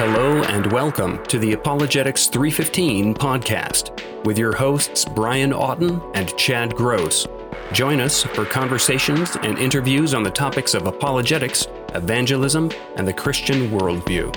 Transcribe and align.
Hello 0.00 0.42
and 0.44 0.72
welcome 0.72 1.22
to 1.26 1.38
the 1.38 1.52
Apologetics 1.52 2.28
315 2.28 3.12
podcast 3.12 4.24
with 4.24 4.38
your 4.38 4.56
hosts 4.56 5.04
Brian 5.04 5.50
Auten 5.50 6.00
and 6.14 6.34
Chad 6.38 6.74
Gross. 6.74 7.26
Join 7.72 8.00
us 8.00 8.22
for 8.22 8.46
conversations 8.46 9.36
and 9.42 9.58
interviews 9.58 10.14
on 10.14 10.22
the 10.22 10.30
topics 10.30 10.72
of 10.72 10.86
apologetics, 10.86 11.66
evangelism, 11.94 12.70
and 12.96 13.06
the 13.06 13.12
Christian 13.12 13.68
worldview. 13.68 14.34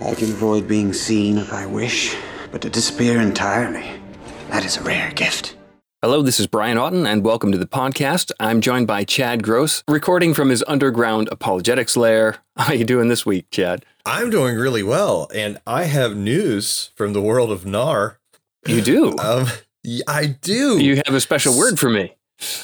I 0.00 0.14
can 0.14 0.30
avoid 0.30 0.68
being 0.68 0.92
seen 0.92 1.38
if 1.38 1.52
I 1.52 1.66
wish, 1.66 2.16
but 2.52 2.62
to 2.62 2.70
disappear 2.70 3.20
entirely, 3.20 4.00
that 4.48 4.64
is 4.64 4.76
a 4.76 4.82
rare 4.82 5.10
gift. 5.10 5.56
Hello, 6.04 6.20
this 6.20 6.40
is 6.40 6.48
Brian 6.48 6.78
Auten, 6.78 7.06
and 7.06 7.24
welcome 7.24 7.52
to 7.52 7.58
the 7.58 7.64
podcast. 7.64 8.32
I'm 8.40 8.60
joined 8.60 8.88
by 8.88 9.04
Chad 9.04 9.44
Gross, 9.44 9.84
recording 9.86 10.34
from 10.34 10.48
his 10.48 10.64
underground 10.66 11.28
apologetics 11.30 11.96
lair. 11.96 12.38
How 12.56 12.72
are 12.72 12.74
you 12.74 12.84
doing 12.84 13.06
this 13.06 13.24
week, 13.24 13.48
Chad? 13.52 13.86
I'm 14.04 14.28
doing 14.28 14.56
really 14.56 14.82
well, 14.82 15.30
and 15.32 15.60
I 15.64 15.84
have 15.84 16.16
news 16.16 16.90
from 16.96 17.12
the 17.12 17.22
world 17.22 17.52
of 17.52 17.64
NAR. 17.64 18.18
You 18.66 18.82
do? 18.82 19.16
Um, 19.16 19.46
I 20.08 20.26
do. 20.40 20.82
You 20.82 20.96
have 21.06 21.14
a 21.14 21.20
special 21.20 21.56
word 21.56 21.78
for 21.78 21.88
me. 21.88 22.16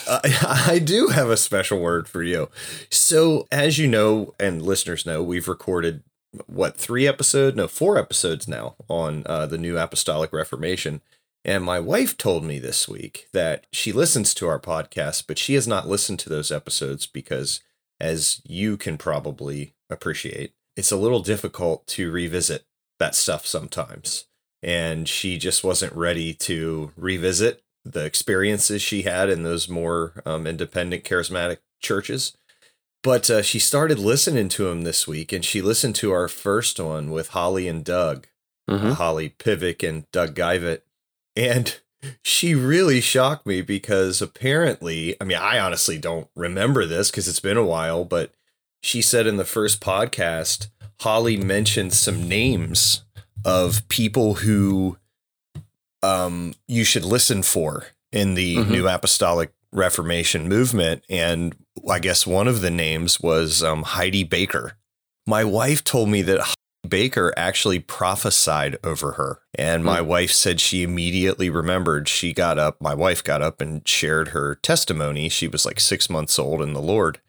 Uh, 0.08 0.18
I 0.42 0.80
do 0.80 1.06
have 1.06 1.30
a 1.30 1.36
special 1.36 1.78
word 1.78 2.08
for 2.08 2.24
you. 2.24 2.50
So, 2.90 3.46
as 3.52 3.78
you 3.78 3.86
know, 3.86 4.34
and 4.40 4.62
listeners 4.62 5.06
know, 5.06 5.22
we've 5.22 5.46
recorded 5.46 6.02
what 6.46 6.76
three 6.76 7.06
episodes? 7.06 7.56
No, 7.56 7.68
four 7.68 7.98
episodes 7.98 8.48
now 8.48 8.74
on 8.88 9.22
uh, 9.26 9.46
the 9.46 9.58
New 9.58 9.78
Apostolic 9.78 10.32
Reformation. 10.32 11.02
And 11.48 11.64
my 11.64 11.80
wife 11.80 12.18
told 12.18 12.44
me 12.44 12.58
this 12.58 12.86
week 12.86 13.26
that 13.32 13.66
she 13.72 13.90
listens 13.90 14.34
to 14.34 14.46
our 14.46 14.60
podcast, 14.60 15.24
but 15.26 15.38
she 15.38 15.54
has 15.54 15.66
not 15.66 15.88
listened 15.88 16.18
to 16.18 16.28
those 16.28 16.52
episodes 16.52 17.06
because, 17.06 17.60
as 17.98 18.42
you 18.44 18.76
can 18.76 18.98
probably 18.98 19.72
appreciate, 19.88 20.52
it's 20.76 20.92
a 20.92 20.96
little 20.98 21.20
difficult 21.20 21.86
to 21.86 22.10
revisit 22.10 22.66
that 22.98 23.14
stuff 23.14 23.46
sometimes. 23.46 24.26
And 24.62 25.08
she 25.08 25.38
just 25.38 25.64
wasn't 25.64 25.94
ready 25.94 26.34
to 26.34 26.92
revisit 26.98 27.62
the 27.82 28.04
experiences 28.04 28.82
she 28.82 29.04
had 29.04 29.30
in 29.30 29.42
those 29.42 29.70
more 29.70 30.22
um, 30.26 30.46
independent 30.46 31.02
charismatic 31.02 31.60
churches. 31.80 32.36
But 33.02 33.30
uh, 33.30 33.40
she 33.40 33.58
started 33.58 33.98
listening 33.98 34.50
to 34.50 34.68
him 34.68 34.82
this 34.82 35.08
week, 35.08 35.32
and 35.32 35.42
she 35.42 35.62
listened 35.62 35.94
to 35.94 36.12
our 36.12 36.28
first 36.28 36.78
one 36.78 37.10
with 37.10 37.28
Holly 37.28 37.66
and 37.68 37.82
Doug, 37.82 38.26
mm-hmm. 38.68 38.88
uh, 38.88 38.94
Holly 38.96 39.30
Pivec 39.30 39.88
and 39.88 40.04
Doug 40.12 40.34
Geivett 40.34 40.82
and 41.38 41.78
she 42.24 42.54
really 42.54 43.00
shocked 43.00 43.46
me 43.46 43.62
because 43.62 44.20
apparently, 44.20 45.16
I 45.20 45.24
mean, 45.24 45.38
I 45.38 45.58
honestly 45.60 45.96
don't 45.96 46.28
remember 46.34 46.84
this 46.84 47.10
because 47.10 47.28
it's 47.28 47.40
been 47.40 47.56
a 47.56 47.64
while, 47.64 48.04
but 48.04 48.32
she 48.82 49.00
said 49.00 49.26
in 49.26 49.36
the 49.36 49.44
first 49.44 49.80
podcast, 49.80 50.68
Holly 51.00 51.36
mentioned 51.36 51.92
some 51.92 52.28
names 52.28 53.04
of 53.44 53.86
people 53.88 54.34
who 54.34 54.98
um, 56.02 56.54
you 56.66 56.82
should 56.82 57.04
listen 57.04 57.42
for 57.42 57.86
in 58.10 58.34
the 58.34 58.56
mm-hmm. 58.56 58.72
New 58.72 58.88
Apostolic 58.88 59.52
Reformation 59.72 60.48
movement. 60.48 61.04
And 61.08 61.54
I 61.88 62.00
guess 62.00 62.26
one 62.26 62.48
of 62.48 62.62
the 62.62 62.70
names 62.70 63.20
was 63.20 63.62
um, 63.62 63.82
Heidi 63.84 64.24
Baker. 64.24 64.72
My 65.26 65.44
wife 65.44 65.84
told 65.84 66.08
me 66.08 66.22
that 66.22 66.56
Baker 66.88 67.32
actually 67.36 67.78
prophesied 67.78 68.78
over 68.82 69.12
her. 69.12 69.40
And 69.54 69.84
my 69.84 70.00
hmm. 70.00 70.06
wife 70.06 70.32
said 70.32 70.60
she 70.60 70.82
immediately 70.82 71.50
remembered. 71.50 72.08
She 72.08 72.32
got 72.32 72.58
up, 72.58 72.80
my 72.80 72.94
wife 72.94 73.22
got 73.22 73.42
up 73.42 73.60
and 73.60 73.86
shared 73.86 74.28
her 74.28 74.54
testimony. 74.56 75.28
She 75.28 75.48
was 75.48 75.64
like 75.64 75.80
six 75.80 76.10
months 76.10 76.38
old 76.38 76.62
in 76.62 76.72
the 76.72 76.82
Lord. 76.82 77.20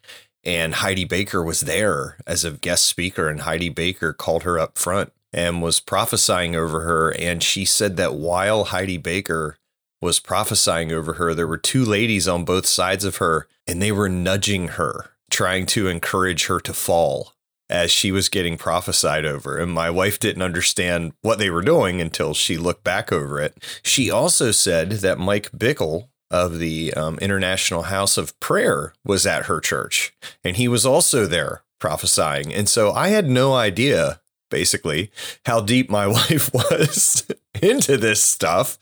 And 0.44 0.76
Heidi 0.76 1.06
Baker 1.06 1.44
was 1.44 1.62
there 1.62 2.18
as 2.26 2.46
a 2.46 2.52
guest 2.52 2.86
speaker. 2.86 3.28
And 3.28 3.42
Heidi 3.42 3.70
Baker 3.70 4.14
called 4.14 4.44
her 4.44 4.58
up 4.58 4.78
front 4.78 5.12
and 5.34 5.62
was 5.62 5.80
prophesying 5.80 6.56
over 6.56 6.82
her. 6.82 7.12
And 7.12 7.44
she 7.44 7.66
said 7.66 7.98
that 7.98 8.16
while 8.16 8.66
Heidi 8.66 8.98
Baker 8.98 9.58
was 10.02 10.20
prophesying 10.20 10.92
over 10.92 11.14
her, 11.14 11.36
there 11.36 11.48
were 11.48 11.58
two 11.58 11.84
ladies 11.84 12.28
on 12.28 12.46
both 12.46 12.66
sides 12.66 13.04
of 13.04 13.18
her, 13.18 13.48
and 13.68 13.82
they 13.82 13.92
were 13.92 14.08
nudging 14.08 14.70
her, 14.70 15.12
trying 15.30 15.66
to 15.68 15.88
encourage 15.88 16.46
her 16.46 16.60
to 16.62 16.74
fall 16.74 17.34
as 17.70 17.92
she 17.92 18.12
was 18.12 18.30
getting 18.30 18.58
prophesied 18.58 19.26
over. 19.26 19.58
And 19.58 19.72
my 19.72 19.90
wife 19.90 20.20
didn't 20.20 20.42
understand 20.42 21.14
what 21.22 21.38
they 21.38 21.50
were 21.50 21.62
doing 21.62 22.02
until 22.02 22.34
she 22.34 22.58
looked 22.58 22.84
back 22.84 23.12
over 23.12 23.40
it. 23.40 23.58
She 23.84 24.10
also 24.10 24.52
said 24.52 24.92
that 24.92 25.20
Mike 25.20 25.52
Bickle 25.52 26.10
of 26.32 26.60
the 26.60 26.94
um, 26.94 27.18
International 27.20 27.84
House 27.84 28.18
of 28.18 28.40
Prayer 28.40 28.94
was 29.04 29.26
at 29.26 29.46
her 29.46 29.60
church, 29.60 30.14
and 30.44 30.56
he 30.56 30.68
was 30.68 30.86
also 30.86 31.26
there 31.26 31.64
prophesying. 31.80 32.54
And 32.54 32.70
so 32.70 32.92
I 32.92 33.10
had 33.10 33.28
no 33.28 33.54
idea, 33.54 34.22
basically, 34.52 35.12
how 35.46 35.62
deep 35.62 35.90
my 35.90 36.08
wife 36.08 36.54
was 36.54 37.26
into 37.62 37.98
this 37.98 38.24
stuff. 38.24 38.78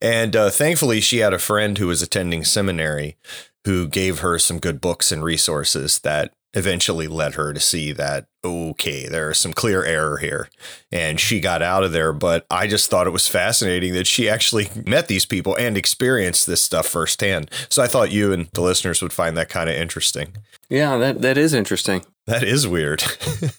And 0.00 0.36
uh, 0.36 0.50
thankfully, 0.50 1.00
she 1.00 1.18
had 1.18 1.32
a 1.32 1.38
friend 1.38 1.78
who 1.78 1.88
was 1.88 2.02
attending 2.02 2.44
seminary 2.44 3.16
who 3.64 3.86
gave 3.86 4.20
her 4.20 4.38
some 4.38 4.58
good 4.58 4.80
books 4.80 5.12
and 5.12 5.22
resources 5.22 6.00
that 6.00 6.32
eventually 6.54 7.06
led 7.08 7.34
her 7.34 7.52
to 7.52 7.60
see 7.60 7.92
that 7.92 8.26
okay 8.44 9.08
there's 9.08 9.38
some 9.38 9.52
clear 9.52 9.84
error 9.84 10.18
here. 10.18 10.48
And 10.90 11.18
she 11.18 11.40
got 11.40 11.62
out 11.62 11.84
of 11.84 11.92
there 11.92 12.12
but 12.12 12.44
i 12.50 12.66
just 12.66 12.90
thought 12.90 13.06
it 13.06 13.10
was 13.10 13.28
fascinating 13.28 13.94
that 13.94 14.06
she 14.06 14.28
actually 14.28 14.68
met 14.84 15.08
these 15.08 15.24
people 15.24 15.56
and 15.56 15.76
experienced 15.76 16.46
this 16.46 16.62
stuff 16.62 16.86
firsthand. 16.86 17.50
So 17.68 17.82
i 17.82 17.86
thought 17.86 18.12
you 18.12 18.32
and 18.32 18.48
the 18.52 18.60
listeners 18.60 19.00
would 19.02 19.12
find 19.12 19.36
that 19.36 19.48
kind 19.48 19.70
of 19.70 19.76
interesting. 19.76 20.34
Yeah 20.68 20.96
that 20.98 21.22
that 21.22 21.38
is 21.38 21.54
interesting. 21.54 22.04
That 22.26 22.44
is 22.44 22.68
weird. 22.68 23.02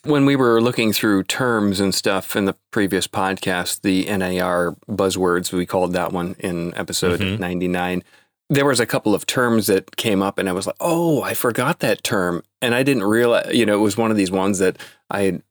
When 0.03 0.25
we 0.25 0.35
were 0.35 0.61
looking 0.61 0.93
through 0.93 1.23
terms 1.23 1.79
and 1.79 1.93
stuff 1.93 2.35
in 2.35 2.45
the 2.45 2.55
previous 2.71 3.07
podcast 3.07 3.81
the 3.81 4.05
nar 4.05 4.75
buzzwords 4.87 5.51
we 5.51 5.65
called 5.65 5.93
that 5.93 6.11
one 6.11 6.35
in 6.39 6.75
episode 6.75 7.19
mm-hmm. 7.19 7.41
99 7.41 8.03
there 8.49 8.65
was 8.65 8.79
a 8.79 8.85
couple 8.85 9.15
of 9.15 9.25
terms 9.25 9.67
that 9.67 9.95
came 9.95 10.21
up 10.21 10.37
and 10.37 10.49
I 10.49 10.51
was 10.51 10.67
like, 10.67 10.75
"Oh, 10.79 11.21
I 11.21 11.33
forgot 11.33 11.79
that 11.79 12.03
term." 12.03 12.43
And 12.61 12.75
I 12.75 12.83
didn't 12.83 13.03
realize, 13.03 13.53
you 13.53 13.65
know, 13.65 13.75
it 13.75 13.81
was 13.81 13.97
one 13.97 14.11
of 14.11 14.17
these 14.17 14.31
ones 14.31 14.59
that 14.59 14.77
I 15.09 15.41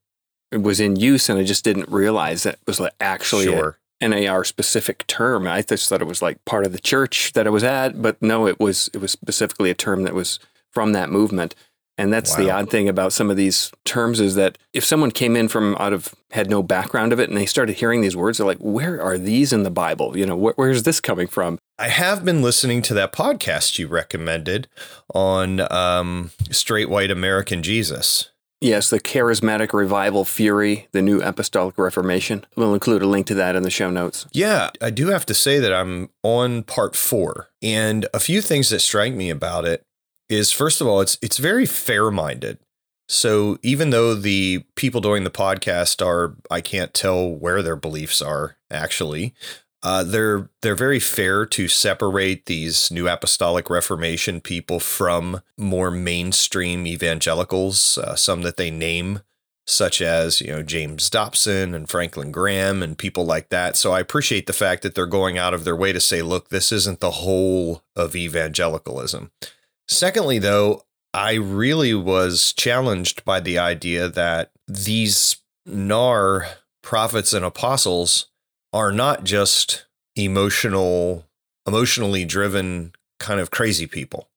was 0.52 0.80
in 0.80 0.96
use 0.96 1.28
and 1.28 1.38
I 1.38 1.44
just 1.44 1.64
didn't 1.64 1.88
realize 1.88 2.42
that 2.42 2.54
it 2.54 2.66
was 2.66 2.80
like 2.80 2.92
actually 3.00 3.46
sure. 3.46 3.78
a 4.00 4.08
NAR 4.08 4.44
specific 4.44 5.06
term. 5.06 5.46
I 5.46 5.62
just 5.62 5.88
thought 5.88 6.02
it 6.02 6.06
was 6.06 6.22
like 6.22 6.44
part 6.44 6.66
of 6.66 6.72
the 6.72 6.78
church 6.78 7.32
that 7.32 7.46
I 7.46 7.50
was 7.50 7.64
at, 7.64 8.02
but 8.02 8.20
no, 8.20 8.46
it 8.46 8.60
was 8.60 8.90
it 8.92 9.00
was 9.00 9.12
specifically 9.12 9.70
a 9.70 9.74
term 9.74 10.02
that 10.04 10.14
was 10.14 10.38
from 10.70 10.92
that 10.92 11.10
movement. 11.10 11.54
And 12.02 12.12
that's 12.12 12.32
wow. 12.32 12.44
the 12.44 12.50
odd 12.50 12.68
thing 12.68 12.88
about 12.88 13.12
some 13.12 13.30
of 13.30 13.36
these 13.36 13.70
terms 13.84 14.18
is 14.18 14.34
that 14.34 14.58
if 14.72 14.84
someone 14.84 15.12
came 15.12 15.36
in 15.36 15.46
from 15.46 15.76
out 15.78 15.92
of 15.92 16.12
had 16.32 16.50
no 16.50 16.60
background 16.60 17.12
of 17.12 17.20
it 17.20 17.28
and 17.28 17.38
they 17.38 17.46
started 17.46 17.76
hearing 17.76 18.00
these 18.00 18.16
words, 18.16 18.38
they're 18.38 18.46
like, 18.46 18.58
"Where 18.58 19.00
are 19.00 19.16
these 19.16 19.52
in 19.52 19.62
the 19.62 19.70
Bible? 19.70 20.18
You 20.18 20.26
know, 20.26 20.36
wh- 20.36 20.58
where's 20.58 20.82
this 20.82 20.98
coming 20.98 21.28
from?" 21.28 21.60
I 21.78 21.86
have 21.88 22.24
been 22.24 22.42
listening 22.42 22.82
to 22.82 22.94
that 22.94 23.12
podcast 23.12 23.78
you 23.78 23.86
recommended 23.86 24.66
on 25.14 25.60
um, 25.72 26.32
straight 26.50 26.90
white 26.90 27.12
American 27.12 27.62
Jesus. 27.62 28.30
Yes, 28.60 28.90
the 28.90 28.98
Charismatic 28.98 29.72
Revival 29.72 30.24
Fury, 30.24 30.88
the 30.90 31.02
New 31.02 31.22
Apostolic 31.22 31.78
Reformation. 31.78 32.44
We'll 32.56 32.74
include 32.74 33.02
a 33.02 33.08
link 33.08 33.28
to 33.28 33.34
that 33.34 33.54
in 33.54 33.62
the 33.62 33.70
show 33.70 33.90
notes. 33.90 34.26
Yeah, 34.32 34.70
I 34.80 34.90
do 34.90 35.08
have 35.08 35.26
to 35.26 35.34
say 35.34 35.60
that 35.60 35.72
I'm 35.72 36.10
on 36.24 36.64
part 36.64 36.96
four, 36.96 37.48
and 37.62 38.08
a 38.12 38.18
few 38.18 38.40
things 38.40 38.70
that 38.70 38.80
strike 38.80 39.14
me 39.14 39.30
about 39.30 39.66
it 39.66 39.84
is 40.32 40.52
first 40.52 40.80
of 40.80 40.86
all, 40.86 41.00
it's 41.00 41.18
it's 41.22 41.38
very 41.38 41.66
fair 41.66 42.10
minded. 42.10 42.58
So 43.08 43.58
even 43.62 43.90
though 43.90 44.14
the 44.14 44.64
people 44.74 45.00
doing 45.00 45.24
the 45.24 45.30
podcast 45.30 46.04
are, 46.04 46.36
I 46.50 46.60
can't 46.60 46.94
tell 46.94 47.28
where 47.28 47.62
their 47.62 47.76
beliefs 47.76 48.22
are 48.22 48.56
actually. 48.70 49.34
Uh, 49.82 50.04
they're 50.04 50.48
they're 50.62 50.76
very 50.76 51.00
fair 51.00 51.44
to 51.44 51.66
separate 51.66 52.46
these 52.46 52.90
new 52.90 53.08
apostolic 53.08 53.68
reformation 53.68 54.40
people 54.40 54.78
from 54.78 55.42
more 55.58 55.90
mainstream 55.90 56.86
evangelicals. 56.86 57.98
Uh, 57.98 58.14
some 58.14 58.42
that 58.42 58.56
they 58.56 58.70
name, 58.70 59.20
such 59.66 60.00
as 60.00 60.40
you 60.40 60.46
know 60.46 60.62
James 60.62 61.10
Dobson 61.10 61.74
and 61.74 61.88
Franklin 61.88 62.30
Graham 62.30 62.80
and 62.80 62.96
people 62.96 63.26
like 63.26 63.48
that. 63.48 63.76
So 63.76 63.92
I 63.92 63.98
appreciate 63.98 64.46
the 64.46 64.52
fact 64.52 64.82
that 64.82 64.94
they're 64.94 65.04
going 65.04 65.36
out 65.36 65.52
of 65.52 65.64
their 65.64 65.76
way 65.76 65.92
to 65.92 66.00
say, 66.00 66.22
look, 66.22 66.50
this 66.50 66.70
isn't 66.70 67.00
the 67.00 67.10
whole 67.10 67.82
of 67.96 68.14
evangelicalism. 68.14 69.32
Secondly, 69.88 70.38
though, 70.38 70.82
I 71.14 71.34
really 71.34 71.94
was 71.94 72.52
challenged 72.54 73.24
by 73.24 73.40
the 73.40 73.58
idea 73.58 74.08
that 74.08 74.50
these 74.66 75.36
NAR 75.66 76.46
prophets 76.82 77.32
and 77.32 77.44
apostles 77.44 78.26
are 78.72 78.92
not 78.92 79.24
just 79.24 79.86
emotional, 80.16 81.26
emotionally 81.66 82.24
driven 82.24 82.92
kind 83.18 83.40
of 83.40 83.50
crazy 83.50 83.86
people. 83.86 84.30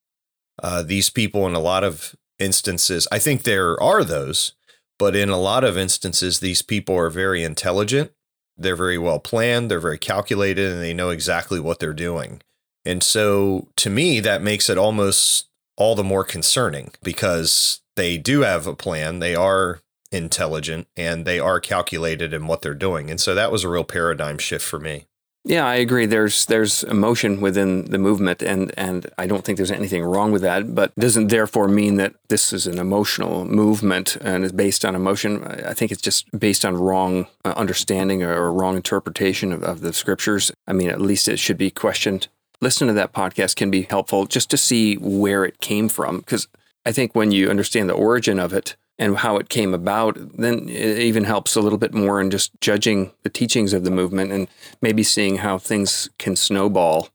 Uh, 0.62 0.84
these 0.84 1.10
people, 1.10 1.48
in 1.48 1.54
a 1.54 1.60
lot 1.60 1.84
of 1.84 2.16
instances, 2.40 3.08
I 3.12 3.20
think 3.20 3.44
there 3.44 3.82
are 3.82 4.04
those, 4.04 4.54
but 5.00 5.16
in 5.16 5.30
a 5.30 5.40
lot 5.40 5.64
of 5.64 5.78
instances, 5.78 6.40
these 6.40 6.62
people 6.62 6.96
are 6.96 7.10
very 7.10 7.44
intelligent. 7.44 8.12
They're 8.58 8.76
very 8.76 8.98
well 8.98 9.20
planned. 9.20 9.70
They're 9.70 9.80
very 9.80 9.98
calculated, 9.98 10.72
and 10.72 10.82
they 10.82 10.94
know 10.94 11.10
exactly 11.10 11.60
what 11.60 11.80
they're 11.80 11.94
doing. 11.94 12.42
And 12.86 13.02
so 13.04 13.68
to 13.78 13.90
me, 13.90 14.20
that 14.20 14.42
makes 14.42 14.70
it 14.70 14.78
almost 14.78 15.48
all 15.78 15.96
the 15.96 16.04
more 16.04 16.24
concerning 16.24 16.92
because 17.04 17.82
they 17.96 18.18
do 18.18 18.42
have 18.42 18.68
a 18.68 18.76
plan. 18.76 19.20
They 19.20 19.36
are 19.36 19.80
intelligent 20.12 20.88
and 20.96 21.26
they 21.26 21.40
are 21.40 21.60
calculated 21.60 22.34
in 22.34 22.48
what 22.48 22.62
they're 22.62 22.74
doing. 22.74 23.10
And 23.10 23.20
so 23.20 23.36
that 23.36 23.52
was 23.52 23.64
a 23.64 23.70
real 23.70 23.84
paradigm 23.84 24.38
shift 24.38 24.66
for 24.66 24.80
me. 24.80 25.06
Yeah, 25.48 25.68
I 25.68 25.76
agree. 25.76 26.08
There's 26.08 26.48
there's 26.48 26.84
emotion 26.86 27.40
within 27.40 27.86
the 27.92 28.00
movement, 28.00 28.42
and 28.42 28.74
and 28.78 29.06
I 29.20 29.28
don't 29.28 29.46
think 29.46 29.58
there's 29.58 29.70
anything 29.70 30.04
wrong 30.04 30.32
with 30.32 30.42
that. 30.42 30.74
But 30.74 30.96
doesn't 30.96 31.28
therefore 31.28 31.68
mean 31.68 31.98
that 31.98 32.16
this 32.30 32.52
is 32.52 32.66
an 32.66 32.80
emotional 32.80 33.46
movement 33.46 34.18
and 34.22 34.44
is 34.44 34.52
based 34.52 34.84
on 34.84 34.96
emotion. 34.96 35.44
I 35.44 35.76
think 35.76 35.92
it's 35.92 36.02
just 36.02 36.28
based 36.38 36.66
on 36.66 36.76
wrong 36.76 37.28
uh, 37.46 37.54
understanding 37.56 38.24
or 38.24 38.52
wrong 38.52 38.76
interpretation 38.76 39.54
of, 39.54 39.62
of 39.62 39.82
the 39.82 39.94
scriptures. 39.94 40.52
I 40.66 40.74
mean, 40.74 40.90
at 40.90 41.00
least 41.00 41.28
it 41.28 41.38
should 41.38 41.60
be 41.60 41.70
questioned. 41.70 42.28
Listening 42.62 42.90
to 42.90 42.94
that 42.94 43.14
podcast 43.14 43.56
can 43.56 43.70
be 43.70 43.84
helpful 43.84 44.26
just 44.26 44.50
to 44.50 44.58
see 44.58 44.96
where 44.96 45.46
it 45.46 45.60
came 45.60 45.90
from, 45.90 46.20
because 46.20 46.48
I 46.86 46.92
think 46.92 47.16
when 47.16 47.32
you 47.32 47.50
understand 47.50 47.90
the 47.90 47.94
origin 47.94 48.40
of 48.40 48.54
it, 48.54 48.76
and 48.98 49.18
how 49.18 49.36
it 49.36 49.50
came 49.50 49.74
about, 49.74 50.18
then 50.38 50.70
it 50.70 51.00
even 51.00 51.26
helps 51.26 51.56
a 51.56 51.62
little 51.62 51.78
bit 51.78 51.94
more 51.94 52.22
in 52.22 52.32
just 52.32 52.52
judging 52.62 53.12
the 53.24 53.30
teachings 53.30 53.74
of 53.74 53.84
the 53.84 53.92
movement 53.92 54.32
and 54.32 54.48
maybe 54.82 55.04
seeing 55.04 55.38
how 55.38 55.58
things 55.58 56.10
can 56.18 56.36
snowball. 56.36 57.10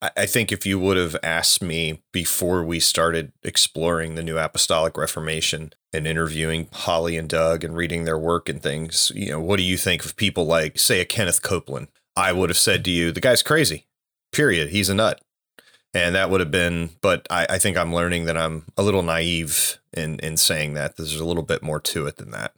I 0.00 0.26
think 0.26 0.52
if 0.52 0.64
you 0.64 0.78
would 0.78 0.96
have 0.96 1.16
asked 1.22 1.62
me 1.62 2.02
before 2.12 2.62
we 2.64 2.80
started 2.80 3.32
exploring 3.42 4.14
the 4.14 4.22
New 4.22 4.38
Apostolic 4.38 4.96
Reformation 4.96 5.72
and 5.92 6.06
interviewing 6.06 6.68
Holly 6.72 7.16
and 7.16 7.28
Doug 7.28 7.64
and 7.64 7.76
reading 7.76 8.04
their 8.04 8.18
work 8.18 8.48
and 8.48 8.62
things, 8.62 9.10
you 9.14 9.30
know, 9.30 9.40
what 9.40 9.56
do 9.56 9.62
you 9.62 9.76
think 9.76 10.04
of 10.04 10.16
people 10.16 10.46
like, 10.46 10.78
say, 10.78 11.00
a 11.00 11.04
Kenneth 11.04 11.42
Copeland? 11.42 11.88
I 12.14 12.32
would 12.32 12.50
have 12.50 12.58
said 12.58 12.84
to 12.84 12.90
you, 12.90 13.12
the 13.12 13.20
guy's 13.20 13.42
crazy, 13.42 13.86
period. 14.32 14.70
He's 14.70 14.88
a 14.88 14.94
nut. 14.94 15.20
And 15.94 16.14
that 16.14 16.28
would 16.28 16.40
have 16.40 16.50
been, 16.50 16.90
but 17.00 17.26
I, 17.30 17.46
I 17.50 17.58
think 17.58 17.78
I'm 17.78 17.94
learning 17.94 18.26
that 18.26 18.36
I'm 18.36 18.64
a 18.76 18.82
little 18.82 19.02
naive 19.02 19.78
in 19.94 20.18
in 20.18 20.36
saying 20.36 20.74
that. 20.74 20.96
There's 20.96 21.16
a 21.16 21.24
little 21.24 21.42
bit 21.42 21.62
more 21.62 21.80
to 21.80 22.06
it 22.06 22.16
than 22.16 22.32
that. 22.32 22.52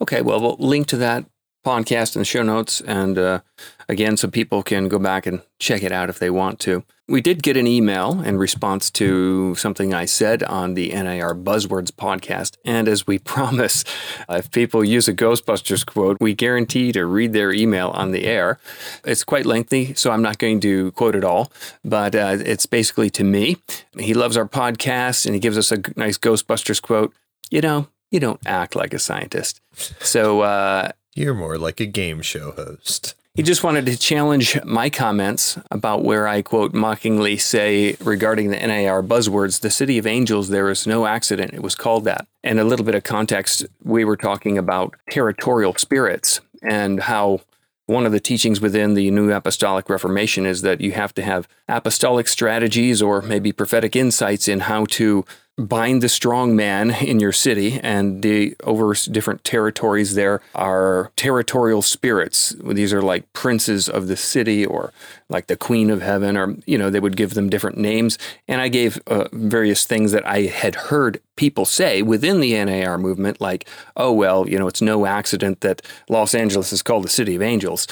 Okay, 0.00 0.22
well, 0.22 0.40
we'll 0.40 0.56
link 0.60 0.86
to 0.88 0.96
that 0.98 1.26
podcast 1.64 2.14
in 2.14 2.20
the 2.20 2.24
show 2.24 2.42
notes, 2.42 2.80
and 2.82 3.18
uh, 3.18 3.40
again, 3.88 4.16
so 4.16 4.28
people 4.28 4.62
can 4.62 4.88
go 4.88 4.98
back 4.98 5.26
and 5.26 5.42
check 5.58 5.82
it 5.82 5.92
out 5.92 6.08
if 6.10 6.18
they 6.18 6.30
want 6.30 6.60
to. 6.60 6.84
We 7.06 7.20
did 7.20 7.42
get 7.42 7.58
an 7.58 7.66
email 7.66 8.22
in 8.22 8.38
response 8.38 8.90
to 8.92 9.54
something 9.56 9.92
I 9.92 10.06
said 10.06 10.42
on 10.44 10.72
the 10.72 10.88
NAR 10.90 11.34
Buzzwords 11.34 11.90
podcast. 11.90 12.56
And 12.64 12.88
as 12.88 13.06
we 13.06 13.18
promise, 13.34 13.84
if 14.28 14.50
people 14.50 14.82
use 14.82 15.06
a 15.06 15.12
Ghostbusters 15.12 15.84
quote, 15.84 16.16
we 16.18 16.34
guarantee 16.34 16.92
to 16.92 17.04
read 17.04 17.34
their 17.34 17.52
email 17.52 17.90
on 17.90 18.12
the 18.12 18.24
air. 18.24 18.58
It's 19.04 19.22
quite 19.22 19.44
lengthy, 19.44 19.92
so 19.94 20.12
I'm 20.12 20.22
not 20.22 20.38
going 20.38 20.60
to 20.60 20.92
quote 20.92 21.14
it 21.14 21.24
all, 21.24 21.52
but 21.84 22.14
uh, 22.14 22.38
it's 22.40 22.64
basically 22.64 23.10
to 23.10 23.24
me. 23.24 23.58
He 23.98 24.14
loves 24.14 24.38
our 24.38 24.48
podcast 24.48 25.26
and 25.26 25.34
he 25.34 25.40
gives 25.40 25.58
us 25.58 25.72
a 25.72 25.82
nice 25.96 26.16
Ghostbusters 26.16 26.80
quote. 26.80 27.12
You 27.50 27.60
know, 27.60 27.88
you 28.10 28.18
don't 28.18 28.40
act 28.46 28.74
like 28.74 28.94
a 28.94 28.98
scientist. 28.98 29.60
So, 30.00 30.40
uh, 30.40 30.92
you're 31.14 31.34
more 31.34 31.58
like 31.58 31.80
a 31.80 31.86
game 31.86 32.22
show 32.22 32.52
host. 32.52 33.14
He 33.34 33.42
just 33.42 33.64
wanted 33.64 33.86
to 33.86 33.96
challenge 33.96 34.62
my 34.62 34.88
comments 34.88 35.58
about 35.72 36.04
where 36.04 36.28
I 36.28 36.40
quote 36.40 36.72
mockingly 36.72 37.36
say 37.36 37.96
regarding 38.00 38.50
the 38.50 38.64
NAR 38.64 39.02
buzzwords, 39.02 39.60
the 39.60 39.70
city 39.70 39.98
of 39.98 40.06
angels, 40.06 40.50
there 40.50 40.70
is 40.70 40.86
no 40.86 41.04
accident. 41.06 41.52
It 41.52 41.62
was 41.62 41.74
called 41.74 42.04
that. 42.04 42.28
And 42.44 42.60
a 42.60 42.64
little 42.64 42.86
bit 42.86 42.94
of 42.94 43.02
context, 43.02 43.66
we 43.82 44.04
were 44.04 44.16
talking 44.16 44.56
about 44.56 44.94
territorial 45.10 45.74
spirits 45.74 46.40
and 46.62 47.00
how 47.00 47.40
one 47.86 48.06
of 48.06 48.12
the 48.12 48.20
teachings 48.20 48.60
within 48.60 48.94
the 48.94 49.10
New 49.10 49.32
Apostolic 49.32 49.90
Reformation 49.90 50.46
is 50.46 50.62
that 50.62 50.80
you 50.80 50.92
have 50.92 51.12
to 51.14 51.22
have 51.22 51.48
apostolic 51.68 52.28
strategies 52.28 53.02
or 53.02 53.20
maybe 53.20 53.50
prophetic 53.52 53.96
insights 53.96 54.46
in 54.46 54.60
how 54.60 54.86
to 54.86 55.24
bind 55.56 56.02
the 56.02 56.08
strong 56.08 56.56
man 56.56 56.90
in 56.90 57.20
your 57.20 57.30
city 57.30 57.78
and 57.80 58.22
the 58.22 58.56
over 58.64 58.92
different 58.94 59.44
territories 59.44 60.14
there 60.14 60.40
are 60.54 61.12
territorial 61.14 61.80
spirits. 61.80 62.56
These 62.64 62.92
are 62.92 63.02
like 63.02 63.32
princes 63.32 63.88
of 63.88 64.08
the 64.08 64.16
city 64.16 64.66
or 64.66 64.92
like 65.28 65.46
the 65.46 65.56
queen 65.56 65.90
of 65.90 66.02
heaven 66.02 66.36
or 66.36 66.56
you 66.66 66.76
know 66.76 66.90
they 66.90 66.98
would 66.98 67.16
give 67.16 67.34
them 67.34 67.48
different 67.48 67.78
names. 67.78 68.18
And 68.48 68.60
i 68.60 68.68
gave 68.68 69.00
uh, 69.06 69.28
various 69.32 69.84
things 69.84 70.10
that 70.10 70.26
i 70.26 70.42
had 70.42 70.74
heard 70.74 71.20
people 71.36 71.64
say 71.64 72.02
within 72.02 72.40
the 72.40 72.52
nar 72.64 72.98
movement 72.98 73.40
like 73.40 73.68
oh 73.96 74.12
well 74.12 74.48
you 74.48 74.58
know 74.58 74.66
it's 74.66 74.82
no 74.82 75.06
accident 75.06 75.60
that 75.60 75.82
los 76.08 76.34
angeles 76.34 76.72
is 76.72 76.82
called 76.82 77.04
the 77.04 77.08
city 77.08 77.36
of 77.36 77.42
angels. 77.42 77.86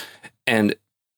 And 0.49 0.75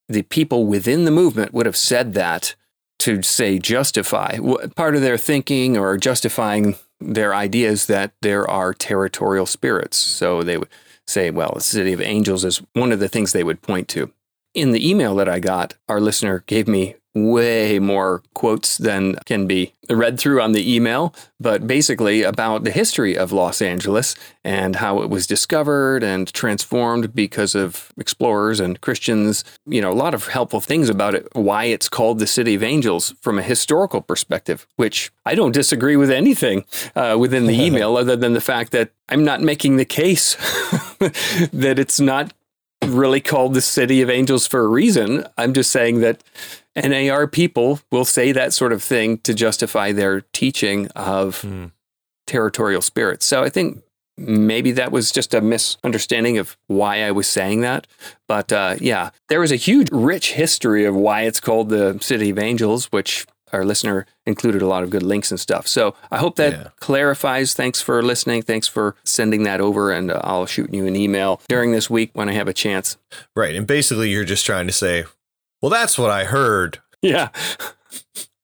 the 0.09 0.23
people 0.23 0.67
within 0.67 1.07
the 1.07 1.11
movement 1.11 1.55
would 1.55 1.65
have 1.65 1.77
said 1.77 2.13
that 2.15 2.55
to 3.01 3.23
say 3.23 3.59
justify 3.59 4.39
part 4.77 4.95
of 4.95 5.03
their 5.03 5.19
thinking 5.19 5.77
or 5.77 5.97
justifying 5.97 6.77
their 7.01 7.35
ideas 7.35 7.87
that 7.87 8.13
there 8.23 8.49
are 8.49 8.73
territorial 8.73 9.47
spirits. 9.47 9.97
So 9.97 10.43
they 10.43 10.57
would 10.57 10.69
say, 11.07 11.31
well, 11.31 11.53
the 11.55 11.61
city 11.61 11.93
of 11.93 12.01
angels 12.01 12.45
is 12.45 12.63
one 12.73 12.93
of 12.93 13.01
the 13.01 13.09
things 13.09 13.33
they 13.33 13.45
would 13.45 13.63
point 13.63 13.89
to. 13.89 14.11
In 14.55 14.71
the 14.71 14.89
email 14.89 15.17
that 15.17 15.29
I 15.29 15.41
got, 15.41 15.75
our 15.89 16.01
listener 16.01 16.45
gave 16.47 16.69
me 16.69 16.95
way 17.15 17.79
more 17.79 18.23
quotes 18.35 18.77
than 18.77 19.15
can 19.25 19.47
be 19.47 19.73
read 19.89 20.19
through 20.19 20.41
on 20.41 20.53
the 20.53 20.75
email, 20.75 21.15
but 21.39 21.67
basically 21.67 22.23
about 22.23 22.65
the 22.65 22.71
history 22.71 23.17
of 23.17 23.31
Los 23.31 23.63
Angeles 23.63 24.17
and 24.43 24.77
how 24.77 25.01
it 25.01 25.11
was 25.11 25.27
discovered 25.27 26.03
and 26.03 26.33
transformed 26.33 27.15
because 27.15 27.55
of 27.55 27.93
explorers 27.99 28.59
and 28.61 28.81
Christians. 28.81 29.45
You 29.67 29.81
know, 29.81 29.93
a 29.93 29.95
lot 29.95 30.15
of 30.15 30.29
helpful 30.29 30.61
things 30.61 30.89
about 30.89 31.15
it, 31.15 31.29
why 31.33 31.65
it's 31.65 31.89
called 31.89 32.19
the 32.19 32.27
City 32.27 32.55
of 32.55 32.63
Angels 32.63 33.15
from 33.21 33.39
a 33.39 33.43
historical 33.43 34.01
perspective, 34.01 34.67
which 34.77 35.13
I 35.25 35.35
don't 35.35 35.53
disagree 35.53 35.97
with 35.97 36.11
anything 36.11 36.65
uh, 36.97 37.17
within 37.19 37.47
the 37.47 37.61
email 37.65 37.97
other 37.97 38.17
than 38.17 38.33
the 38.33 38.41
fact 38.41 38.73
that 38.73 38.91
I'm 39.09 39.25
not 39.25 39.41
making 39.41 39.77
the 39.77 39.85
case 39.85 40.35
that 41.53 41.77
it's 41.79 42.01
not 42.01 42.33
really 42.87 43.21
called 43.21 43.55
the 43.55 43.61
City 43.61 44.03
of 44.03 44.11
Angels 44.11 44.47
for 44.47 44.61
a 44.61 44.69
reason. 44.69 45.27
I'm 45.37 45.53
just 45.53 45.71
saying 45.71 46.01
that 46.01 46.23
NAR 46.77 47.27
people 47.27 47.81
will 47.91 48.05
say 48.05 48.33
that 48.33 48.53
sort 48.53 48.73
of 48.73 48.83
thing 48.83 49.19
to 49.19 49.35
justify 49.35 49.93
their 49.93 50.23
teaching 50.33 50.89
of 50.89 51.43
mm. 51.43 51.71
territorial 52.27 52.83
spirits. 52.83 53.27
So 53.27 53.43
I 53.43 53.49
think 53.49 53.83
maybe 54.17 54.73
that 54.73 54.93
was 54.93 55.11
just 55.11 55.35
a 55.35 55.41
misunderstanding 55.41 56.39
of 56.39 56.57
why 56.67 57.03
I 57.03 57.11
was 57.11 57.27
saying 57.27 57.61
that. 57.63 57.87
But 58.29 58.53
uh, 58.53 58.77
yeah, 58.81 59.11
there 59.29 59.43
is 59.43 59.53
a 59.53 59.57
huge, 59.57 59.89
rich 59.91 60.33
history 60.33 60.85
of 60.85 60.95
why 60.95 61.23
it's 61.23 61.41
called 61.41 61.69
the 61.69 61.99
City 62.01 62.31
of 62.31 62.39
Angels, 62.39 62.87
which 62.87 63.27
our 63.55 63.65
listener 63.65 64.07
included 64.27 64.61
a 64.61 64.67
lot 64.67 64.83
of 64.83 64.91
good 64.91 65.03
links 65.03 65.31
and 65.31 65.41
stuff. 65.41 65.67
So 65.67 65.95
I 66.11 66.19
hope 66.19 66.37
that 66.37 66.53
yeah. 66.53 66.69
clarifies. 66.81 67.55
Thanks 67.55 67.81
for 67.81 68.03
listening. 68.03 68.43
Thanks 68.43 68.69
for 68.69 68.97
sending 69.05 69.45
that 69.45 69.61
over. 69.61 69.91
And 69.91 70.11
uh, 70.11 70.21
I'll 70.23 70.47
shoot 70.47 70.73
you 70.75 70.87
an 70.87 70.97
email 70.97 71.41
during 71.49 71.73
this 71.73 71.89
week 71.89 72.11
when 72.13 72.29
I 72.29 72.33
have 72.33 72.49
a 72.49 72.53
chance. 72.53 72.99
Right. 73.35 73.55
And 73.55 73.67
basically, 73.67 74.11
you're 74.11 74.25
just 74.25 74.45
trying 74.45 74.67
to 74.67 74.73
say, 74.73 75.05
well, 75.63 75.71
that's 75.71 75.97
what 75.97 76.11
I 76.11 76.25
heard. 76.25 76.81
Yeah. 77.01 77.29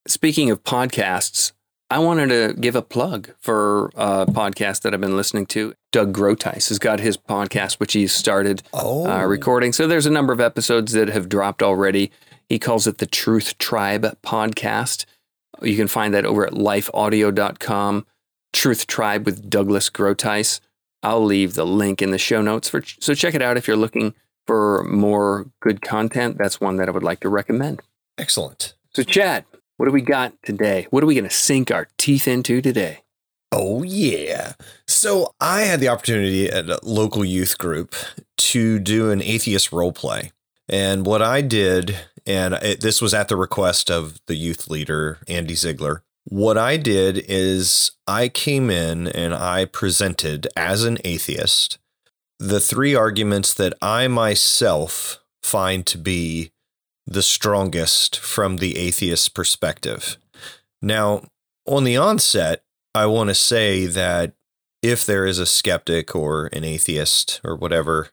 Speaking 0.07 0.51
of 0.51 0.65
podcasts, 0.65 1.53
I 1.91 1.99
wanted 1.99 2.29
to 2.29 2.61
give 2.61 2.77
a 2.77 2.83
plug 2.83 3.31
for 3.41 3.87
a 3.97 4.25
podcast 4.25 4.83
that 4.83 4.95
I've 4.95 5.01
been 5.01 5.17
listening 5.17 5.47
to. 5.47 5.75
Doug 5.91 6.13
Groothuis 6.13 6.69
has 6.69 6.79
got 6.79 7.01
his 7.01 7.17
podcast, 7.17 7.81
which 7.81 7.95
he's 7.95 8.13
started 8.13 8.63
uh, 8.73 8.81
oh. 8.81 9.11
uh, 9.11 9.25
recording. 9.25 9.73
So 9.73 9.89
there's 9.89 10.07
a 10.07 10.11
number 10.11 10.33
of 10.33 10.41
episodes 10.41 10.93
that 10.93 11.09
have 11.09 11.29
dropped 11.29 11.65
already. 11.65 12.13
He 12.51 12.59
calls 12.59 12.87
it 12.87 12.99
the 12.99 13.07
Truth 13.07 13.57
Tribe 13.59 14.19
Podcast. 14.23 15.07
You 15.63 15.77
can 15.77 15.89
find 15.89 16.13
that 16.13 16.27
over 16.27 16.45
at 16.47 16.53
lifeaudio.com. 16.53 18.07
Truth 18.53 18.87
Tribe 18.89 19.25
with 19.25 19.49
Douglas 19.49 19.89
Groothuis. 19.89 20.61
I'll 21.03 21.25
leave 21.25 21.55
the 21.55 21.65
link 21.65 22.03
in 22.03 22.11
the 22.11 22.19
show 22.19 22.43
notes 22.43 22.69
for 22.69 22.83
so 22.99 23.15
check 23.15 23.35
it 23.35 23.41
out 23.41 23.57
if 23.57 23.67
you're 23.67 23.77
looking 23.77 24.15
for 24.47 24.83
more 24.83 25.47
good 25.61 25.81
content, 25.81 26.39
that's 26.39 26.61
one 26.61 26.77
that 26.77 26.89
I 26.89 26.91
would 26.91 27.05
like 27.05 27.21
to 27.21 27.29
recommend. 27.29 27.83
Excellent. 28.19 28.75
So, 28.93 29.05
Chad, 29.05 29.45
what 29.77 29.87
do 29.87 29.93
we 29.93 30.01
got 30.01 30.35
today? 30.43 30.89
What 30.91 31.05
are 31.05 31.07
we 31.07 31.15
going 31.15 31.29
to 31.29 31.35
sink 31.35 31.71
our 31.71 31.87
teeth 31.99 32.27
into 32.27 32.61
today? 32.61 33.05
Oh, 33.53 33.85
yeah. 33.85 34.55
So, 34.89 35.35
I 35.41 35.63
had 35.63 35.79
the 35.79 35.89
opportunity 35.89 36.51
at 36.51 36.69
a 36.69 36.81
local 36.83 37.25
youth 37.25 37.59
group 37.59 37.95
to 38.39 38.81
do 38.81 39.13
an 39.13 39.23
atheist 39.23 39.71
role 39.71 39.93
play. 39.93 40.33
And 40.69 41.05
what 41.05 41.21
I 41.21 41.41
did, 41.41 41.97
and 42.31 42.55
it, 42.55 42.81
this 42.81 43.03
was 43.03 43.13
at 43.13 43.27
the 43.27 43.37
request 43.37 43.91
of 43.91 44.21
the 44.27 44.37
youth 44.37 44.71
leader, 44.71 45.19
Andy 45.27 45.57
Ziegler. 45.57 46.05
What 46.25 46.57
I 46.57 46.77
did 46.77 47.25
is 47.29 47.91
I 48.07 48.29
came 48.29 48.71
in 48.71 49.09
and 49.09 49.35
I 49.35 49.65
presented 49.65 50.47
as 50.57 50.85
an 50.85 50.99
atheist 51.05 51.79
the 52.39 52.61
three 52.61 52.95
arguments 52.95 53.53
that 53.55 53.75
I 53.83 54.07
myself 54.07 55.23
find 55.43 55.85
to 55.87 55.99
be 55.99 56.53
the 57.05 57.23
strongest 57.23 58.19
from 58.19 58.59
the 58.59 58.79
atheist 58.79 59.35
perspective. 59.35 60.17
Now, 60.81 61.25
on 61.67 61.85
the 61.85 61.97
onset, 61.97 62.63
I 62.95 63.07
want 63.07 63.29
to 63.29 63.35
say 63.35 63.87
that 63.87 64.35
if 64.83 65.05
there 65.05 65.27
is 65.27 65.39
a 65.39 65.47
skeptic 65.47 66.15
or 66.15 66.47
an 66.53 66.65
atheist 66.65 67.41
or 67.45 67.57
whatever 67.57 68.11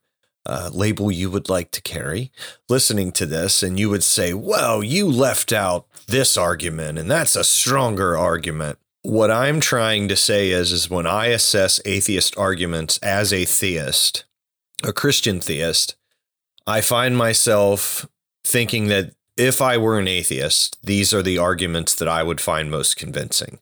uh, 0.48 0.70
label 0.74 1.12
you 1.12 1.30
would 1.30 1.50
like 1.50 1.70
to 1.72 1.82
carry 1.82 2.32
listening 2.70 3.12
to 3.12 3.26
this, 3.28 3.62
and 3.62 3.78
you 3.78 3.90
would 3.90 4.04
say, 4.04 4.34
well, 4.34 4.82
you 4.82 5.06
left 5.08 5.52
out 5.54 5.86
this 6.08 6.38
argument, 6.38 6.98
and 6.98 7.12
that's 7.12 7.36
a 7.36 7.44
stronger 7.44 8.18
argument. 8.18 8.80
what 9.08 9.32
I'm 9.32 9.62
trying 9.62 10.10
to 10.10 10.18
say 10.18 10.50
is 10.52 10.74
is 10.74 10.90
when 10.90 11.08
I 11.08 11.28
assess 11.28 11.80
atheist 11.86 12.38
arguments 12.38 12.98
as 12.98 13.32
a 13.32 13.46
theist, 13.46 14.26
a 14.84 14.92
Christian 14.92 15.40
theist, 15.40 15.96
I 16.68 16.82
find 16.82 17.16
myself 17.16 18.06
thinking 18.44 18.88
that 18.88 19.14
if 19.38 19.62
I 19.62 19.78
were 19.78 19.98
an 19.98 20.10
atheist, 20.10 20.78
these 20.84 21.14
are 21.14 21.24
the 21.24 21.38
arguments 21.38 21.96
that 21.96 22.10
I 22.10 22.22
would 22.22 22.42
find 22.42 22.70
most 22.70 22.98
convincing. 22.98 23.60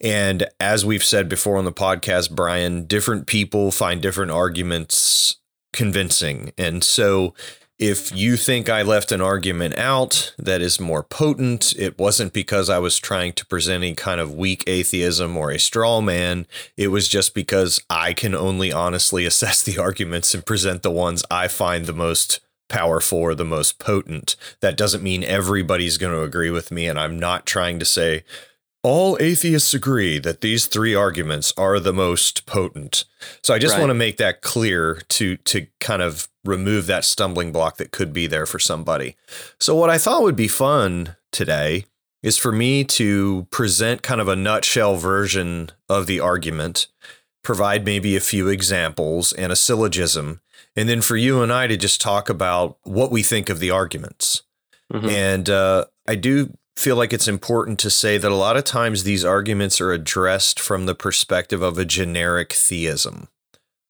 And 0.00 0.48
as 0.58 0.86
we've 0.86 1.04
said 1.04 1.28
before 1.28 1.58
on 1.58 1.66
the 1.66 1.72
podcast, 1.72 2.30
Brian, 2.30 2.86
different 2.86 3.26
people 3.26 3.70
find 3.70 4.00
different 4.00 4.30
arguments 4.30 5.36
convincing. 5.72 6.52
And 6.58 6.82
so 6.82 7.34
if 7.80 8.14
you 8.14 8.36
think 8.36 8.68
I 8.68 8.82
left 8.82 9.10
an 9.10 9.22
argument 9.22 9.78
out 9.78 10.34
that 10.38 10.60
is 10.60 10.78
more 10.78 11.02
potent, 11.02 11.74
it 11.78 11.98
wasn't 11.98 12.34
because 12.34 12.68
I 12.68 12.78
was 12.78 12.98
trying 12.98 13.32
to 13.32 13.46
present 13.46 13.82
any 13.82 13.94
kind 13.94 14.20
of 14.20 14.34
weak 14.34 14.64
atheism 14.66 15.34
or 15.34 15.50
a 15.50 15.58
straw 15.58 16.02
man. 16.02 16.46
It 16.76 16.88
was 16.88 17.08
just 17.08 17.34
because 17.34 17.80
I 17.88 18.12
can 18.12 18.34
only 18.34 18.70
honestly 18.70 19.24
assess 19.26 19.62
the 19.62 19.78
arguments 19.78 20.34
and 20.34 20.44
present 20.44 20.82
the 20.82 20.90
ones 20.90 21.24
I 21.30 21.48
find 21.48 21.86
the 21.86 21.94
most 21.94 22.40
powerful 22.68 23.18
or 23.18 23.34
the 23.34 23.46
most 23.46 23.78
potent. 23.78 24.36
That 24.60 24.76
doesn't 24.76 25.02
mean 25.02 25.24
everybody's 25.24 25.96
going 25.96 26.12
to 26.12 26.22
agree 26.22 26.50
with 26.50 26.70
me. 26.70 26.86
And 26.86 27.00
I'm 27.00 27.18
not 27.18 27.46
trying 27.46 27.78
to 27.78 27.86
say, 27.86 28.24
all 28.82 29.18
atheists 29.20 29.74
agree 29.74 30.18
that 30.18 30.40
these 30.40 30.66
three 30.66 30.94
arguments 30.94 31.52
are 31.56 31.78
the 31.78 31.92
most 31.92 32.46
potent. 32.46 33.04
So 33.42 33.52
I 33.52 33.58
just 33.58 33.74
right. 33.74 33.80
want 33.80 33.90
to 33.90 33.94
make 33.94 34.16
that 34.16 34.40
clear 34.40 35.02
to 35.08 35.36
to 35.36 35.66
kind 35.80 36.02
of 36.02 36.28
remove 36.44 36.86
that 36.86 37.04
stumbling 37.04 37.52
block 37.52 37.76
that 37.76 37.90
could 37.90 38.12
be 38.12 38.26
there 38.26 38.46
for 38.46 38.58
somebody. 38.58 39.16
So 39.58 39.74
what 39.74 39.90
I 39.90 39.98
thought 39.98 40.22
would 40.22 40.36
be 40.36 40.48
fun 40.48 41.16
today 41.30 41.84
is 42.22 42.38
for 42.38 42.52
me 42.52 42.84
to 42.84 43.46
present 43.50 44.02
kind 44.02 44.20
of 44.20 44.28
a 44.28 44.36
nutshell 44.36 44.96
version 44.96 45.70
of 45.88 46.06
the 46.06 46.20
argument, 46.20 46.86
provide 47.42 47.84
maybe 47.84 48.16
a 48.16 48.20
few 48.20 48.48
examples 48.48 49.32
and 49.32 49.52
a 49.52 49.56
syllogism, 49.56 50.40
and 50.76 50.88
then 50.88 51.02
for 51.02 51.16
you 51.16 51.42
and 51.42 51.52
I 51.52 51.66
to 51.66 51.76
just 51.76 52.00
talk 52.00 52.28
about 52.28 52.78
what 52.82 53.10
we 53.10 53.22
think 53.22 53.48
of 53.48 53.58
the 53.58 53.70
arguments. 53.70 54.42
Mm-hmm. 54.92 55.08
And 55.08 55.50
uh, 55.50 55.84
I 56.08 56.16
do 56.16 56.52
feel 56.80 56.96
like 56.96 57.12
it's 57.12 57.28
important 57.28 57.78
to 57.78 57.90
say 57.90 58.16
that 58.16 58.32
a 58.32 58.34
lot 58.34 58.56
of 58.56 58.64
times 58.64 59.04
these 59.04 59.22
arguments 59.22 59.82
are 59.82 59.92
addressed 59.92 60.58
from 60.58 60.86
the 60.86 60.94
perspective 60.94 61.60
of 61.60 61.76
a 61.76 61.84
generic 61.84 62.54
theism. 62.54 63.28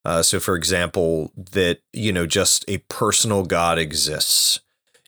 Uh, 0.04 0.22
so, 0.22 0.40
for 0.40 0.56
example, 0.56 1.30
that, 1.36 1.78
you 1.92 2.12
know, 2.12 2.26
just 2.26 2.64
a 2.66 2.78
personal 2.88 3.44
God 3.44 3.78
exists. 3.78 4.58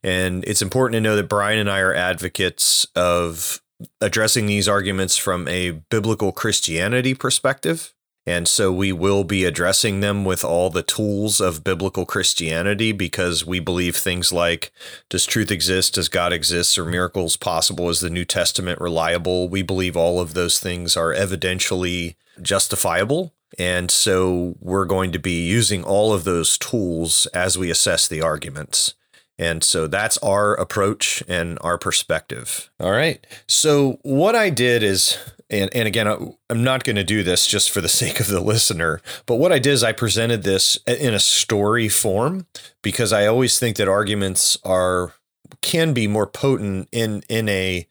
And 0.04 0.44
it's 0.44 0.62
important 0.62 0.94
to 0.94 1.00
know 1.00 1.16
that 1.16 1.28
Brian 1.28 1.58
and 1.58 1.68
I 1.68 1.80
are 1.80 1.92
advocates 1.92 2.86
of 2.94 3.60
addressing 4.00 4.46
these 4.46 4.68
arguments 4.68 5.16
from 5.16 5.48
a 5.48 5.72
biblical 5.72 6.30
Christianity 6.30 7.14
perspective. 7.14 7.94
And 8.24 8.46
so 8.46 8.72
we 8.72 8.92
will 8.92 9.24
be 9.24 9.44
addressing 9.44 10.00
them 10.00 10.24
with 10.24 10.44
all 10.44 10.70
the 10.70 10.84
tools 10.84 11.40
of 11.40 11.64
biblical 11.64 12.06
Christianity 12.06 12.92
because 12.92 13.44
we 13.44 13.58
believe 13.58 13.96
things 13.96 14.32
like 14.32 14.72
does 15.08 15.26
truth 15.26 15.50
exist? 15.50 15.94
Does 15.94 16.08
God 16.08 16.32
exist? 16.32 16.78
Are 16.78 16.84
miracles 16.84 17.36
possible? 17.36 17.88
Is 17.88 18.00
the 18.00 18.10
New 18.10 18.24
Testament 18.24 18.80
reliable? 18.80 19.48
We 19.48 19.62
believe 19.62 19.96
all 19.96 20.20
of 20.20 20.34
those 20.34 20.60
things 20.60 20.96
are 20.96 21.12
evidentially 21.12 22.14
justifiable. 22.40 23.34
And 23.58 23.90
so 23.90 24.56
we're 24.60 24.86
going 24.86 25.12
to 25.12 25.18
be 25.18 25.44
using 25.46 25.82
all 25.82 26.12
of 26.12 26.24
those 26.24 26.56
tools 26.56 27.26
as 27.34 27.58
we 27.58 27.70
assess 27.70 28.06
the 28.06 28.22
arguments. 28.22 28.94
And 29.38 29.64
so 29.64 29.88
that's 29.88 30.18
our 30.18 30.54
approach 30.54 31.22
and 31.26 31.58
our 31.62 31.76
perspective. 31.76 32.70
All 32.78 32.92
right. 32.92 33.26
So 33.48 33.98
what 34.02 34.36
I 34.36 34.50
did 34.50 34.82
is 34.82 35.18
and, 35.52 35.70
and 35.74 35.86
again, 35.86 36.08
I'm 36.50 36.64
not 36.64 36.84
going 36.84 36.96
to 36.96 37.04
do 37.04 37.22
this 37.22 37.46
just 37.46 37.70
for 37.70 37.80
the 37.80 37.88
sake 38.00 38.20
of 38.20 38.28
the 38.28 38.40
listener, 38.40 39.00
but 39.26 39.36
what 39.36 39.52
I 39.52 39.58
did 39.58 39.72
is 39.72 39.82
I 39.82 39.92
presented 39.92 40.42
this 40.42 40.78
in 40.86 41.14
a 41.14 41.20
story 41.20 41.88
form 41.88 42.46
because 42.82 43.12
I 43.12 43.26
always 43.26 43.58
think 43.58 43.76
that 43.76 43.88
arguments 43.88 44.56
are 44.64 45.14
can 45.60 45.92
be 45.92 46.06
more 46.06 46.26
potent 46.26 46.88
in 46.90 47.22
in 47.28 47.48
a 47.48 47.86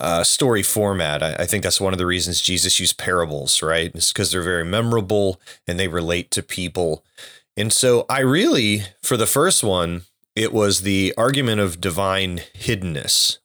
uh, 0.00 0.24
story 0.24 0.62
format. 0.62 1.22
I, 1.22 1.34
I, 1.40 1.46
think 1.46 1.62
that's 1.62 1.80
one 1.80 1.92
of 1.92 1.98
the 1.98 2.06
reasons 2.06 2.40
Jesus 2.40 2.80
used 2.80 2.96
parables, 2.96 3.60
right? 3.60 3.90
It's 3.94 4.12
because 4.12 4.32
they're 4.32 4.40
very 4.40 4.64
memorable 4.64 5.38
and 5.66 5.78
they 5.78 5.88
relate 5.88 6.30
to 6.30 6.42
people. 6.42 7.04
And 7.54 7.70
so 7.70 8.06
I 8.08 8.20
really, 8.20 8.84
for 9.02 9.18
the 9.18 9.26
first 9.26 9.62
one, 9.62 10.04
it 10.34 10.54
was 10.54 10.80
the 10.80 11.12
argument 11.18 11.60
of 11.60 11.82
divine 11.82 12.38
hiddenness. 12.54 13.39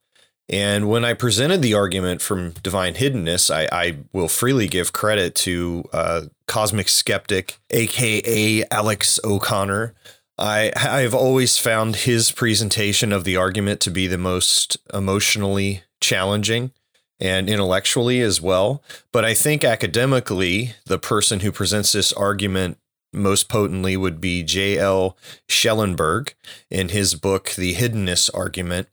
And 0.48 0.88
when 0.90 1.04
I 1.04 1.14
presented 1.14 1.62
the 1.62 1.74
argument 1.74 2.22
from 2.22 2.52
divine 2.62 2.94
hiddenness, 2.94 3.50
I, 3.54 3.68
I 3.72 3.98
will 4.14 4.28
freely 4.28 4.68
give 4.68 4.94
credit 4.94 5.34
to 5.36 5.86
uh, 5.92 6.22
cosmic 6.48 6.88
skeptic, 6.88 7.58
aka 7.72 8.64
Alex 8.70 9.20
O'Connor. 9.24 9.94
I 10.38 10.72
I've 10.76 11.16
always 11.16 11.58
found 11.58 11.96
his 11.96 12.32
presentation 12.32 13.12
of 13.12 13.24
the 13.24 13.38
argument 13.38 13.80
to 13.82 13.92
be 13.92 14.06
the 14.06 14.18
most 14.18 14.78
emotionally 14.94 15.84
challenging 16.00 16.72
and 17.20 17.50
intellectually 17.50 18.22
as 18.22 18.42
well. 18.42 18.84
But 19.12 19.26
I 19.26 19.34
think 19.34 19.64
academically, 19.64 20.74
the 20.86 21.00
person 21.00 21.40
who 21.40 21.52
presents 21.52 21.94
this 21.94 22.14
argument 22.14 22.78
most 23.14 23.48
potently 23.48 23.96
would 23.96 24.20
be 24.20 24.44
J.L. 24.44 25.18
Schellenberg 25.48 26.36
in 26.70 26.90
his 26.90 27.16
book, 27.16 27.52
The 27.52 27.74
Hiddenness 27.74 28.30
Argument. 28.34 28.90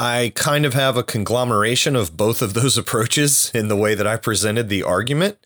I 0.00 0.32
kind 0.34 0.64
of 0.64 0.72
have 0.72 0.96
a 0.96 1.02
conglomeration 1.02 1.94
of 1.94 2.16
both 2.16 2.40
of 2.40 2.54
those 2.54 2.78
approaches 2.82 3.50
in 3.52 3.68
the 3.68 3.76
way 3.76 3.94
that 3.94 4.06
I 4.06 4.16
presented 4.16 4.70
the 4.70 4.82
argument. 4.82 5.36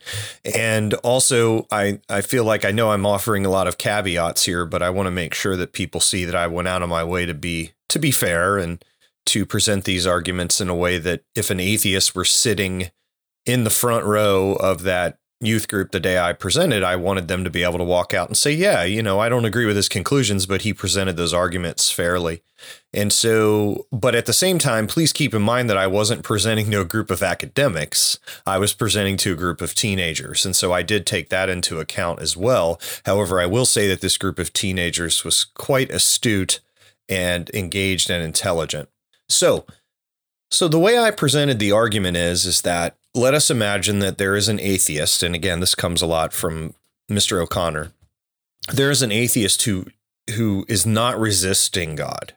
And 0.45 0.95
also, 0.95 1.67
I, 1.73 2.01
I 2.09 2.21
feel 2.21 2.45
like 2.45 2.65
I 2.65 2.71
know 2.71 2.93
I'm 2.93 3.05
offering 3.05 3.45
a 3.45 3.51
lot 3.51 3.67
of 3.67 3.79
caveats 3.79 4.45
here, 4.45 4.65
but 4.65 4.81
I 4.81 4.91
want 4.91 5.09
to 5.09 5.11
make 5.11 5.35
sure 5.35 5.57
that 5.57 5.73
people 5.73 6.01
see 6.01 6.25
that 6.25 6.37
I 6.37 6.47
went 6.47 6.69
out 6.69 6.83
of 6.83 6.89
my 6.89 7.03
way 7.03 7.27
to 7.27 7.35
be 7.35 7.73
to 7.89 7.99
be 7.99 8.13
fair 8.13 8.57
and 8.57 8.85
to 9.27 9.45
present 9.45 9.85
these 9.85 10.07
arguments 10.07 10.61
in 10.61 10.69
a 10.69 10.75
way 10.75 10.99
that 10.99 11.23
if 11.35 11.51
an 11.51 11.59
atheist 11.59 12.15
were 12.15 12.25
sitting 12.25 12.91
in 13.45 13.65
the 13.65 13.71
front 13.71 14.05
row 14.07 14.53
of 14.53 14.85
that 14.85 15.19
youth 15.41 15.69
group 15.69 15.91
the 15.91 16.01
day 16.01 16.19
I 16.19 16.33
presented, 16.33 16.83
I 16.83 16.97
wanted 16.97 17.29
them 17.29 17.45
to 17.45 17.51
be 17.51 17.65
able 17.65 17.79
to 17.79 17.85
walk 17.85 18.15
out 18.15 18.29
and 18.29 18.37
say, 18.37 18.53
yeah, 18.53 18.85
you 18.85 19.03
know, 19.03 19.21
I 19.21 19.29
don't 19.29 19.45
agree 19.45 19.67
with 19.67 19.77
his 19.77 19.89
conclusions, 19.89 20.47
but 20.47 20.63
he 20.63 20.73
presented 20.73 21.17
those 21.17 21.35
arguments 21.35 21.91
fairly. 21.91 22.43
And 22.93 23.13
so, 23.13 23.87
but 23.93 24.15
at 24.15 24.27
the 24.27 24.33
same 24.33 24.59
time, 24.59 24.87
please 24.87 25.13
keep 25.13 25.35
in 25.35 25.43
mind 25.43 25.69
that 25.69 25.77
I 25.77 25.87
wasn't 25.87 26.23
presenting 26.23 26.71
to 26.71 26.81
a 26.81 26.85
group 26.85 27.11
of 27.11 27.23
academics. 27.23 28.19
I 28.47 28.59
was 28.59 28.73
presenting 28.73 29.17
to 29.19 29.33
a 29.33 29.37
group 29.37 29.61
of 29.61 29.75
teenagers. 29.75 30.47
And 30.47 30.57
so 30.57 30.73
I 30.73 30.83
did 30.83 31.07
take 31.07 31.29
that 31.29 31.49
into 31.49 31.81
account 31.81 32.23
as 32.23 32.37
well. 32.37 32.81
However, 33.05 33.41
I 33.41 33.47
will 33.47 33.67
say 33.67 33.87
that 33.89 34.01
this 34.01 34.17
group 34.17 34.39
of 34.39 34.53
teenagers 34.53 35.25
was 35.25 35.45
quite 35.45 35.91
astute 35.91 36.61
and 37.09 37.51
engaged 37.53 38.11
and 38.11 38.23
intelligent. 38.23 38.89
So, 39.29 39.67
so 40.51 40.69
the 40.69 40.79
way 40.79 40.99
I 40.99 41.11
presented 41.11 41.59
the 41.59 41.73
argument 41.73 42.17
is 42.17 42.47
is 42.47 42.63
that 42.63 42.97
let 43.15 43.35
us 43.35 43.51
imagine 43.51 44.01
that 44.01 44.19
there 44.19 44.37
is 44.37 44.49
an 44.49 44.61
atheist, 44.61 45.23
and 45.23 45.35
again, 45.35 45.61
this 45.61 45.75
comes 45.75 46.03
a 46.03 46.07
lot 46.07 46.33
from 46.33 46.75
Mr. 47.11 47.41
O'Connor. 47.41 47.93
There 48.73 48.91
is 48.91 49.03
an 49.03 49.13
atheist 49.13 49.63
who 49.63 49.87
who 50.37 50.65
is 50.69 50.87
not 50.87 51.21
resisting 51.21 51.95
God. 51.95 52.35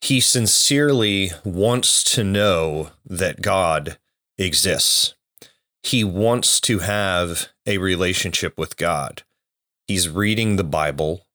He 0.00 0.20
sincerely 0.20 1.32
wants 1.44 2.04
to 2.14 2.22
know 2.22 2.90
that 3.04 3.42
God 3.42 3.98
exists. 4.38 5.14
He 5.82 6.04
wants 6.04 6.60
to 6.60 6.80
have 6.80 7.48
a 7.66 7.78
relationship 7.78 8.56
with 8.56 8.76
God. 8.76 9.22
He's 9.88 10.08
reading 10.08 10.56
the 10.56 10.64
Bible. 10.64 11.26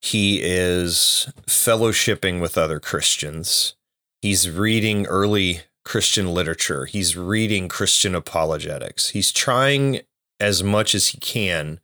He 0.00 0.40
is 0.42 1.32
fellowshipping 1.46 2.40
with 2.40 2.58
other 2.58 2.80
Christians. 2.80 3.74
He's 4.20 4.50
reading 4.50 5.06
early 5.06 5.62
Christian 5.86 6.34
literature. 6.34 6.84
He's 6.84 7.16
reading 7.16 7.68
Christian 7.68 8.14
apologetics. 8.16 9.10
He's 9.10 9.30
trying 9.30 10.00
as 10.40 10.62
much 10.62 10.96
as 10.96 11.08
he 11.08 11.18
can 11.18 11.78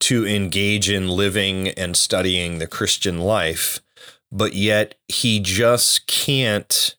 to 0.00 0.26
engage 0.26 0.90
in 0.90 1.08
living 1.08 1.68
and 1.68 1.96
studying 1.96 2.58
the 2.58 2.66
Christian 2.66 3.18
life, 3.18 3.80
but 4.30 4.54
yet 4.54 4.96
he 5.08 5.40
just 5.40 6.06
can't 6.06 6.94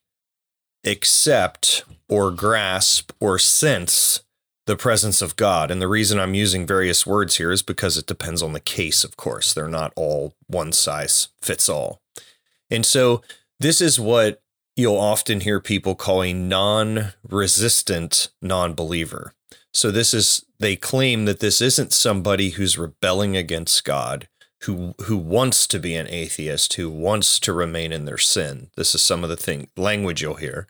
accept 0.83 1.83
or 2.09 2.31
grasp 2.31 3.11
or 3.19 3.37
sense 3.37 4.23
the 4.65 4.75
presence 4.75 5.21
of 5.21 5.35
God. 5.35 5.69
And 5.69 5.79
the 5.79 5.87
reason 5.87 6.19
I'm 6.19 6.33
using 6.33 6.65
various 6.65 7.05
words 7.05 7.37
here 7.37 7.51
is 7.51 7.61
because 7.61 7.97
it 7.97 8.07
depends 8.07 8.41
on 8.41 8.53
the 8.53 8.59
case, 8.59 9.03
of 9.03 9.15
course. 9.15 9.53
They're 9.53 9.69
not 9.69 9.93
all 9.95 10.33
one 10.47 10.71
size 10.71 11.27
fits 11.39 11.69
all. 11.69 12.01
And 12.71 12.83
so 12.83 13.21
this 13.59 13.79
is 13.79 13.99
what 13.99 14.41
you'll 14.77 14.98
often 14.98 15.41
hear 15.41 15.60
people 15.60 15.96
calling 15.96 16.48
non 16.48 17.13
resistant 17.27 18.29
non 18.41 18.74
believer. 18.74 19.34
So 19.74 19.91
this 19.91 20.13
is 20.13 20.46
they 20.60 20.75
claim 20.77 21.25
that 21.25 21.41
this 21.41 21.60
isn't 21.62 21.91
somebody 21.91 22.51
who's 22.51 22.77
rebelling 22.77 23.36
against 23.36 23.84
God, 23.84 24.29
who 24.62 24.96
who 25.01 25.17
wants 25.17 25.67
to 25.67 25.79
be 25.79 25.96
an 25.96 26.07
atheist, 26.07 26.75
who 26.75 26.89
wants 26.89 27.39
to 27.41 27.51
remain 27.51 27.91
in 27.91 28.05
their 28.05 28.17
sin. 28.17 28.69
This 28.77 28.96
is 28.96 29.01
some 29.01 29.24
of 29.24 29.29
the 29.29 29.36
thing 29.36 29.67
language 29.75 30.22
you'll 30.22 30.36
hear. 30.36 30.67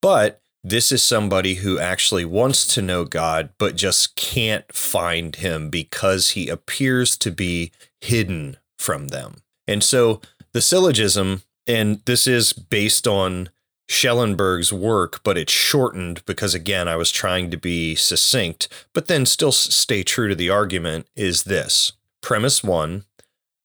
But 0.00 0.40
this 0.64 0.92
is 0.92 1.02
somebody 1.02 1.54
who 1.54 1.78
actually 1.78 2.24
wants 2.24 2.72
to 2.74 2.82
know 2.82 3.04
God, 3.04 3.50
but 3.58 3.76
just 3.76 4.16
can't 4.16 4.72
find 4.72 5.36
him 5.36 5.70
because 5.70 6.30
he 6.30 6.48
appears 6.48 7.16
to 7.18 7.30
be 7.30 7.72
hidden 8.00 8.56
from 8.78 9.08
them. 9.08 9.42
And 9.66 9.82
so 9.82 10.20
the 10.52 10.60
syllogism, 10.60 11.42
and 11.66 12.02
this 12.06 12.26
is 12.26 12.52
based 12.52 13.06
on 13.06 13.50
Schellenberg's 13.88 14.72
work, 14.72 15.22
but 15.22 15.36
it's 15.36 15.52
shortened 15.52 16.24
because, 16.24 16.54
again, 16.54 16.88
I 16.88 16.96
was 16.96 17.10
trying 17.10 17.50
to 17.50 17.56
be 17.56 17.94
succinct, 17.94 18.68
but 18.92 19.06
then 19.06 19.26
still 19.26 19.52
stay 19.52 20.02
true 20.02 20.28
to 20.28 20.34
the 20.34 20.50
argument 20.50 21.08
is 21.14 21.44
this 21.44 21.92
premise 22.22 22.62
one 22.62 23.04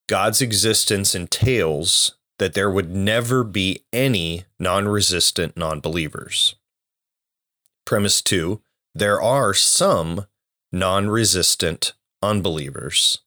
God's 0.08 0.42
existence 0.42 1.14
entails 1.14 2.16
that 2.40 2.54
there 2.54 2.70
would 2.70 2.94
never 2.94 3.44
be 3.44 3.84
any 3.92 4.46
non 4.60 4.88
resistant 4.88 5.58
non 5.58 5.80
believers. 5.80 6.56
Premise 7.86 8.22
two 8.22 8.62
there 8.94 9.22
are 9.22 9.54
some 9.54 10.26
non 10.72 11.10
resistant 11.10 11.94
unbelievers. 12.22 13.20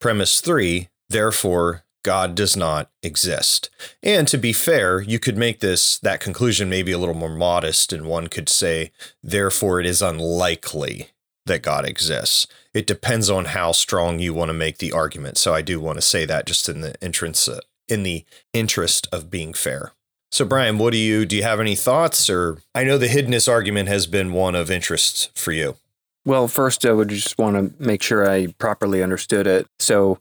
Premise 0.00 0.40
three 0.40 0.88
therefore, 1.08 1.84
God 2.02 2.34
does 2.34 2.56
not 2.56 2.90
exist. 3.02 3.70
And 4.02 4.26
to 4.28 4.38
be 4.38 4.52
fair, 4.52 5.00
you 5.00 5.18
could 5.18 5.36
make 5.36 5.60
this 5.60 5.98
that 5.98 6.20
conclusion 6.20 6.68
maybe 6.68 6.92
a 6.92 6.98
little 6.98 7.14
more 7.14 7.28
modest, 7.28 7.92
and 7.92 8.06
one 8.06 8.28
could 8.28 8.48
say, 8.48 8.92
therefore, 9.22 9.80
it 9.80 9.86
is 9.86 10.02
unlikely 10.02 11.08
that 11.46 11.62
God 11.62 11.84
exists. 11.84 12.46
It 12.74 12.86
depends 12.86 13.28
on 13.28 13.46
how 13.46 13.72
strong 13.72 14.18
you 14.18 14.34
want 14.34 14.50
to 14.50 14.54
make 14.54 14.78
the 14.78 14.92
argument. 14.92 15.38
So 15.38 15.54
I 15.54 15.62
do 15.62 15.80
want 15.80 15.96
to 15.96 16.02
say 16.02 16.24
that 16.26 16.46
just 16.46 16.68
in 16.68 16.82
the 16.82 17.02
entrance, 17.02 17.48
uh, 17.48 17.60
in 17.88 18.02
the 18.02 18.24
interest 18.52 19.08
of 19.10 19.30
being 19.30 19.54
fair. 19.54 19.92
So 20.30 20.44
Brian, 20.44 20.78
what 20.78 20.92
do 20.92 20.98
you 20.98 21.24
do? 21.24 21.36
You 21.36 21.42
have 21.42 21.58
any 21.58 21.74
thoughts, 21.74 22.28
or 22.28 22.58
I 22.74 22.84
know 22.84 22.98
the 22.98 23.08
hiddenness 23.08 23.50
argument 23.50 23.88
has 23.88 24.06
been 24.06 24.32
one 24.32 24.54
of 24.54 24.70
interest 24.70 25.36
for 25.36 25.52
you. 25.52 25.76
Well, 26.24 26.48
first, 26.48 26.84
I 26.84 26.92
would 26.92 27.08
just 27.08 27.38
want 27.38 27.56
to 27.56 27.82
make 27.82 28.02
sure 28.02 28.30
I 28.30 28.48
properly 28.58 29.02
understood 29.02 29.46
it. 29.46 29.66
So 29.78 30.18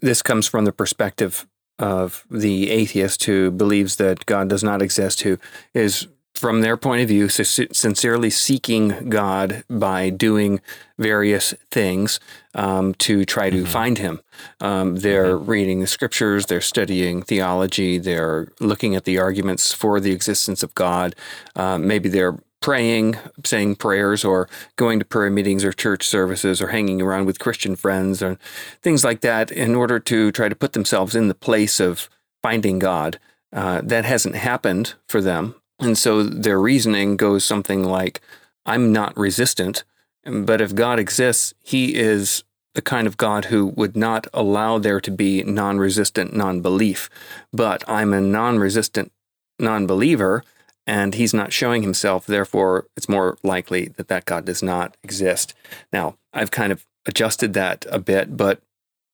this 0.00 0.22
comes 0.22 0.46
from 0.46 0.64
the 0.64 0.72
perspective 0.72 1.46
of 1.78 2.24
the 2.30 2.70
atheist 2.70 3.24
who 3.24 3.50
believes 3.50 3.96
that 3.96 4.26
God 4.26 4.48
does 4.48 4.64
not 4.64 4.82
exist, 4.82 5.22
who 5.22 5.38
is, 5.74 6.08
from 6.34 6.60
their 6.60 6.76
point 6.76 7.02
of 7.02 7.08
view, 7.08 7.28
sincerely 7.28 8.30
seeking 8.30 9.08
God 9.08 9.64
by 9.70 10.10
doing 10.10 10.60
various 10.98 11.54
things 11.70 12.18
um, 12.54 12.94
to 12.94 13.24
try 13.24 13.50
to 13.50 13.58
mm-hmm. 13.58 13.66
find 13.66 13.98
Him. 13.98 14.20
Um, 14.60 14.96
they're 14.96 15.36
mm-hmm. 15.36 15.50
reading 15.50 15.80
the 15.80 15.86
scriptures, 15.86 16.46
they're 16.46 16.60
studying 16.60 17.22
theology, 17.22 17.98
they're 17.98 18.48
looking 18.60 18.96
at 18.96 19.04
the 19.04 19.18
arguments 19.18 19.72
for 19.72 20.00
the 20.00 20.12
existence 20.12 20.62
of 20.64 20.74
God. 20.74 21.14
Uh, 21.54 21.78
maybe 21.78 22.08
they're 22.08 22.38
praying, 22.60 23.16
saying 23.44 23.76
prayers, 23.76 24.24
or 24.24 24.48
going 24.76 24.98
to 24.98 25.04
prayer 25.04 25.30
meetings 25.30 25.64
or 25.64 25.72
church 25.72 26.06
services, 26.06 26.60
or 26.60 26.68
hanging 26.68 27.00
around 27.00 27.26
with 27.26 27.38
Christian 27.38 27.76
friends, 27.76 28.22
or 28.22 28.38
things 28.82 29.04
like 29.04 29.20
that, 29.20 29.50
in 29.50 29.74
order 29.74 29.98
to 30.00 30.32
try 30.32 30.48
to 30.48 30.56
put 30.56 30.72
themselves 30.72 31.14
in 31.14 31.28
the 31.28 31.34
place 31.34 31.80
of 31.80 32.08
finding 32.42 32.78
God. 32.78 33.18
Uh, 33.50 33.80
that 33.82 34.04
hasn't 34.04 34.34
happened 34.34 34.92
for 35.08 35.22
them. 35.22 35.54
And 35.80 35.96
so 35.96 36.22
their 36.22 36.60
reasoning 36.60 37.16
goes 37.16 37.44
something 37.44 37.82
like, 37.82 38.20
I'm 38.66 38.92
not 38.92 39.16
resistant, 39.16 39.84
but 40.24 40.60
if 40.60 40.74
God 40.74 40.98
exists, 40.98 41.54
he 41.62 41.94
is 41.94 42.44
the 42.74 42.82
kind 42.82 43.06
of 43.06 43.16
God 43.16 43.46
who 43.46 43.66
would 43.66 43.96
not 43.96 44.26
allow 44.34 44.78
there 44.78 45.00
to 45.00 45.10
be 45.10 45.42
non 45.42 45.78
resistant 45.78 46.34
non 46.34 46.60
belief. 46.60 47.08
But 47.52 47.82
I'm 47.88 48.12
a 48.12 48.20
non 48.20 48.58
resistant 48.58 49.12
non 49.58 49.86
believer 49.86 50.44
and 50.88 51.14
he's 51.14 51.34
not 51.34 51.52
showing 51.52 51.82
himself. 51.82 52.26
Therefore, 52.26 52.86
it's 52.96 53.10
more 53.10 53.36
likely 53.42 53.88
that 53.96 54.08
that 54.08 54.24
God 54.24 54.46
does 54.46 54.62
not 54.62 54.96
exist. 55.04 55.52
Now, 55.92 56.16
I've 56.32 56.50
kind 56.50 56.72
of 56.72 56.86
adjusted 57.04 57.52
that 57.52 57.84
a 57.90 57.98
bit, 57.98 58.38
but 58.38 58.62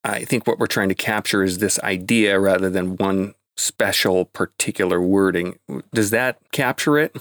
I 0.05 0.25
think 0.25 0.47
what 0.47 0.61
we're 0.61 0.69
trying 0.69 0.89
to 0.91 0.95
capture 0.95 1.43
is 1.43 1.59
this 1.59 1.81
idea 1.81 2.39
rather 2.39 2.71
than 2.71 2.97
one 2.97 3.35
special 3.57 4.27
particular 4.27 5.01
wording. 5.01 5.59
Does 5.93 6.11
that 6.11 6.39
capture 6.53 6.97
it? 6.97 7.17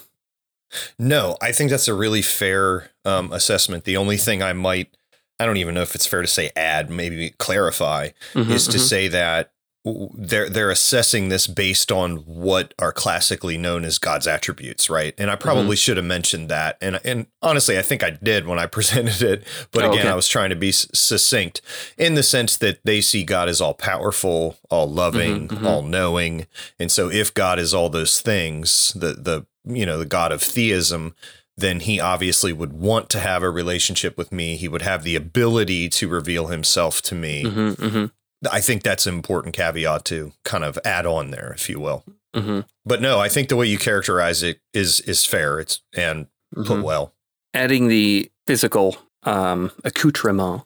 No, 0.99 1.35
I 1.41 1.51
think 1.51 1.71
that's 1.71 1.87
a 1.87 1.93
really 1.93 2.21
fair 2.21 2.91
um, 3.05 3.33
assessment. 3.33 3.85
The 3.85 3.97
only 3.97 4.17
thing 4.17 4.43
I 4.43 4.53
might, 4.53 4.95
I 5.39 5.47
don't 5.47 5.57
even 5.57 5.73
know 5.73 5.81
if 5.81 5.95
it's 5.95 6.07
fair 6.07 6.21
to 6.21 6.27
say 6.27 6.51
add, 6.55 6.91
maybe 6.91 7.31
clarify, 7.31 8.09
mm-hmm, 8.33 8.51
is 8.51 8.67
to 8.67 8.77
mm-hmm. 8.77 8.85
say 8.85 9.07
that 9.07 9.52
they're 9.85 10.47
they're 10.47 10.71
assessing 10.71 11.27
this 11.27 11.45
based 11.45 11.91
on 11.91 12.17
what 12.17 12.73
are 12.79 12.93
classically 12.93 13.57
known 13.57 13.83
as 13.83 13.97
God's 13.97 14.27
attributes, 14.27 14.89
right? 14.89 15.13
And 15.17 15.29
I 15.29 15.35
probably 15.35 15.63
mm-hmm. 15.63 15.73
should 15.73 15.97
have 15.97 16.05
mentioned 16.05 16.47
that. 16.49 16.77
And 16.79 17.01
and 17.03 17.27
honestly, 17.41 17.77
I 17.77 17.81
think 17.81 18.01
I 18.01 18.11
did 18.11 18.47
when 18.47 18.59
I 18.59 18.65
presented 18.67 19.21
it. 19.21 19.43
But 19.71 19.83
oh, 19.83 19.91
again, 19.91 20.03
okay. 20.03 20.09
I 20.09 20.15
was 20.15 20.29
trying 20.29 20.51
to 20.51 20.55
be 20.55 20.71
succinct 20.71 21.61
in 21.97 22.15
the 22.15 22.23
sense 22.23 22.55
that 22.57 22.79
they 22.85 23.01
see 23.01 23.23
God 23.23 23.49
as 23.49 23.59
all 23.59 23.73
powerful, 23.73 24.57
all 24.69 24.89
loving, 24.89 25.47
mm-hmm, 25.47 25.57
mm-hmm. 25.57 25.67
all 25.67 25.81
knowing. 25.81 26.47
And 26.79 26.89
so, 26.89 27.09
if 27.09 27.33
God 27.33 27.59
is 27.59 27.73
all 27.73 27.89
those 27.89 28.21
things, 28.21 28.93
the 28.95 29.13
the 29.13 29.45
you 29.65 29.85
know 29.85 29.97
the 29.97 30.05
God 30.05 30.31
of 30.31 30.41
theism, 30.41 31.13
then 31.57 31.81
he 31.81 31.99
obviously 31.99 32.53
would 32.53 32.71
want 32.71 33.09
to 33.09 33.19
have 33.19 33.43
a 33.43 33.49
relationship 33.49 34.17
with 34.17 34.31
me. 34.31 34.55
He 34.55 34.69
would 34.69 34.81
have 34.81 35.03
the 35.03 35.17
ability 35.17 35.89
to 35.89 36.07
reveal 36.07 36.47
himself 36.47 37.01
to 37.03 37.15
me. 37.15 37.43
Mm-hmm, 37.43 37.85
mm-hmm. 37.85 38.05
I 38.51 38.61
think 38.61 38.83
that's 38.83 39.07
an 39.07 39.15
important 39.15 39.55
caveat 39.55 40.05
to 40.05 40.33
kind 40.43 40.63
of 40.63 40.77
add 40.85 41.05
on 41.05 41.31
there, 41.31 41.53
if 41.55 41.69
you 41.69 41.79
will. 41.79 42.03
Mm-hmm. 42.33 42.61
But 42.85 43.01
no, 43.01 43.19
I 43.19 43.29
think 43.29 43.49
the 43.49 43.55
way 43.55 43.67
you 43.67 43.77
characterize 43.77 44.43
it 44.43 44.59
is 44.73 44.99
is 45.01 45.25
fair. 45.25 45.59
It's 45.59 45.81
and 45.95 46.25
mm-hmm. 46.55 46.63
put 46.63 46.83
well. 46.83 47.13
Adding 47.53 47.87
the 47.87 48.31
physical 48.47 48.97
um, 49.23 49.71
accoutrement, 49.83 50.63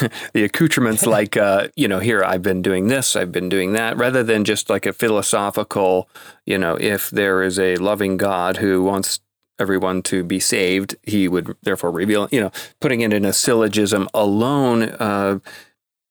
the 0.32 0.44
accoutrements 0.44 1.06
like 1.06 1.36
uh, 1.36 1.68
you 1.76 1.88
know, 1.88 2.00
here 2.00 2.24
I've 2.24 2.42
been 2.42 2.62
doing 2.62 2.88
this, 2.88 3.16
I've 3.16 3.32
been 3.32 3.48
doing 3.48 3.72
that, 3.72 3.96
rather 3.96 4.22
than 4.22 4.44
just 4.44 4.68
like 4.68 4.84
a 4.84 4.92
philosophical, 4.92 6.08
you 6.44 6.58
know, 6.58 6.76
if 6.80 7.10
there 7.10 7.42
is 7.42 7.58
a 7.58 7.76
loving 7.76 8.16
God 8.16 8.58
who 8.58 8.82
wants 8.82 9.20
everyone 9.58 10.02
to 10.02 10.22
be 10.22 10.40
saved, 10.40 10.96
he 11.02 11.28
would 11.28 11.56
therefore 11.62 11.90
reveal, 11.90 12.28
you 12.30 12.40
know, 12.40 12.50
putting 12.80 13.00
it 13.00 13.12
in 13.12 13.24
a 13.24 13.32
syllogism 13.32 14.08
alone. 14.12 14.82
Uh, 14.82 15.38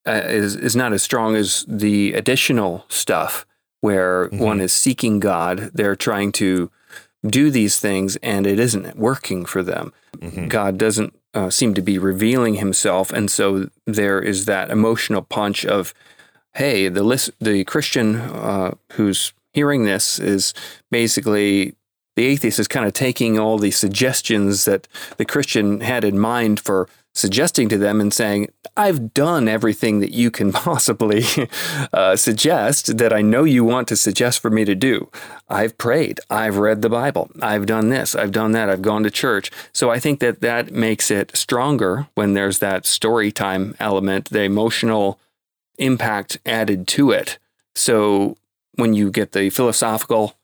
uh, 0.07 0.21
is 0.25 0.55
is 0.55 0.75
not 0.75 0.93
as 0.93 1.03
strong 1.03 1.35
as 1.35 1.65
the 1.67 2.13
additional 2.13 2.85
stuff 2.89 3.45
where 3.81 4.27
mm-hmm. 4.27 4.39
one 4.39 4.61
is 4.61 4.73
seeking 4.73 5.19
God. 5.19 5.71
They're 5.73 5.95
trying 5.95 6.31
to 6.33 6.71
do 7.25 7.49
these 7.49 7.79
things, 7.79 8.15
and 8.17 8.45
it 8.45 8.59
isn't 8.59 8.97
working 8.97 9.45
for 9.45 9.63
them. 9.63 9.93
Mm-hmm. 10.17 10.47
God 10.47 10.77
doesn't 10.77 11.17
uh, 11.33 11.49
seem 11.49 11.73
to 11.73 11.81
be 11.81 11.97
revealing 11.97 12.55
Himself, 12.55 13.11
and 13.11 13.29
so 13.29 13.69
there 13.85 14.21
is 14.21 14.45
that 14.45 14.71
emotional 14.71 15.21
punch 15.21 15.65
of, 15.65 15.93
"Hey, 16.53 16.87
the 16.87 17.03
list, 17.03 17.31
the 17.39 17.63
Christian 17.63 18.15
uh, 18.15 18.75
who's 18.93 19.33
hearing 19.53 19.85
this 19.85 20.19
is 20.19 20.53
basically." 20.91 21.75
The 22.17 22.27
atheist 22.27 22.59
is 22.59 22.69
kind 22.69 22.85
of 22.85 22.93
taking 22.93 23.37
all 23.37 23.57
the 23.57 23.71
suggestions 23.71 24.63
that 24.63 24.87
the 25.17 25.25
Christian 25.25 25.81
had 25.81 26.05
in 26.05 26.17
mind 26.17 26.61
for 26.61 26.87
suggesting 27.15 27.69
to 27.69 27.77
them 27.77 27.99
and 28.01 28.13
saying, 28.13 28.49
I've 28.77 29.13
done 29.13 29.47
everything 29.47 30.01
that 30.01 30.11
you 30.11 30.29
can 30.29 30.51
possibly 30.53 31.23
uh, 31.91 32.15
suggest 32.17 32.97
that 32.97 33.13
I 33.13 33.21
know 33.21 33.45
you 33.45 33.63
want 33.63 33.87
to 33.87 33.95
suggest 33.95 34.41
for 34.41 34.51
me 34.51 34.65
to 34.65 34.75
do. 34.75 35.09
I've 35.49 35.77
prayed. 35.77 36.19
I've 36.29 36.57
read 36.57 36.81
the 36.81 36.89
Bible. 36.89 37.31
I've 37.41 37.65
done 37.65 37.89
this. 37.89 38.15
I've 38.15 38.33
done 38.33 38.51
that. 38.51 38.69
I've 38.69 38.81
gone 38.81 39.03
to 39.03 39.09
church. 39.09 39.49
So 39.73 39.89
I 39.89 39.97
think 39.97 40.19
that 40.19 40.41
that 40.41 40.71
makes 40.71 41.09
it 41.09 41.35
stronger 41.35 42.07
when 42.15 42.33
there's 42.33 42.59
that 42.59 42.85
story 42.85 43.31
time 43.31 43.75
element, 43.79 44.29
the 44.29 44.43
emotional 44.43 45.19
impact 45.77 46.37
added 46.45 46.87
to 46.89 47.11
it. 47.11 47.39
So 47.75 48.37
when 48.75 48.93
you 48.93 49.09
get 49.09 49.31
the 49.31 49.49
philosophical 49.49 50.35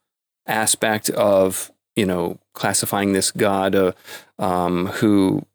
aspect 0.47 1.10
of, 1.12 1.69
you 1.95 2.05
know, 2.05 2.39
classifying 2.53 3.12
this 3.12 3.31
God 3.31 3.75
uh, 3.75 3.91
um, 4.39 4.88
who 4.88 5.45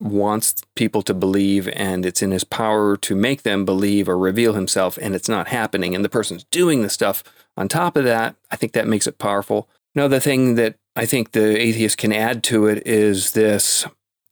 wants 0.00 0.54
people 0.74 1.02
to 1.02 1.14
believe 1.14 1.68
and 1.68 2.04
it's 2.04 2.22
in 2.22 2.30
his 2.30 2.44
power 2.44 2.96
to 2.96 3.14
make 3.14 3.42
them 3.42 3.64
believe 3.64 4.08
or 4.08 4.18
reveal 4.18 4.54
himself 4.54 4.98
and 5.00 5.14
it's 5.14 5.28
not 5.28 5.48
happening 5.48 5.94
and 5.94 6.04
the 6.04 6.08
person's 6.08 6.44
doing 6.44 6.82
the 6.82 6.90
stuff 6.90 7.22
on 7.56 7.68
top 7.68 7.96
of 7.96 8.04
that 8.04 8.34
i 8.50 8.56
think 8.56 8.72
that 8.72 8.88
makes 8.88 9.06
it 9.06 9.18
powerful. 9.18 9.68
Another 9.94 10.18
thing 10.18 10.56
that 10.56 10.76
i 10.96 11.06
think 11.06 11.32
the 11.32 11.60
atheist 11.60 11.96
can 11.96 12.12
add 12.12 12.42
to 12.44 12.66
it 12.66 12.84
is 12.86 13.32
this 13.32 13.86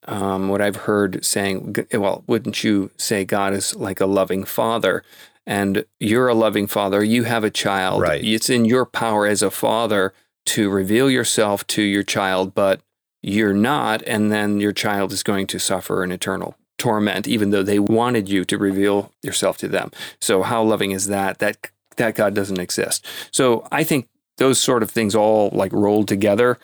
um, 0.09 0.48
what 0.48 0.61
i've 0.61 0.77
heard 0.77 1.25
saying 1.25 1.77
well 1.92 2.25
wouldn't 2.27 2.64
you 2.64 2.90
say 2.96 3.25
god 3.25 3.53
is 3.53 3.75
like 3.77 4.01
a 4.01 4.07
loving 4.07 4.44
father? 4.44 5.03
And 5.44 5.85
you're 5.98 6.29
a 6.29 6.35
loving 6.35 6.68
father 6.68 7.03
you 7.03 7.25
have 7.25 7.44
a 7.44 7.51
child. 7.51 8.01
Right. 8.03 8.22
it's 8.22 8.51
in 8.51 8.64
your 8.64 8.85
power 8.85 9.27
as 9.27 9.42
a 9.42 9.51
father 9.51 10.12
to 10.46 10.70
reveal 10.70 11.11
yourself 11.11 11.66
to 11.68 11.83
your 11.83 12.03
child 12.03 12.55
but 12.55 12.81
you're 13.22 13.54
not, 13.54 14.02
and 14.02 14.32
then 14.32 14.61
your 14.61 14.72
child 14.72 15.12
is 15.12 15.22
going 15.22 15.46
to 15.48 15.58
suffer 15.58 16.02
an 16.02 16.12
eternal 16.12 16.56
torment, 16.78 17.28
even 17.28 17.50
though 17.50 17.62
they 17.62 17.78
wanted 17.78 18.28
you 18.28 18.44
to 18.44 18.58
reveal 18.58 19.12
yourself 19.22 19.56
to 19.58 19.68
them. 19.68 19.92
So, 20.20 20.42
how 20.42 20.62
loving 20.62 20.90
is 20.90 21.06
that? 21.06 21.38
That 21.38 21.68
that 21.96 22.14
God 22.14 22.35
doesn't 22.35 22.58
exist. 22.58 23.06
So, 23.30 23.66
I 23.70 23.85
think 23.85 24.08
those 24.38 24.58
sort 24.58 24.82
of 24.82 24.90
things 24.90 25.14
all 25.14 25.50
like 25.52 25.72
rolled 25.72 26.08
together 26.08 26.58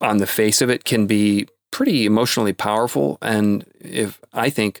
on 0.00 0.18
the 0.18 0.26
face 0.26 0.62
of 0.62 0.70
it 0.70 0.84
can 0.84 1.06
be 1.06 1.48
pretty 1.72 2.06
emotionally 2.06 2.52
powerful. 2.52 3.18
And 3.20 3.64
if 3.80 4.20
I 4.32 4.50
think, 4.50 4.80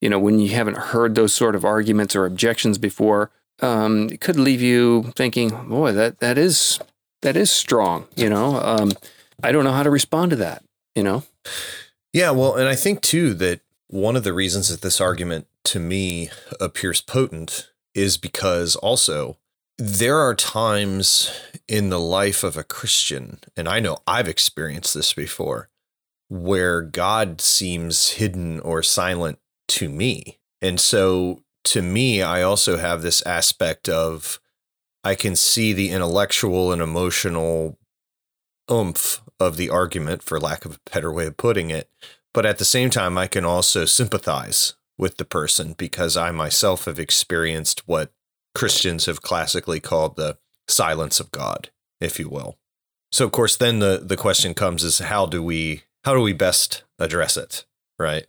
you 0.00 0.08
know, 0.08 0.18
when 0.18 0.40
you 0.40 0.48
haven't 0.48 0.76
heard 0.76 1.14
those 1.14 1.32
sort 1.32 1.54
of 1.54 1.64
arguments 1.64 2.16
or 2.16 2.26
objections 2.26 2.78
before, 2.78 3.30
um, 3.60 4.08
it 4.10 4.20
could 4.20 4.36
leave 4.36 4.60
you 4.60 5.12
thinking, 5.14 5.50
boy, 5.68 5.92
that 5.92 6.18
that 6.18 6.36
is 6.38 6.80
that 7.20 7.36
is 7.36 7.50
strong. 7.52 8.08
You 8.16 8.28
know, 8.28 8.56
um, 8.56 8.90
I 9.42 9.52
don't 9.52 9.62
know 9.62 9.72
how 9.72 9.84
to 9.84 9.90
respond 9.90 10.30
to 10.30 10.36
that. 10.36 10.64
You 10.94 11.02
know. 11.02 11.22
Yeah, 12.12 12.30
well, 12.30 12.56
and 12.56 12.68
I 12.68 12.74
think 12.74 13.00
too 13.00 13.34
that 13.34 13.60
one 13.88 14.16
of 14.16 14.24
the 14.24 14.32
reasons 14.32 14.68
that 14.68 14.82
this 14.82 15.00
argument 15.00 15.46
to 15.64 15.78
me 15.78 16.30
appears 16.60 17.00
potent 17.00 17.70
is 17.94 18.16
because 18.16 18.76
also 18.76 19.38
there 19.78 20.18
are 20.18 20.34
times 20.34 21.30
in 21.66 21.88
the 21.88 22.00
life 22.00 22.44
of 22.44 22.56
a 22.56 22.64
Christian, 22.64 23.40
and 23.56 23.68
I 23.68 23.80
know 23.80 23.98
I've 24.06 24.28
experienced 24.28 24.94
this 24.94 25.14
before, 25.14 25.70
where 26.28 26.82
God 26.82 27.40
seems 27.40 28.10
hidden 28.10 28.60
or 28.60 28.82
silent 28.82 29.38
to 29.68 29.88
me. 29.88 30.38
And 30.60 30.78
so 30.78 31.42
to 31.64 31.82
me, 31.82 32.22
I 32.22 32.42
also 32.42 32.76
have 32.76 33.02
this 33.02 33.22
aspect 33.22 33.88
of 33.88 34.40
I 35.04 35.14
can 35.14 35.34
see 35.34 35.72
the 35.72 35.90
intellectual 35.90 36.72
and 36.72 36.80
emotional 36.80 37.78
oomph 38.70 39.22
of 39.42 39.56
the 39.56 39.70
argument, 39.70 40.22
for 40.22 40.40
lack 40.40 40.64
of 40.64 40.76
a 40.76 40.90
better 40.90 41.12
way 41.12 41.26
of 41.26 41.36
putting 41.36 41.70
it. 41.70 41.88
But 42.32 42.46
at 42.46 42.58
the 42.58 42.64
same 42.64 42.90
time, 42.90 43.18
I 43.18 43.26
can 43.26 43.44
also 43.44 43.84
sympathize 43.84 44.74
with 44.98 45.16
the 45.16 45.24
person 45.24 45.74
because 45.76 46.16
I 46.16 46.30
myself 46.30 46.84
have 46.86 46.98
experienced 46.98 47.86
what 47.86 48.12
Christians 48.54 49.06
have 49.06 49.22
classically 49.22 49.80
called 49.80 50.16
the 50.16 50.38
silence 50.68 51.20
of 51.20 51.32
God, 51.32 51.70
if 52.00 52.18
you 52.18 52.28
will. 52.28 52.56
So 53.10 53.26
of 53.26 53.32
course 53.32 53.56
then 53.56 53.78
the 53.78 54.00
the 54.02 54.16
question 54.16 54.54
comes 54.54 54.84
is 54.84 54.98
how 54.98 55.26
do 55.26 55.42
we 55.42 55.82
how 56.04 56.14
do 56.14 56.20
we 56.20 56.32
best 56.32 56.82
address 56.98 57.36
it, 57.36 57.64
right? 57.98 58.26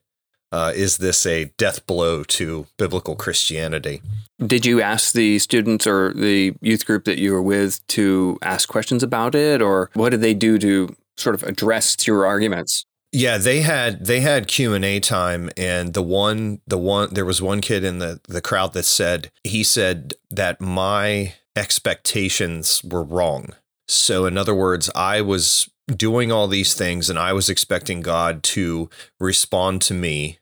Uh, 0.52 0.72
is 0.76 0.98
this 0.98 1.26
a 1.26 1.46
death 1.58 1.88
blow 1.88 2.24
to 2.24 2.68
biblical 2.78 3.16
Christianity? 3.16 4.02
Did 4.46 4.68
you 4.68 4.82
ask 4.82 5.14
the 5.14 5.40
students 5.40 5.88
or 5.88 6.14
the 6.14 6.54
youth 6.62 6.86
group 6.86 7.06
that 7.06 7.18
you 7.18 7.34
were 7.34 7.42
with 7.42 7.86
to 7.88 8.38
ask 8.44 8.70
questions 8.70 9.02
about 9.02 9.34
it, 9.34 9.64
or 9.64 9.90
what 9.96 10.10
did 10.10 10.22
they 10.22 10.36
do 10.36 10.60
to 10.60 10.96
sort 11.18 11.36
of 11.36 11.44
addressed 11.44 12.08
your 12.08 12.26
arguments? 12.26 12.86
Yeah, 13.12 13.38
they 13.38 13.62
had 13.62 14.06
they 14.06 14.22
had 14.22 14.48
Q 14.48 14.74
and 14.74 14.84
A 14.84 15.00
time, 15.00 15.52
and 15.56 15.94
the 15.94 16.02
one 16.02 16.62
the 16.66 16.80
one 16.80 17.14
there 17.14 17.26
was 17.26 17.42
one 17.42 17.62
kid 17.62 17.84
in 17.84 18.00
the 18.00 18.20
the 18.28 18.42
crowd 18.42 18.74
that 18.74 18.86
said 18.86 19.32
he 19.44 19.64
said 19.64 20.14
that 20.32 20.60
my 20.60 21.36
expectations 21.56 22.82
were 22.84 23.04
wrong. 23.04 23.50
So 23.88 24.26
in 24.26 24.38
other 24.38 24.56
words, 24.56 24.90
I 24.96 25.22
was 25.22 25.70
doing 25.88 26.32
all 26.32 26.48
these 26.48 26.74
things, 26.74 27.10
and 27.10 27.20
I 27.20 27.34
was 27.34 27.50
expecting 27.50 28.02
God 28.02 28.42
to 28.44 28.90
respond 29.20 29.84
to 29.84 29.94
me 29.94 30.40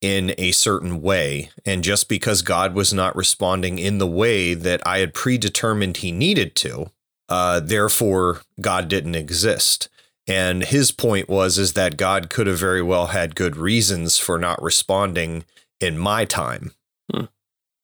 in 0.00 0.34
a 0.38 0.50
certain 0.52 1.02
way. 1.02 1.50
And 1.64 1.84
just 1.84 2.08
because 2.08 2.42
God 2.42 2.74
was 2.74 2.92
not 2.92 3.14
responding 3.14 3.78
in 3.78 3.98
the 3.98 4.06
way 4.06 4.54
that 4.54 4.84
I 4.86 4.98
had 4.98 5.14
predetermined 5.14 5.98
he 5.98 6.10
needed 6.10 6.56
to, 6.56 6.90
uh, 7.28 7.60
therefore 7.60 8.40
God 8.60 8.88
didn't 8.88 9.14
exist. 9.14 9.88
And 10.26 10.64
his 10.64 10.92
point 10.92 11.28
was 11.28 11.58
is 11.58 11.72
that 11.72 11.96
God 11.96 12.30
could 12.30 12.46
have 12.46 12.58
very 12.58 12.82
well 12.82 13.08
had 13.08 13.34
good 13.34 13.56
reasons 13.56 14.18
for 14.18 14.38
not 14.38 14.62
responding 14.62 15.44
in 15.80 15.98
my 15.98 16.24
time. 16.24 16.72
Hmm. 17.12 17.24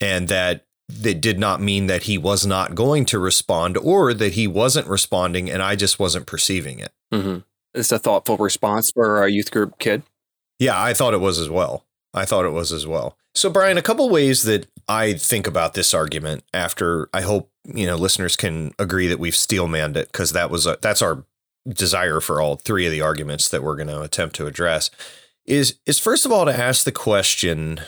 And 0.01 0.29
that 0.29 0.65
that 0.89 1.21
did 1.21 1.39
not 1.39 1.61
mean 1.61 1.89
that 1.89 2.05
he 2.05 2.17
was 2.17 2.47
not 2.47 2.77
going 2.77 3.05
to 3.07 3.19
respond 3.19 3.77
or 3.77 4.15
that 4.15 4.35
he 4.35 4.47
wasn't 4.47 4.87
responding 4.87 5.51
and 5.51 5.61
I 5.61 5.75
just 5.75 5.99
wasn't 5.99 6.27
perceiving 6.27 6.79
it. 6.79 6.93
Mm-hmm. 7.13 7.39
It's 7.75 7.91
a 7.91 7.99
thoughtful 7.99 8.37
response 8.37 8.93
for 8.95 9.25
a 9.25 9.31
youth 9.31 9.51
group 9.51 9.79
kid. 9.79 10.03
Yeah, 10.59 10.81
I 10.81 10.95
thought 10.95 11.13
it 11.13 11.21
was 11.21 11.39
as 11.39 11.51
well. 11.51 11.85
I 12.15 12.25
thought 12.25 12.45
it 12.45 12.51
was 12.51 12.73
as 12.73 12.87
well. 12.87 13.17
So, 13.35 13.51
Brian, 13.51 13.77
a 13.77 13.83
couple 13.83 14.09
ways 14.09 14.45
that 14.45 14.67
I 14.89 15.13
think 15.13 15.47
about 15.47 15.75
this 15.75 15.93
argument 15.93 16.45
after 16.55 17.11
I 17.13 17.21
hope 17.21 17.51
you 17.65 17.87
know 17.87 17.97
listeners 17.97 18.37
can 18.37 18.73
agree 18.79 19.09
that 19.09 19.19
we've 19.19 19.37
steel 19.37 19.67
manned 19.67 19.97
it 19.97 20.11
because 20.11 20.33
that 20.33 20.51
was 20.51 20.67
a, 20.67 20.79
that's 20.81 21.03
our 21.03 21.25
desire 21.69 22.21
for 22.21 22.41
all 22.41 22.57
three 22.57 22.87
of 22.87 22.93
the 22.93 23.01
arguments 23.01 23.49
that 23.49 23.63
we're 23.63 23.77
going 23.77 23.89
to 23.89 24.03
attempt 24.03 24.37
to 24.37 24.47
address 24.47 24.91
is 25.45 25.79
is 25.87 25.99
first 25.99 26.27
of 26.27 26.33
all 26.33 26.45
to 26.45 26.57
ask 26.57 26.85
the 26.85 26.93
question 26.93 27.81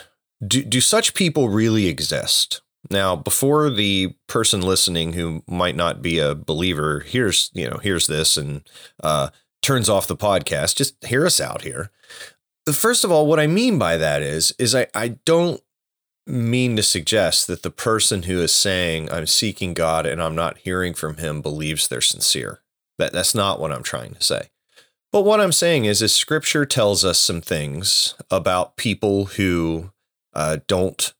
do, 0.46 0.62
do 0.62 0.80
such 0.80 1.14
people 1.14 1.48
really 1.48 1.88
exist 1.88 2.60
now 2.90 3.16
before 3.16 3.70
the 3.70 4.14
person 4.26 4.60
listening 4.60 5.12
who 5.12 5.42
might 5.48 5.76
not 5.76 6.00
be 6.02 6.18
a 6.18 6.34
believer 6.34 7.00
here's 7.00 7.50
you 7.54 7.68
know 7.68 7.78
here's 7.82 8.06
this 8.06 8.36
and 8.36 8.68
uh, 9.02 9.28
turns 9.62 9.88
off 9.88 10.06
the 10.06 10.16
podcast 10.16 10.76
just 10.76 11.02
hear 11.04 11.26
us 11.26 11.40
out 11.40 11.62
here 11.62 11.90
first 12.72 13.04
of 13.04 13.12
all, 13.12 13.26
what 13.26 13.40
I 13.40 13.46
mean 13.46 13.78
by 13.78 13.96
that 13.96 14.22
is, 14.22 14.54
is 14.58 14.74
I, 14.74 14.86
I 14.94 15.08
don't 15.24 15.60
mean 16.26 16.76
to 16.76 16.82
suggest 16.82 17.46
that 17.46 17.62
the 17.62 17.70
person 17.70 18.24
who 18.24 18.40
is 18.40 18.54
saying 18.54 19.10
I'm 19.10 19.26
seeking 19.26 19.74
God 19.74 20.06
and 20.06 20.22
I'm 20.22 20.34
not 20.34 20.58
hearing 20.58 20.94
from 20.94 21.16
him 21.16 21.40
believes 21.40 21.88
they're 21.88 22.00
sincere. 22.00 22.60
That 22.98 23.12
that's 23.12 23.34
not 23.34 23.60
what 23.60 23.72
I'm 23.72 23.82
trying 23.82 24.14
to 24.14 24.22
say. 24.22 24.48
But 25.10 25.22
what 25.22 25.40
I'm 25.40 25.52
saying 25.52 25.86
is, 25.86 26.02
is 26.02 26.14
Scripture 26.14 26.66
tells 26.66 27.04
us 27.04 27.18
some 27.18 27.40
things 27.40 28.14
about 28.30 28.76
people 28.76 29.26
who 29.26 29.90
uh, 30.34 30.58
don't 30.66 31.14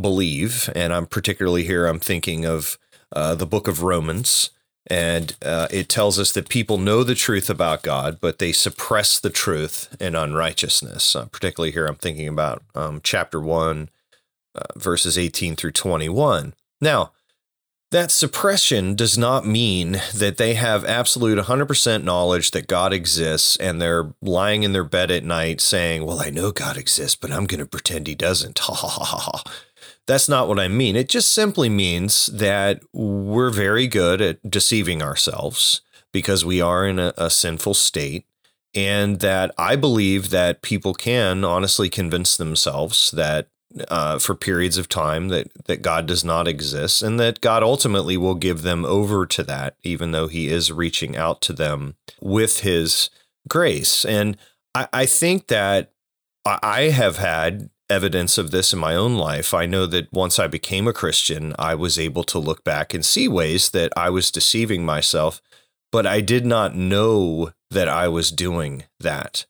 believe, 0.00 0.70
and 0.74 0.92
I'm 0.92 1.06
particularly 1.06 1.64
here. 1.64 1.86
I'm 1.86 2.00
thinking 2.00 2.46
of 2.46 2.78
uh, 3.12 3.34
the 3.34 3.46
Book 3.46 3.68
of 3.68 3.82
Romans, 3.82 4.50
and 4.86 5.36
uh, 5.44 5.68
it 5.70 5.88
tells 5.88 6.18
us 6.18 6.32
that 6.32 6.48
people 6.48 6.78
know 6.78 7.04
the 7.04 7.14
truth 7.14 7.50
about 7.50 7.82
God, 7.82 8.18
but 8.20 8.38
they 8.38 8.52
suppress 8.52 9.18
the 9.18 9.30
truth 9.30 9.94
in 10.00 10.14
unrighteousness. 10.14 11.14
Uh, 11.14 11.26
particularly 11.26 11.72
here, 11.72 11.86
I'm 11.86 11.96
thinking 11.96 12.28
about 12.28 12.62
um, 12.74 13.00
chapter 13.02 13.40
1, 13.40 13.90
uh, 14.54 14.60
verses 14.76 15.18
18 15.18 15.56
through 15.56 15.72
21. 15.72 16.54
Now, 16.80 17.12
that 17.92 18.10
suppression 18.10 18.94
does 18.96 19.16
not 19.16 19.46
mean 19.46 20.00
that 20.14 20.38
they 20.38 20.54
have 20.54 20.84
absolute 20.84 21.38
100% 21.38 22.02
knowledge 22.02 22.50
that 22.50 22.66
God 22.66 22.92
exists 22.92 23.56
and 23.56 23.80
they're 23.80 24.12
lying 24.20 24.64
in 24.64 24.72
their 24.72 24.84
bed 24.84 25.10
at 25.10 25.24
night 25.24 25.60
saying, 25.60 26.04
Well, 26.04 26.20
I 26.20 26.30
know 26.30 26.50
God 26.50 26.76
exists, 26.76 27.14
but 27.14 27.30
I'm 27.30 27.46
going 27.46 27.60
to 27.60 27.66
pretend 27.66 28.06
he 28.06 28.14
doesn't. 28.14 28.58
Ha 28.66 28.74
ha 28.74 28.88
ha 28.88 29.04
ha 29.04 29.18
ha. 29.18 29.52
That's 30.06 30.28
not 30.28 30.48
what 30.48 30.58
I 30.58 30.66
mean. 30.68 30.96
It 30.96 31.08
just 31.08 31.32
simply 31.32 31.68
means 31.68 32.26
that 32.26 32.80
we're 32.92 33.50
very 33.50 33.86
good 33.86 34.20
at 34.20 34.50
deceiving 34.50 35.02
ourselves 35.02 35.82
because 36.12 36.44
we 36.44 36.60
are 36.60 36.86
in 36.86 36.98
a, 36.98 37.12
a 37.16 37.30
sinful 37.30 37.74
state. 37.74 38.26
And 38.74 39.20
that 39.20 39.54
I 39.56 39.76
believe 39.76 40.30
that 40.30 40.60
people 40.60 40.92
can 40.92 41.44
honestly 41.44 41.88
convince 41.88 42.36
themselves 42.36 43.10
that 43.12 43.48
uh, 43.88 44.18
for 44.18 44.34
periods 44.34 44.78
of 44.78 44.88
time 44.88 45.28
that 45.28 45.50
that 45.66 45.82
God 45.82 46.06
does 46.06 46.24
not 46.24 46.48
exist, 46.48 47.02
and 47.02 47.18
that 47.20 47.40
God 47.40 47.62
ultimately 47.62 48.16
will 48.16 48.34
give 48.34 48.62
them 48.62 48.84
over 48.84 49.26
to 49.26 49.42
that, 49.44 49.76
even 49.82 50.12
though 50.12 50.28
He 50.28 50.48
is 50.48 50.72
reaching 50.72 51.16
out 51.16 51.40
to 51.42 51.52
them 51.52 51.96
with 52.20 52.60
His 52.60 53.10
grace. 53.48 54.04
And 54.04 54.36
I, 54.74 54.88
I 54.92 55.06
think 55.06 55.48
that 55.48 55.92
I 56.44 56.90
have 56.90 57.16
had 57.16 57.70
evidence 57.88 58.38
of 58.38 58.50
this 58.50 58.72
in 58.72 58.78
my 58.78 58.94
own 58.94 59.16
life. 59.16 59.54
I 59.54 59.66
know 59.66 59.86
that 59.86 60.12
once 60.12 60.38
I 60.38 60.46
became 60.46 60.88
a 60.88 60.92
Christian, 60.92 61.54
I 61.58 61.74
was 61.74 61.98
able 61.98 62.24
to 62.24 62.38
look 62.38 62.64
back 62.64 62.94
and 62.94 63.04
see 63.04 63.28
ways 63.28 63.70
that 63.70 63.92
I 63.96 64.10
was 64.10 64.30
deceiving 64.30 64.84
myself, 64.84 65.40
but 65.92 66.06
I 66.06 66.20
did 66.20 66.44
not 66.44 66.74
know 66.74 67.52
that 67.70 67.88
I 67.88 68.08
was 68.08 68.30
doing 68.30 68.84
that. 69.00 69.46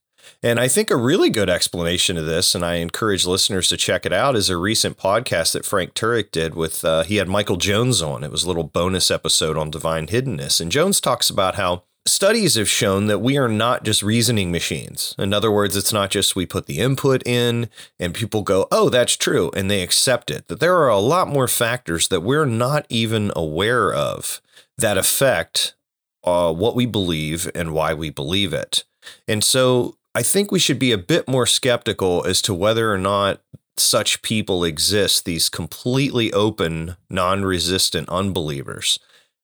And 0.46 0.60
I 0.60 0.68
think 0.68 0.92
a 0.92 0.96
really 0.96 1.28
good 1.28 1.50
explanation 1.50 2.16
of 2.16 2.24
this, 2.24 2.54
and 2.54 2.64
I 2.64 2.74
encourage 2.74 3.26
listeners 3.26 3.68
to 3.68 3.76
check 3.76 4.06
it 4.06 4.12
out, 4.12 4.36
is 4.36 4.48
a 4.48 4.56
recent 4.56 4.96
podcast 4.96 5.54
that 5.54 5.64
Frank 5.64 5.92
Turek 5.92 6.30
did 6.30 6.54
with, 6.54 6.84
uh, 6.84 7.02
he 7.02 7.16
had 7.16 7.26
Michael 7.26 7.56
Jones 7.56 8.00
on. 8.00 8.22
It 8.22 8.30
was 8.30 8.44
a 8.44 8.46
little 8.46 8.62
bonus 8.62 9.10
episode 9.10 9.58
on 9.58 9.72
divine 9.72 10.06
hiddenness. 10.06 10.60
And 10.60 10.70
Jones 10.70 11.00
talks 11.00 11.30
about 11.30 11.56
how 11.56 11.82
studies 12.06 12.54
have 12.54 12.68
shown 12.68 13.08
that 13.08 13.18
we 13.18 13.36
are 13.36 13.48
not 13.48 13.82
just 13.82 14.04
reasoning 14.04 14.52
machines. 14.52 15.16
In 15.18 15.34
other 15.34 15.50
words, 15.50 15.76
it's 15.76 15.92
not 15.92 16.10
just 16.10 16.36
we 16.36 16.46
put 16.46 16.66
the 16.66 16.78
input 16.78 17.26
in 17.26 17.68
and 17.98 18.14
people 18.14 18.42
go, 18.42 18.68
oh, 18.70 18.88
that's 18.88 19.16
true, 19.16 19.50
and 19.56 19.68
they 19.68 19.82
accept 19.82 20.30
it. 20.30 20.46
That 20.46 20.60
there 20.60 20.76
are 20.76 20.88
a 20.88 21.00
lot 21.00 21.26
more 21.26 21.48
factors 21.48 22.06
that 22.06 22.22
we're 22.22 22.46
not 22.46 22.86
even 22.88 23.32
aware 23.34 23.92
of 23.92 24.40
that 24.78 24.96
affect 24.96 25.74
uh, 26.22 26.52
what 26.52 26.76
we 26.76 26.86
believe 26.86 27.50
and 27.52 27.72
why 27.72 27.94
we 27.94 28.10
believe 28.10 28.52
it. 28.52 28.84
And 29.26 29.42
so 29.42 29.96
I 30.16 30.22
think 30.22 30.50
we 30.50 30.58
should 30.58 30.78
be 30.78 30.92
a 30.92 30.98
bit 30.98 31.28
more 31.28 31.44
skeptical 31.44 32.24
as 32.24 32.40
to 32.42 32.54
whether 32.54 32.90
or 32.90 32.96
not 32.96 33.42
such 33.76 34.22
people 34.22 34.64
exist, 34.64 35.26
these 35.26 35.50
completely 35.50 36.32
open, 36.32 36.96
non 37.10 37.44
resistant 37.44 38.08
unbelievers. 38.08 38.98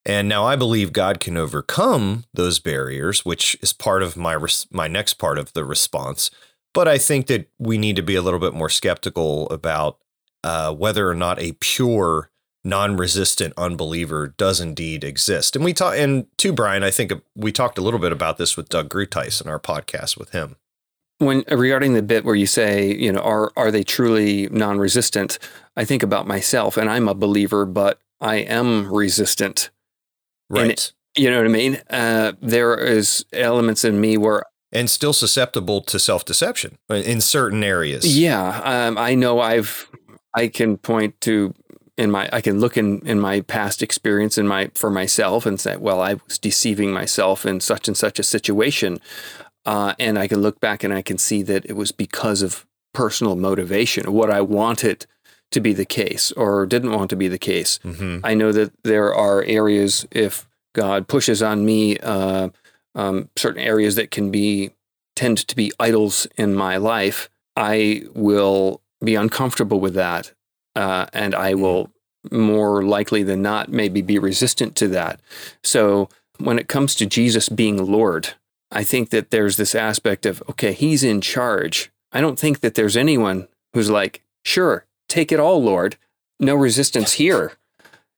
And 0.07 0.31
now 0.31 0.47
I 0.47 0.57
believe 0.57 0.95
God 0.95 1.21
can 1.21 1.37
overcome 1.37 2.25
those 2.33 2.59
barriers, 2.59 3.23
which 3.23 3.55
is 3.61 3.75
part 3.75 4.03
of 4.03 4.17
my 4.17 4.33
res- 4.33 4.67
my 4.71 4.89
next 4.89 5.15
part 5.15 5.37
of 5.37 5.53
the 5.53 5.63
response. 5.63 6.31
But 6.73 6.89
I 6.89 6.97
think 6.97 7.27
that 7.27 7.51
we 7.59 7.77
need 7.77 7.97
to 7.97 8.03
be 8.03 8.15
a 8.15 8.23
little 8.23 8.41
bit 8.41 8.55
more 8.55 8.71
skeptical 8.71 9.51
about 9.51 9.99
uh, 10.43 10.73
whether 10.73 11.07
or 11.07 11.15
not 11.15 11.39
a 11.39 11.53
pure 11.61 12.31
non-resistant 12.65 13.53
unbeliever 13.59 14.29
does 14.39 14.59
indeed 14.59 15.05
exist. 15.05 15.55
And 15.55 15.67
we 15.67 15.75
talk 15.75 15.97
and 15.99 16.27
to 16.39 16.51
Brian, 16.51 16.83
I 16.83 16.91
think 16.91 17.13
we 17.37 17.53
talked 17.53 17.77
a 17.77 17.83
little 17.83 18.01
bit 18.01 18.13
about 18.13 18.39
this 18.39 18.57
with 18.57 18.71
Doug 18.71 18.89
Groothuis 18.89 19.45
in 19.45 19.51
our 19.51 19.61
podcast 19.61 20.17
with 20.17 20.31
him. 20.31 20.57
When 21.23 21.45
regarding 21.51 21.95
the 21.95 22.03
bit 22.03 22.25
where 22.25 22.35
you 22.35 22.47
say, 22.47 22.95
you 22.95 23.13
know, 23.13 23.21
are 23.21 23.53
are 23.57 23.71
they 23.71 23.85
truly 23.85 24.49
non-resistant? 24.51 25.39
I 25.77 25.85
think 25.85 26.03
about 26.03 26.27
myself 26.27 26.77
and 26.77 26.91
I'm 26.91 27.09
a 27.09 27.15
believer, 27.15 27.65
but 27.65 27.99
I 28.21 28.37
am 28.37 28.93
resistant. 28.93 29.71
Right. 30.51 30.71
And, 30.71 30.93
you 31.17 31.31
know 31.31 31.39
what 31.39 31.47
I 31.47 31.51
mean? 31.51 31.81
Uh, 31.91 32.33
there 32.41 32.77
is 32.77 33.25
elements 33.33 33.85
in 33.85 34.01
me 34.01 34.17
where 34.17 34.45
and 34.73 34.89
still 34.89 35.13
susceptible 35.13 35.83
to 35.83 35.99
self-deception 35.99 36.77
in 36.89 37.21
certain 37.21 37.63
areas. 37.63 38.19
Yeah, 38.19 38.61
um, 38.65 38.97
I 38.97 39.15
know 39.15 39.41
I've 39.41 39.89
I 40.35 40.49
can 40.49 40.79
point 40.79 41.21
to 41.23 41.55
in 41.99 42.11
my 42.11 42.29
I 42.33 42.41
can 42.41 42.59
look 42.59 42.77
in 42.77 43.07
in 43.07 43.21
my 43.21 43.43
past 43.43 43.83
experience 43.83 44.39
in 44.39 44.49
my 44.49 44.71
for 44.75 44.91
myself 44.91 45.45
and 45.45 45.61
say, 45.61 45.77
well, 45.77 46.01
I 46.01 46.15
was 46.27 46.39
deceiving 46.39 46.93
myself 46.93 47.45
in 47.45 47.61
such 47.61 47.87
and 47.87 47.97
such 47.97 48.19
a 48.19 48.23
situation, 48.23 48.99
uh, 49.65 49.95
and 49.99 50.19
I 50.19 50.29
can 50.29 50.41
look 50.41 50.61
back 50.61 50.85
and 50.85 50.93
I 50.93 51.03
can 51.03 51.19
see 51.19 51.43
that 51.43 51.65
it 51.67 51.75
was 51.75 51.93
because 51.93 52.43
of 52.43 52.67
personal 52.95 53.37
motivation, 53.37 54.13
what 54.13 54.31
I 54.31 54.41
wanted 54.41 55.07
to 55.51 55.61
be 55.61 55.73
the 55.73 55.85
case 55.85 56.33
or 56.33 56.67
didn't 56.67 56.93
want 56.93 57.11
to 57.11 57.17
be 57.17 57.29
the 57.29 57.39
case. 57.39 57.79
Mm-hmm. 57.85 58.25
I 58.25 58.35
know 58.35 58.53
that 58.53 58.73
there 58.85 59.15
are 59.15 59.45
areas 59.45 60.07
if 60.11 60.49
God 60.75 61.09
pushes 61.09 61.43
on 61.43 61.65
me 61.65 61.99
uh, 61.99 62.49
um, 62.95 63.29
certain 63.37 63.63
areas 63.63 63.97
that 63.97 64.11
can 64.11 64.31
be 64.31 64.71
tend 65.15 65.39
to 65.47 65.55
be 65.55 65.71
idols 65.79 66.27
in 66.37 66.55
my 66.55 66.79
life, 66.79 67.29
I 67.55 68.05
will 68.15 68.81
be 69.05 69.15
uncomfortable 69.15 69.79
with 69.79 69.95
that 69.95 70.33
uh, 70.75 71.07
and 71.13 71.35
I 71.35 71.55
will 71.55 71.91
more 72.31 72.83
likely 72.83 73.23
than 73.23 73.43
not 73.43 73.69
maybe 73.69 74.01
be 74.01 74.19
resistant 74.19 74.77
to 74.77 74.89
that. 74.89 75.21
So 75.63 76.09
when 76.39 76.59
it 76.59 76.69
comes 76.69 76.95
to 76.97 77.07
Jesus 77.07 77.49
being 77.49 77.85
Lord, 77.85 78.35
I 78.73 78.85
think 78.85 79.11
that 79.11 79.31
there's 79.31 79.57
this 79.57 79.75
aspect 79.75 80.27
of, 80.27 80.43
okay, 80.51 80.73
he's 80.73 81.05
in 81.05 81.21
charge. 81.21 81.93
I 82.11 82.21
don't 82.21 82.39
think 82.39 82.61
that 82.61 82.75
there's 82.75 82.97
anyone 82.97 83.49
who's 83.75 83.91
like, 83.91 84.23
sure, 84.45 84.87
take 85.09 85.31
it 85.31 85.41
all, 85.41 85.63
Lord. 85.63 85.97
No 86.41 86.55
resistance 86.55 87.13
here. 87.13 87.53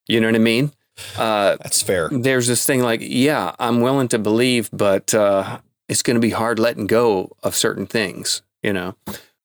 You 0.07 0.21
know 0.21 0.29
what 0.29 0.37
I 0.37 0.39
mean? 0.39 0.73
Uh, 1.19 1.57
That's 1.57 1.83
fair. 1.83 2.09
There's 2.09 2.47
this 2.47 2.65
thing 2.65 2.83
like, 2.83 3.01
yeah, 3.03 3.55
I'm 3.59 3.81
willing 3.81 4.09
to 4.09 4.19
believe, 4.19 4.71
but 4.73 5.13
uh, 5.13 5.59
it's 5.89 6.03
going 6.03 6.15
to 6.15 6.21
be 6.21 6.31
hard 6.31 6.59
letting 6.59 6.87
go 6.87 7.37
of 7.43 7.55
certain 7.55 7.87
things, 7.87 8.43
you 8.63 8.73
know? 8.73 8.95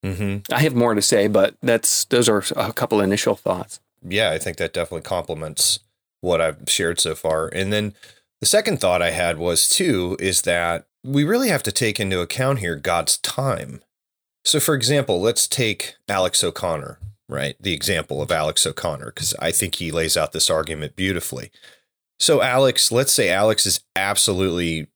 Mm-hmm. 0.05 0.53
I 0.53 0.59
have 0.61 0.75
more 0.75 0.93
to 0.93 1.01
say, 1.01 1.27
but 1.27 1.55
that's 1.61 2.05
those 2.05 2.29
are 2.29 2.43
a 2.55 2.71
couple 2.71 3.01
initial 3.01 3.35
thoughts. 3.35 3.81
Yeah, 4.07 4.31
I 4.31 4.37
think 4.37 4.57
that 4.57 4.73
definitely 4.73 5.01
complements 5.01 5.79
what 6.21 6.39
I've 6.39 6.57
shared 6.67 6.99
so 6.99 7.15
far. 7.15 7.47
And 7.47 7.73
then 7.73 7.93
the 8.39 8.45
second 8.45 8.79
thought 8.79 9.01
I 9.01 9.11
had 9.11 9.37
was 9.37 9.67
too 9.67 10.15
is 10.19 10.43
that 10.43 10.85
we 11.09 11.23
really 11.23 11.49
have 11.49 11.63
to 11.63 11.71
take 11.71 11.99
into 11.99 12.21
account 12.21 12.59
here 12.59 12.75
God's 12.75 13.17
time. 13.17 13.81
So, 14.45 14.59
for 14.59 14.75
example, 14.75 15.19
let's 15.19 15.47
take 15.47 15.95
Alex 16.07 16.43
O'Connor, 16.43 16.99
right? 17.27 17.55
The 17.59 17.73
example 17.73 18.21
of 18.21 18.31
Alex 18.31 18.65
O'Connor, 18.65 19.07
because 19.07 19.33
I 19.39 19.51
think 19.51 19.75
he 19.75 19.91
lays 19.91 20.15
out 20.15 20.31
this 20.31 20.49
argument 20.49 20.95
beautifully. 20.95 21.51
So, 22.19 22.41
Alex, 22.41 22.91
let's 22.91 23.11
say 23.11 23.29
Alex 23.29 23.65
is 23.65 23.81
absolutely 23.95 24.87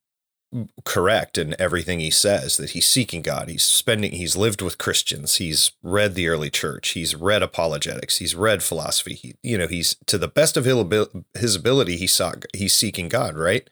correct 0.86 1.38
in 1.38 1.56
everything 1.60 1.99
he 1.99 2.12
says 2.12 2.58
that 2.58 2.71
he's 2.71 2.86
seeking 2.86 3.23
God. 3.23 3.49
He's 3.49 3.63
spending 3.63 4.12
he's 4.12 4.36
lived 4.36 4.62
with 4.62 4.78
Christians. 4.78 5.38
He's 5.38 5.71
read 5.82 6.13
the 6.13 6.28
early 6.28 6.52
church. 6.52 6.89
He's 6.89 7.15
read 7.15 7.41
apologetics. 7.41 8.17
He's 8.17 8.36
read 8.36 8.62
philosophy. 8.62 9.15
He, 9.15 9.36
you 9.41 9.58
know, 9.58 9.67
he's 9.67 9.97
to 10.06 10.19
the 10.19 10.28
best 10.28 10.56
of 10.56 10.65
his 10.65 11.56
ability 11.56 12.06
sought 12.06 12.45
he's 12.54 12.76
seeking 12.76 13.10
God, 13.10 13.36
right? 13.36 13.67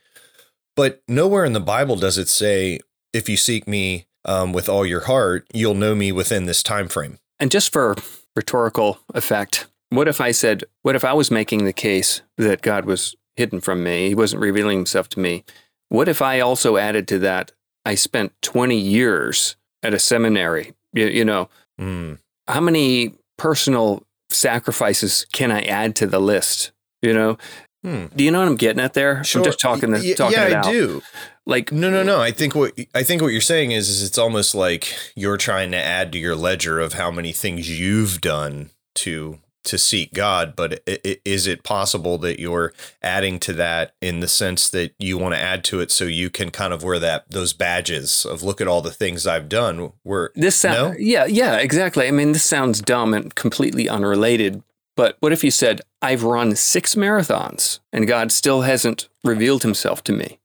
But 0.75 1.01
nowhere 1.07 1.45
in 1.45 1.53
the 1.53 1.59
Bible 1.59 1.95
does 1.95 2.17
it 2.17 2.29
say 2.29 2.79
if 3.13 3.27
you 3.27 3.37
seek 3.37 3.67
me 3.67 4.07
um, 4.25 4.53
with 4.53 4.69
all 4.69 4.85
your 4.85 5.01
heart, 5.01 5.47
you'll 5.53 5.73
know 5.73 5.95
me 5.95 6.11
within 6.11 6.45
this 6.45 6.63
time 6.63 6.87
frame. 6.87 7.17
And 7.39 7.51
just 7.51 7.73
for 7.73 7.95
rhetorical 8.35 8.99
effect, 9.13 9.67
what 9.89 10.07
if 10.07 10.21
I 10.21 10.31
said, 10.31 10.63
what 10.83 10.95
if 10.95 11.03
I 11.03 11.13
was 11.13 11.31
making 11.31 11.65
the 11.65 11.73
case 11.73 12.21
that 12.37 12.61
God 12.61 12.85
was 12.85 13.15
hidden 13.35 13.59
from 13.59 13.83
me? 13.83 14.09
He 14.09 14.15
wasn't 14.15 14.41
revealing 14.41 14.77
himself 14.77 15.09
to 15.09 15.19
me 15.19 15.43
what 15.91 16.07
if 16.07 16.21
I 16.21 16.39
also 16.39 16.77
added 16.77 17.05
to 17.09 17.19
that? 17.19 17.51
I 17.85 17.95
spent 17.95 18.31
20 18.43 18.77
years 18.77 19.57
at 19.83 19.93
a 19.93 19.99
seminary. 19.99 20.71
You, 20.93 21.07
you 21.07 21.25
know, 21.25 21.49
mm. 21.79 22.17
how 22.47 22.61
many 22.61 23.15
personal 23.37 24.03
sacrifices 24.29 25.25
can 25.33 25.51
I 25.51 25.63
add 25.63 25.97
to 25.97 26.07
the 26.07 26.19
list? 26.19 26.71
You 27.01 27.13
know, 27.13 27.37
hmm. 27.83 28.05
do 28.15 28.23
you 28.23 28.31
know 28.31 28.39
what 28.39 28.47
I'm 28.47 28.55
getting 28.55 28.81
at 28.81 28.93
there? 28.93 29.23
Sure. 29.23 29.41
I'm 29.41 29.45
just 29.45 29.59
talking, 29.59 29.91
the, 29.91 30.13
talking 30.15 30.37
yeah, 30.37 30.47
it 30.47 30.53
out. 30.53 30.65
I 30.67 30.71
do. 30.71 31.01
Like, 31.45 31.71
no, 31.71 31.89
no, 31.89 32.03
no. 32.03 32.21
I 32.21 32.31
think 32.31 32.55
what 32.55 32.77
I 32.93 33.03
think 33.03 33.21
what 33.21 33.29
you're 33.29 33.41
saying 33.41 33.71
is, 33.71 33.89
is 33.89 34.03
it's 34.03 34.17
almost 34.17 34.53
like 34.53 34.95
you're 35.15 35.37
trying 35.37 35.71
to 35.71 35.77
add 35.77 36.11
to 36.11 36.19
your 36.19 36.35
ledger 36.35 36.79
of 36.79 36.93
how 36.93 37.09
many 37.09 37.31
things 37.31 37.79
you've 37.79 38.21
done 38.21 38.69
to 38.95 39.39
to 39.63 39.77
seek 39.77 40.13
God, 40.13 40.55
but 40.55 40.81
is 40.87 41.45
it 41.45 41.63
possible 41.63 42.17
that 42.19 42.39
you're 42.39 42.73
adding 43.01 43.39
to 43.41 43.53
that 43.53 43.93
in 44.01 44.19
the 44.19 44.27
sense 44.27 44.69
that 44.69 44.93
you 44.97 45.17
want 45.17 45.35
to 45.35 45.39
add 45.39 45.63
to 45.65 45.79
it 45.79 45.91
so 45.91 46.05
you 46.05 46.29
can 46.29 46.49
kind 46.49 46.73
of 46.73 46.83
wear 46.83 46.97
that 46.99 47.29
those 47.29 47.53
badges 47.53 48.25
of 48.25 48.41
look 48.41 48.59
at 48.59 48.67
all 48.67 48.81
the 48.81 48.91
things 48.91 49.27
I've 49.27 49.49
done? 49.49 49.93
Where 50.03 50.31
this 50.35 50.55
sound, 50.55 50.93
no? 50.93 50.97
yeah, 50.99 51.25
yeah, 51.25 51.57
exactly. 51.57 52.07
I 52.07 52.11
mean, 52.11 52.31
this 52.31 52.43
sounds 52.43 52.81
dumb 52.81 53.13
and 53.13 53.33
completely 53.35 53.87
unrelated. 53.87 54.63
But 54.95 55.17
what 55.19 55.31
if 55.31 55.43
you 55.43 55.51
said, 55.51 55.81
I've 56.01 56.23
run 56.23 56.55
six 56.55 56.95
marathons 56.95 57.79
and 57.93 58.07
God 58.07 58.31
still 58.31 58.61
hasn't 58.61 59.07
revealed 59.23 59.63
himself 59.63 60.03
to 60.05 60.13
me? 60.13 60.39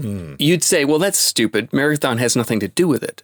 Mm. 0.00 0.36
You'd 0.38 0.64
say, 0.64 0.84
well, 0.84 0.98
that's 0.98 1.18
stupid. 1.18 1.72
Marathon 1.72 2.18
has 2.18 2.34
nothing 2.34 2.60
to 2.60 2.68
do 2.68 2.88
with 2.88 3.02
it. 3.02 3.22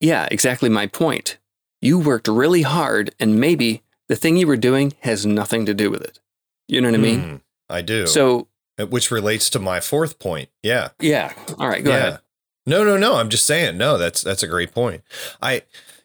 Yeah, 0.00 0.28
exactly 0.30 0.68
my 0.68 0.86
point. 0.86 1.38
You 1.80 1.98
worked 1.98 2.28
really 2.28 2.62
hard 2.62 3.14
and 3.18 3.40
maybe 3.40 3.82
the 4.08 4.16
thing 4.16 4.36
you 4.36 4.46
were 4.46 4.56
doing 4.56 4.92
has 5.00 5.26
nothing 5.26 5.66
to 5.66 5.74
do 5.74 5.90
with 5.90 6.02
it. 6.02 6.20
You 6.68 6.80
know 6.80 6.88
what 6.88 6.98
I 6.98 7.02
mean? 7.02 7.20
Mm, 7.20 7.40
I 7.68 7.82
do. 7.82 8.06
So, 8.06 8.48
uh, 8.78 8.86
which 8.86 9.10
relates 9.10 9.50
to 9.50 9.58
my 9.58 9.80
fourth 9.80 10.18
point. 10.18 10.48
Yeah. 10.62 10.90
Yeah. 11.00 11.32
All 11.58 11.68
right. 11.68 11.84
Go 11.84 11.90
yeah. 11.90 11.96
ahead. 11.96 12.18
No, 12.66 12.84
no, 12.84 12.96
no. 12.96 13.16
I'm 13.16 13.28
just 13.28 13.46
saying. 13.46 13.76
No, 13.76 13.98
that's 13.98 14.22
that's 14.22 14.42
a 14.42 14.46
great 14.46 14.72
point. 14.72 15.02
I 15.42 15.62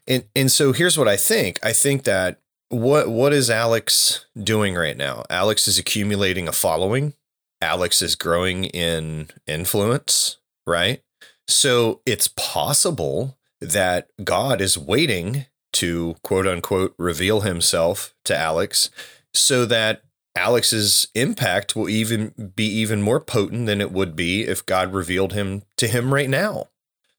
and 0.08 0.26
and 0.36 0.52
so 0.52 0.74
here's 0.74 0.98
what 0.98 1.08
I 1.08 1.16
think. 1.16 1.60
I 1.64 1.72
think 1.72 2.04
that 2.04 2.40
what 2.70 3.10
what 3.10 3.34
is 3.34 3.50
Alex 3.50 4.26
doing 4.42 4.76
right 4.76 4.98
now? 4.98 5.24
Alex 5.30 5.68
is 5.68 5.78
accumulating 5.78 6.48
a 6.48 6.54
following. 6.54 7.14
Alex 7.62 8.02
is 8.02 8.16
growing 8.16 8.66
in 8.66 9.30
influence, 9.46 10.38
right? 10.66 11.02
So 11.48 12.02
it's 12.06 12.30
possible 12.30 13.38
that 13.60 14.08
God 14.24 14.62
is 14.62 14.78
waiting 14.78 15.46
to 15.74 16.16
quote 16.24 16.48
unquote 16.48 16.94
reveal 16.98 17.42
himself 17.42 18.14
to 18.26 18.38
Alex 18.38 18.90
so 19.34 19.66
that 19.66 20.04
Alex's 20.36 21.08
impact 21.16 21.76
will 21.76 21.90
even 21.90 22.54
be 22.56 22.66
even 22.66 23.02
more 23.02 23.20
potent 23.20 23.66
than 23.66 23.82
it 23.82 23.92
would 23.92 24.16
be 24.16 24.44
if 24.44 24.66
God 24.66 24.94
revealed 24.94 25.34
him 25.34 25.64
to 25.78 25.88
him 25.88 26.14
right 26.14 26.30
now. 26.30 26.69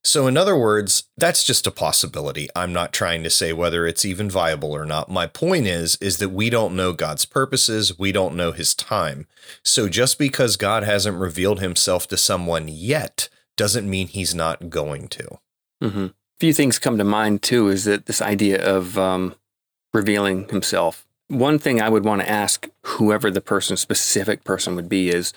So 0.03 0.25
in 0.25 0.35
other 0.35 0.57
words, 0.57 1.03
that's 1.15 1.43
just 1.43 1.67
a 1.67 1.71
possibility. 1.71 2.49
I'm 2.55 2.73
not 2.73 2.91
trying 2.91 3.23
to 3.23 3.29
say 3.29 3.53
whether 3.53 3.85
it's 3.85 4.03
even 4.03 4.29
viable 4.29 4.71
or 4.71 4.85
not. 4.85 5.11
My 5.11 5.27
point 5.27 5.67
is 5.67 5.95
is 6.01 6.17
that 6.17 6.29
we 6.29 6.49
don't 6.49 6.75
know 6.75 6.93
God's 6.93 7.25
purposes, 7.25 7.99
we 7.99 8.11
don't 8.11 8.35
know 8.35 8.51
his 8.51 8.73
time. 8.73 9.27
So 9.63 9.87
just 9.87 10.17
because 10.17 10.57
God 10.57 10.83
hasn't 10.83 11.17
revealed 11.17 11.59
himself 11.59 12.07
to 12.07 12.17
someone 12.17 12.67
yet 12.67 13.29
doesn't 13.57 13.89
mean 13.89 14.07
he's 14.07 14.33
not 14.33 14.69
going 14.69 15.07
to. 15.09 15.39
hmm 15.81 16.07
few 16.41 16.53
things 16.53 16.79
come 16.79 16.97
to 16.97 17.03
mind 17.03 17.43
too 17.43 17.67
is 17.67 17.83
that 17.83 18.07
this 18.07 18.19
idea 18.19 18.59
of 18.65 18.97
um, 18.97 19.35
revealing 19.93 20.49
himself. 20.49 21.05
One 21.27 21.59
thing 21.59 21.79
I 21.79 21.87
would 21.87 22.03
want 22.03 22.21
to 22.21 22.29
ask 22.29 22.67
whoever 22.83 23.29
the 23.29 23.41
person, 23.41 23.77
specific 23.77 24.43
person 24.43 24.75
would 24.75 24.89
be, 24.89 25.09
is 25.09 25.33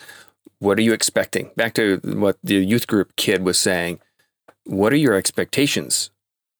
what 0.60 0.78
are 0.78 0.82
you 0.82 0.94
expecting? 0.94 1.50
Back 1.56 1.74
to 1.74 2.00
what 2.04 2.38
the 2.42 2.54
youth 2.54 2.86
group 2.86 3.16
kid 3.16 3.44
was 3.44 3.58
saying. 3.58 4.00
What 4.64 4.92
are 4.92 4.96
your 4.96 5.14
expectations? 5.14 6.10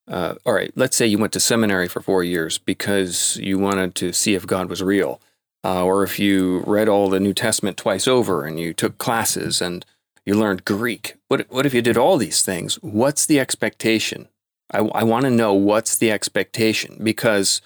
Uh, 0.07 0.35
all 0.45 0.53
right, 0.53 0.73
let's 0.77 0.97
say 0.97 1.07
you 1.07 1.19
went 1.19 1.33
to 1.33 1.41
seminary 1.41 1.89
for 1.89 2.03
four 2.03 2.23
years 2.23 2.59
because 2.59 3.39
you 3.39 3.59
wanted 3.59 3.95
to 3.97 4.13
see 4.13 4.35
if 4.35 4.47
God 4.47 4.69
was 4.69 4.83
real, 4.83 5.21
uh, 5.65 5.83
or 5.83 6.03
if 6.03 6.19
you 6.19 6.63
read 6.67 6.89
all 6.89 7.09
the 7.09 7.21
New 7.21 7.33
Testament 7.33 7.79
twice 7.79 8.07
over 8.07 8.45
and 8.45 8.61
you 8.61 8.75
took 8.75 8.99
classes 8.99 9.63
and 9.63 9.85
you 10.27 10.35
learned 10.35 10.65
Greek. 10.65 11.17
What, 11.29 11.47
what 11.51 11.67
if 11.67 11.73
you 11.73 11.83
did 11.83 11.97
all 11.97 12.19
these 12.19 12.43
things? 12.43 12.77
What's 12.83 13.25
the 13.27 13.41
expectation? 13.41 14.29
I, 14.71 14.79
I 14.79 15.05
want 15.05 15.25
to 15.25 15.31
know 15.31 15.55
what's 15.55 15.97
the 15.97 16.11
expectation 16.11 16.99
because, 17.03 17.63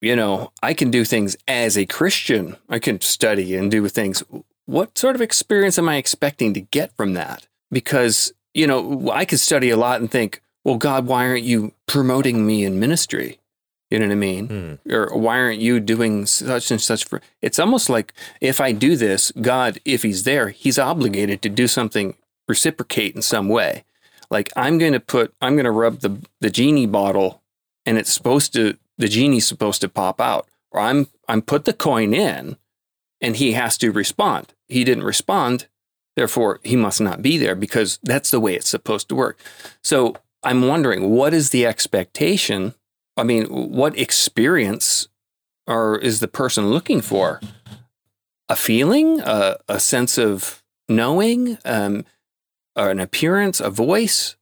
you 0.00 0.16
know, 0.16 0.52
I 0.62 0.74
can 0.74 0.90
do 0.90 1.04
things 1.04 1.36
as 1.46 1.78
a 1.78 1.86
Christian. 1.86 2.56
I 2.68 2.78
can 2.78 3.00
study 3.00 3.54
and 3.54 3.70
do 3.70 3.86
things. 3.88 4.22
What 4.66 4.98
sort 4.98 5.14
of 5.14 5.22
experience 5.22 5.78
am 5.78 5.88
I 5.88 5.96
expecting 5.96 6.52
to 6.54 6.60
get 6.60 6.94
from 6.96 7.14
that? 7.14 7.46
Because, 7.70 8.32
you 8.58 8.66
know, 8.66 9.10
I 9.12 9.24
could 9.24 9.38
study 9.38 9.70
a 9.70 9.76
lot 9.76 10.00
and 10.00 10.10
think, 10.10 10.42
well, 10.64 10.76
God, 10.76 11.06
why 11.06 11.26
aren't 11.26 11.44
you 11.44 11.72
promoting 11.86 12.44
me 12.44 12.64
in 12.64 12.80
ministry? 12.80 13.38
You 13.88 14.00
know 14.00 14.06
what 14.06 14.12
I 14.12 14.16
mean? 14.16 14.46
Hmm. 14.84 14.92
Or 14.92 15.16
why 15.16 15.38
aren't 15.38 15.60
you 15.60 15.78
doing 15.78 16.26
such 16.26 16.70
and 16.72 16.80
such 16.80 17.04
for? 17.04 17.22
It's 17.40 17.60
almost 17.60 17.88
like 17.88 18.12
if 18.40 18.60
I 18.60 18.72
do 18.72 18.96
this, 18.96 19.32
God, 19.40 19.78
if 19.84 20.02
He's 20.02 20.24
there, 20.24 20.48
He's 20.50 20.78
obligated 20.78 21.40
to 21.42 21.48
do 21.48 21.68
something, 21.68 22.14
reciprocate 22.48 23.14
in 23.14 23.22
some 23.22 23.48
way. 23.48 23.84
Like 24.28 24.52
I'm 24.56 24.76
going 24.76 24.92
to 24.92 25.00
put, 25.00 25.32
I'm 25.40 25.54
going 25.54 25.64
to 25.64 25.70
rub 25.70 26.00
the 26.00 26.18
the 26.40 26.50
genie 26.50 26.86
bottle, 26.86 27.40
and 27.86 27.96
it's 27.96 28.12
supposed 28.12 28.52
to, 28.54 28.76
the 28.98 29.08
genie's 29.08 29.46
supposed 29.46 29.80
to 29.82 29.88
pop 29.88 30.20
out. 30.20 30.48
Or 30.72 30.80
I'm 30.80 31.06
I'm 31.28 31.42
put 31.42 31.64
the 31.64 31.72
coin 31.72 32.12
in, 32.12 32.58
and 33.22 33.36
He 33.36 33.52
has 33.52 33.78
to 33.78 33.90
respond. 33.90 34.52
He 34.66 34.84
didn't 34.84 35.04
respond, 35.04 35.68
therefore 36.18 36.60
He 36.64 36.76
must 36.76 37.00
not 37.00 37.22
be 37.22 37.38
there 37.38 37.54
because 37.54 37.98
that's 38.02 38.30
the 38.30 38.40
way 38.40 38.54
it's 38.54 38.68
supposed 38.68 39.08
to 39.08 39.14
work. 39.14 39.38
So 39.82 40.16
I'm 40.42 40.66
wondering, 40.66 41.10
what 41.10 41.34
is 41.34 41.50
the 41.50 41.66
expectation? 41.66 42.74
I 43.16 43.24
mean, 43.24 43.46
what 43.46 43.98
experience 43.98 45.08
or 45.66 45.98
is 45.98 46.20
the 46.20 46.28
person 46.28 46.70
looking 46.70 47.00
for? 47.00 47.40
A 48.48 48.56
feeling, 48.56 49.20
a, 49.20 49.56
a 49.68 49.78
sense 49.78 50.16
of 50.16 50.62
knowing, 50.88 51.58
um, 51.64 52.04
an 52.76 52.98
appearance, 53.00 53.60
a 53.60 53.70
voice. 53.70 54.36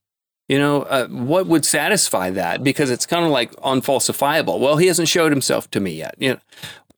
You 0.49 0.59
know, 0.59 0.83
uh, 0.83 1.09
what 1.09 1.47
would 1.47 1.65
satisfy 1.65 2.31
that? 2.31 2.63
Because 2.63 2.91
it's 2.91 3.05
kind 3.07 3.25
of 3.25 3.33
like 3.33 3.51
unfalsifiable. 3.57 4.61
Well, 4.61 4.77
he 4.77 4.87
hasn't 4.87 5.09
showed 5.09 5.33
himself 5.33 5.69
to 5.73 5.81
me 5.81 5.93
yet. 5.93 6.15
You 6.19 6.35
know, 6.35 6.41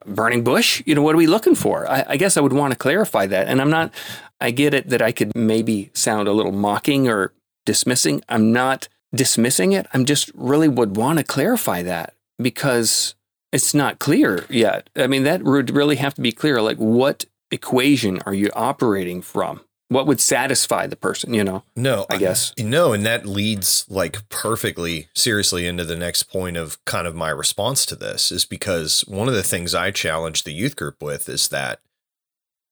burning 0.04 0.44
bush. 0.44 0.82
You 0.84 0.94
know, 0.94 1.00
what 1.00 1.14
are 1.14 1.18
we 1.18 1.26
looking 1.26 1.54
for? 1.54 1.88
I, 1.88 2.04
I 2.08 2.16
guess 2.18 2.36
I 2.36 2.42
would 2.42 2.52
want 2.52 2.72
to 2.72 2.78
clarify 2.78 3.26
that. 3.26 3.48
And 3.48 3.62
I'm 3.62 3.70
not. 3.70 3.92
I 4.40 4.50
get 4.50 4.74
it 4.74 4.88
that 4.88 5.02
I 5.02 5.12
could 5.12 5.34
maybe 5.34 5.90
sound 5.94 6.28
a 6.28 6.32
little 6.32 6.52
mocking 6.52 7.08
or 7.08 7.32
dismissing. 7.66 8.22
I'm 8.28 8.52
not 8.52 8.88
dismissing 9.14 9.72
it. 9.72 9.86
I'm 9.92 10.04
just 10.04 10.30
really 10.34 10.68
would 10.68 10.96
want 10.96 11.18
to 11.18 11.24
clarify 11.24 11.82
that 11.82 12.14
because 12.38 13.14
it's 13.52 13.74
not 13.74 13.98
clear 13.98 14.44
yet. 14.48 14.90
I 14.96 15.06
mean, 15.06 15.24
that 15.24 15.42
would 15.42 15.70
really 15.70 15.96
have 15.96 16.14
to 16.14 16.20
be 16.20 16.32
clear. 16.32 16.60
Like, 16.60 16.76
what 16.76 17.24
equation 17.50 18.20
are 18.26 18.34
you 18.34 18.50
operating 18.54 19.22
from? 19.22 19.60
What 19.90 20.06
would 20.06 20.20
satisfy 20.20 20.86
the 20.86 20.96
person, 20.96 21.32
you 21.32 21.42
know? 21.42 21.62
No, 21.74 22.04
I 22.10 22.18
guess. 22.18 22.52
No, 22.58 22.92
and 22.92 23.06
that 23.06 23.24
leads 23.24 23.86
like 23.88 24.28
perfectly 24.28 25.08
seriously 25.14 25.66
into 25.66 25.82
the 25.82 25.96
next 25.96 26.24
point 26.24 26.58
of 26.58 26.84
kind 26.84 27.06
of 27.06 27.14
my 27.14 27.30
response 27.30 27.86
to 27.86 27.96
this 27.96 28.30
is 28.30 28.44
because 28.44 29.00
one 29.08 29.28
of 29.28 29.34
the 29.34 29.42
things 29.42 29.74
I 29.74 29.90
challenge 29.90 30.42
the 30.42 30.52
youth 30.52 30.76
group 30.76 31.02
with 31.02 31.26
is 31.30 31.48
that 31.48 31.80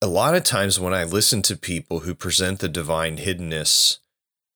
a 0.06 0.08
lot 0.08 0.36
of 0.36 0.44
times 0.44 0.78
when 0.78 0.94
I 0.94 1.02
listen 1.02 1.42
to 1.42 1.56
people 1.56 2.00
who 2.00 2.14
present 2.14 2.60
the 2.60 2.68
divine 2.68 3.16
hiddenness 3.16 3.98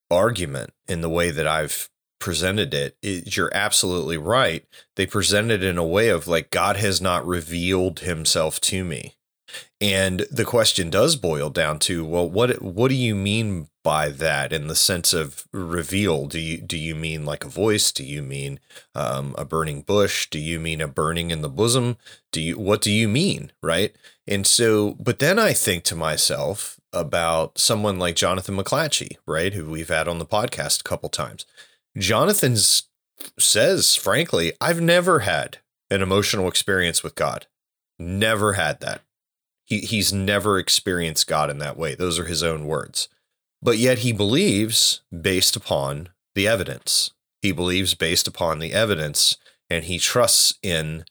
argument 0.09 0.73
in 0.87 1.01
the 1.01 1.11
way 1.11 1.33
that 1.33 1.47
I've 1.47 1.91
presented 2.21 2.73
it, 2.73 2.97
it, 3.03 3.37
you're 3.37 3.51
absolutely 3.53 4.17
right. 4.17 4.65
They 4.95 5.07
present 5.07 5.51
it 5.51 5.65
in 5.65 5.77
a 5.77 5.85
way 5.85 6.09
of 6.09 6.29
like, 6.29 6.51
God 6.51 6.77
has 6.77 7.01
not 7.01 7.27
revealed 7.27 8.01
himself 8.01 8.61
to 8.63 8.85
me. 8.85 9.17
And 9.81 10.27
the 10.31 10.45
question 10.45 10.91
does 10.91 11.17
boil 11.17 11.49
down 11.49 11.79
to, 11.81 12.05
well, 12.05 12.29
what 12.29 12.61
what 12.61 12.89
do 12.89 12.95
you 12.95 13.15
mean 13.15 13.69
by 13.83 14.11
that 14.11 14.53
in 14.53 14.67
the 14.67 14.75
sense 14.75 15.13
of 15.13 15.47
reveal? 15.53 16.27
Do 16.27 16.39
you 16.39 16.59
do 16.59 16.77
you 16.77 16.95
mean 16.95 17.25
like 17.25 17.45
a 17.45 17.49
voice? 17.49 17.91
Do 17.93 18.05
you 18.05 18.23
mean 18.23 18.61
um, 18.95 19.35
a 19.39 19.45
burning 19.45 19.83
bush? 19.83 20.29
Do 20.29 20.39
you 20.39 20.61
mean 20.61 20.81
a 20.81 20.89
burning 20.89 21.31
in 21.31 21.41
the 21.41 21.49
bosom? 21.49 21.97
Do 22.31 22.41
you 22.41 22.59
what 22.59 22.83
do 22.83 22.91
you 22.91 23.09
mean, 23.09 23.53
right? 23.63 23.95
And 24.27 24.47
so, 24.47 24.97
but 25.01 25.19
then 25.19 25.39
I 25.39 25.53
think 25.53 25.85
to 25.85 25.97
myself 25.97 26.79
about 26.93 27.59
someone 27.59 27.99
like 27.99 28.17
Jonathan 28.17 28.57
McLatchie, 28.57 29.17
right, 29.27 29.55
who 29.55 29.71
we've 29.71 29.89
had 29.89 30.09
on 30.09 30.19
the 30.19 30.27
podcast 30.27 30.81
a 30.81 30.85
couple 30.85 31.09
times. 31.09 31.47
Jonathan's 31.97 32.85
says, 33.39 33.97
frankly, 33.97 34.53
I've 34.61 34.81
never 34.81 35.21
had 35.21 35.59
an 35.91 36.03
emotional 36.03 36.49
experience 36.49 37.03
with 37.03 37.15
God. 37.15 37.47
Never 37.99 38.55
had 38.55 38.81
that. 38.81 39.03
He, 39.71 39.79
he's 39.79 40.13
never 40.13 40.59
experienced 40.59 41.27
God 41.27 41.49
in 41.49 41.59
that 41.59 41.79
way. 41.79 41.95
Those 41.95 42.19
are 42.19 42.27
his 42.27 42.43
own 42.43 42.67
words. 42.67 43.09
But 43.63 43.79
yet 43.79 44.01
he 44.01 44.13
believes 44.13 45.01
based 45.19 45.57
upon 45.57 46.11
the 46.35 46.47
evidence. 46.47 47.13
He 47.41 47.53
believes 47.53 47.95
based 47.95 48.29
upon 48.29 48.59
the 48.59 48.75
evidence 48.75 49.39
and 49.71 49.85
he 49.85 49.99
trusts 49.99 50.55
in 50.63 51.05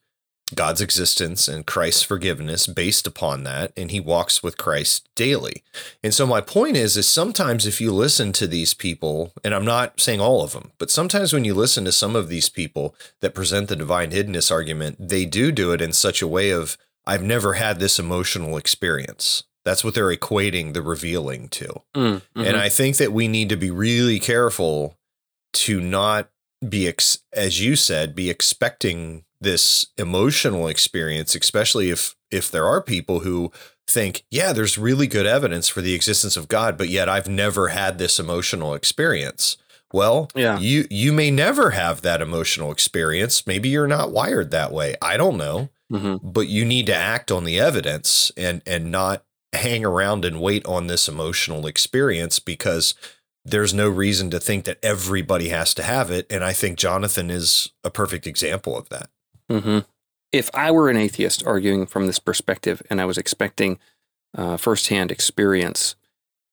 God's 0.56 0.82
existence 0.82 1.48
and 1.48 1.66
Christ's 1.66 2.04
forgiveness 2.04 2.66
based 2.66 3.06
upon 3.06 3.44
that, 3.44 3.72
and 3.78 3.92
he 3.92 4.00
walks 4.00 4.42
with 4.42 4.58
Christ 4.58 5.08
daily. 5.16 5.64
And 6.04 6.14
so 6.14 6.26
my 6.26 6.42
point 6.42 6.76
is, 6.76 6.98
is 6.98 7.08
sometimes 7.08 7.68
if 7.68 7.80
you 7.80 7.92
listen 7.92 8.32
to 8.34 8.48
these 8.48 8.74
people, 8.74 9.32
and 9.44 9.54
I'm 9.54 9.66
not 9.66 10.00
saying 10.00 10.20
all 10.20 10.44
of 10.44 10.54
them, 10.54 10.72
but 10.80 10.90
sometimes 10.90 11.34
when 11.34 11.46
you 11.46 11.54
listen 11.54 11.86
to 11.86 11.92
some 11.92 12.16
of 12.16 12.30
these 12.30 12.50
people 12.50 12.96
that 13.22 13.36
present 13.36 13.70
the 13.70 13.76
divine 13.76 14.12
hiddenness 14.12 14.52
argument, 14.52 14.98
they 15.00 15.26
do 15.26 15.52
do 15.52 15.72
it 15.72 15.82
in 15.82 15.94
such 15.94 16.22
a 16.22 16.28
way 16.28 16.50
of, 16.50 16.78
I've 17.10 17.24
never 17.24 17.54
had 17.54 17.80
this 17.80 18.00
emotional 18.00 18.56
experience. 18.58 19.44
That's 19.66 19.84
what 19.84 19.94
they're 19.94 20.16
equating 20.16 20.74
the 20.74 20.82
revealing 20.82 21.50
to. 21.50 21.68
Mm, 21.96 22.22
mhm. 22.36 22.48
And 22.48 22.56
I 22.58 22.70
think 22.70 22.98
that 22.98 23.12
we 23.12 23.28
need 23.28 23.50
to 23.50 23.58
be 23.58 23.72
really 23.72 24.20
careful 24.20 24.98
to 25.54 25.82
not 25.82 26.30
be, 26.68 26.88
ex- 26.88 27.20
as 27.34 27.60
you 27.62 27.76
said, 27.76 28.16
be 28.16 28.30
expecting 28.30 29.24
this 29.42 29.86
emotional 29.98 30.68
experience, 30.68 31.36
especially 31.36 31.90
if 31.90 32.16
if 32.32 32.52
there 32.52 32.66
are 32.68 32.82
people 32.82 33.22
who 33.22 33.52
think, 33.88 34.24
yeah, 34.30 34.54
there's 34.54 34.78
really 34.78 35.08
good 35.08 35.26
evidence 35.26 35.68
for 35.68 35.82
the 35.82 35.96
existence 35.96 36.38
of 36.38 36.48
God, 36.48 36.78
but 36.78 36.90
yet 36.90 37.10
I've 37.10 37.28
never 37.30 37.70
had 37.70 37.98
this 37.98 38.20
emotional 38.20 38.74
experience. 38.76 39.58
Well, 39.92 40.30
Yeah. 40.36 40.60
you 40.60 40.86
you 40.92 41.12
may 41.12 41.32
never 41.32 41.72
have 41.72 42.02
that 42.02 42.22
emotional 42.22 42.72
experience. 42.72 43.48
Maybe 43.48 43.70
you're 43.70 43.88
not 43.88 44.12
wired 44.12 44.52
that 44.52 44.72
way. 44.72 44.96
I 45.02 45.18
don't 45.18 45.38
know, 45.38 45.70
Mhm. 45.92 46.20
but 46.24 46.48
you 46.48 46.66
need 46.66 46.86
to 46.88 46.96
act 46.96 47.32
on 47.32 47.44
the 47.46 47.60
evidence 47.60 48.32
and 48.38 48.62
and 48.66 48.92
not 48.92 49.24
hang 49.54 49.84
around 49.84 50.26
and 50.26 50.40
wait 50.42 50.66
on 50.66 50.88
this 50.88 51.08
emotional 51.08 51.66
experience 51.66 52.40
because 52.40 52.94
there's 53.44 53.74
no 53.74 53.90
reason 53.90 54.30
to 54.30 54.40
think 54.40 54.66
that 54.66 54.78
everybody 54.84 55.50
has 55.50 55.74
to 55.74 55.82
have 55.82 56.12
it. 56.12 56.28
And 56.30 56.44
I 56.44 56.54
think 56.54 56.78
Jonathan 56.78 57.32
is 57.32 57.72
a 57.84 57.90
perfect 57.90 58.28
example 58.28 58.78
of 58.78 58.90
that. 58.90 59.10
hmm 59.50 59.80
If 60.32 60.52
I 60.54 60.70
were 60.72 60.90
an 60.90 60.98
atheist 60.98 61.44
arguing 61.48 61.88
from 61.88 62.06
this 62.06 62.20
perspective 62.20 62.84
and 62.92 63.02
I 63.02 63.06
was 63.06 63.18
expecting 63.18 63.80
uh, 64.38 64.58
firsthand 64.58 65.12
experience, 65.12 65.96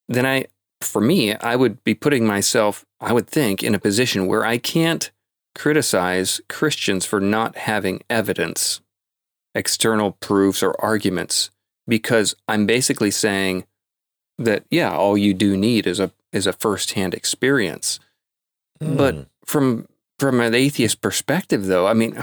then 0.09 0.25
I, 0.27 0.47
for 0.81 1.01
me, 1.03 1.35
I 1.35 1.57
would 1.57 1.83
be 1.85 1.95
putting 1.95 2.27
myself, 2.27 2.87
I 3.01 3.13
would 3.13 3.27
think, 3.29 3.63
in 3.63 3.75
a 3.75 3.79
position 3.79 4.27
where 4.27 4.47
I 4.47 4.59
can't 4.59 5.11
criticize 5.55 6.41
Christians 6.49 7.05
for 7.07 7.21
not 7.21 7.57
having 7.57 8.03
evidence, 8.09 8.81
external 9.57 10.13
proofs, 10.13 10.63
or 10.63 10.81
arguments, 10.81 11.51
because 11.89 12.37
I'm 12.47 12.67
basically 12.67 13.11
saying 13.11 13.65
that, 14.39 14.65
yeah, 14.71 14.95
all 14.95 15.17
you 15.17 15.35
do 15.35 15.57
need 15.57 15.87
is 15.87 15.99
a 15.99 16.13
is 16.33 16.47
a 16.47 16.53
firsthand 16.53 17.15
experience. 17.15 17.99
But 18.81 19.15
Hmm. 19.15 19.23
from 19.45 19.89
from 20.19 20.41
an 20.41 20.55
atheist 20.55 21.01
perspective, 21.01 21.67
though, 21.67 21.87
I 21.87 21.95
mean, 21.95 22.23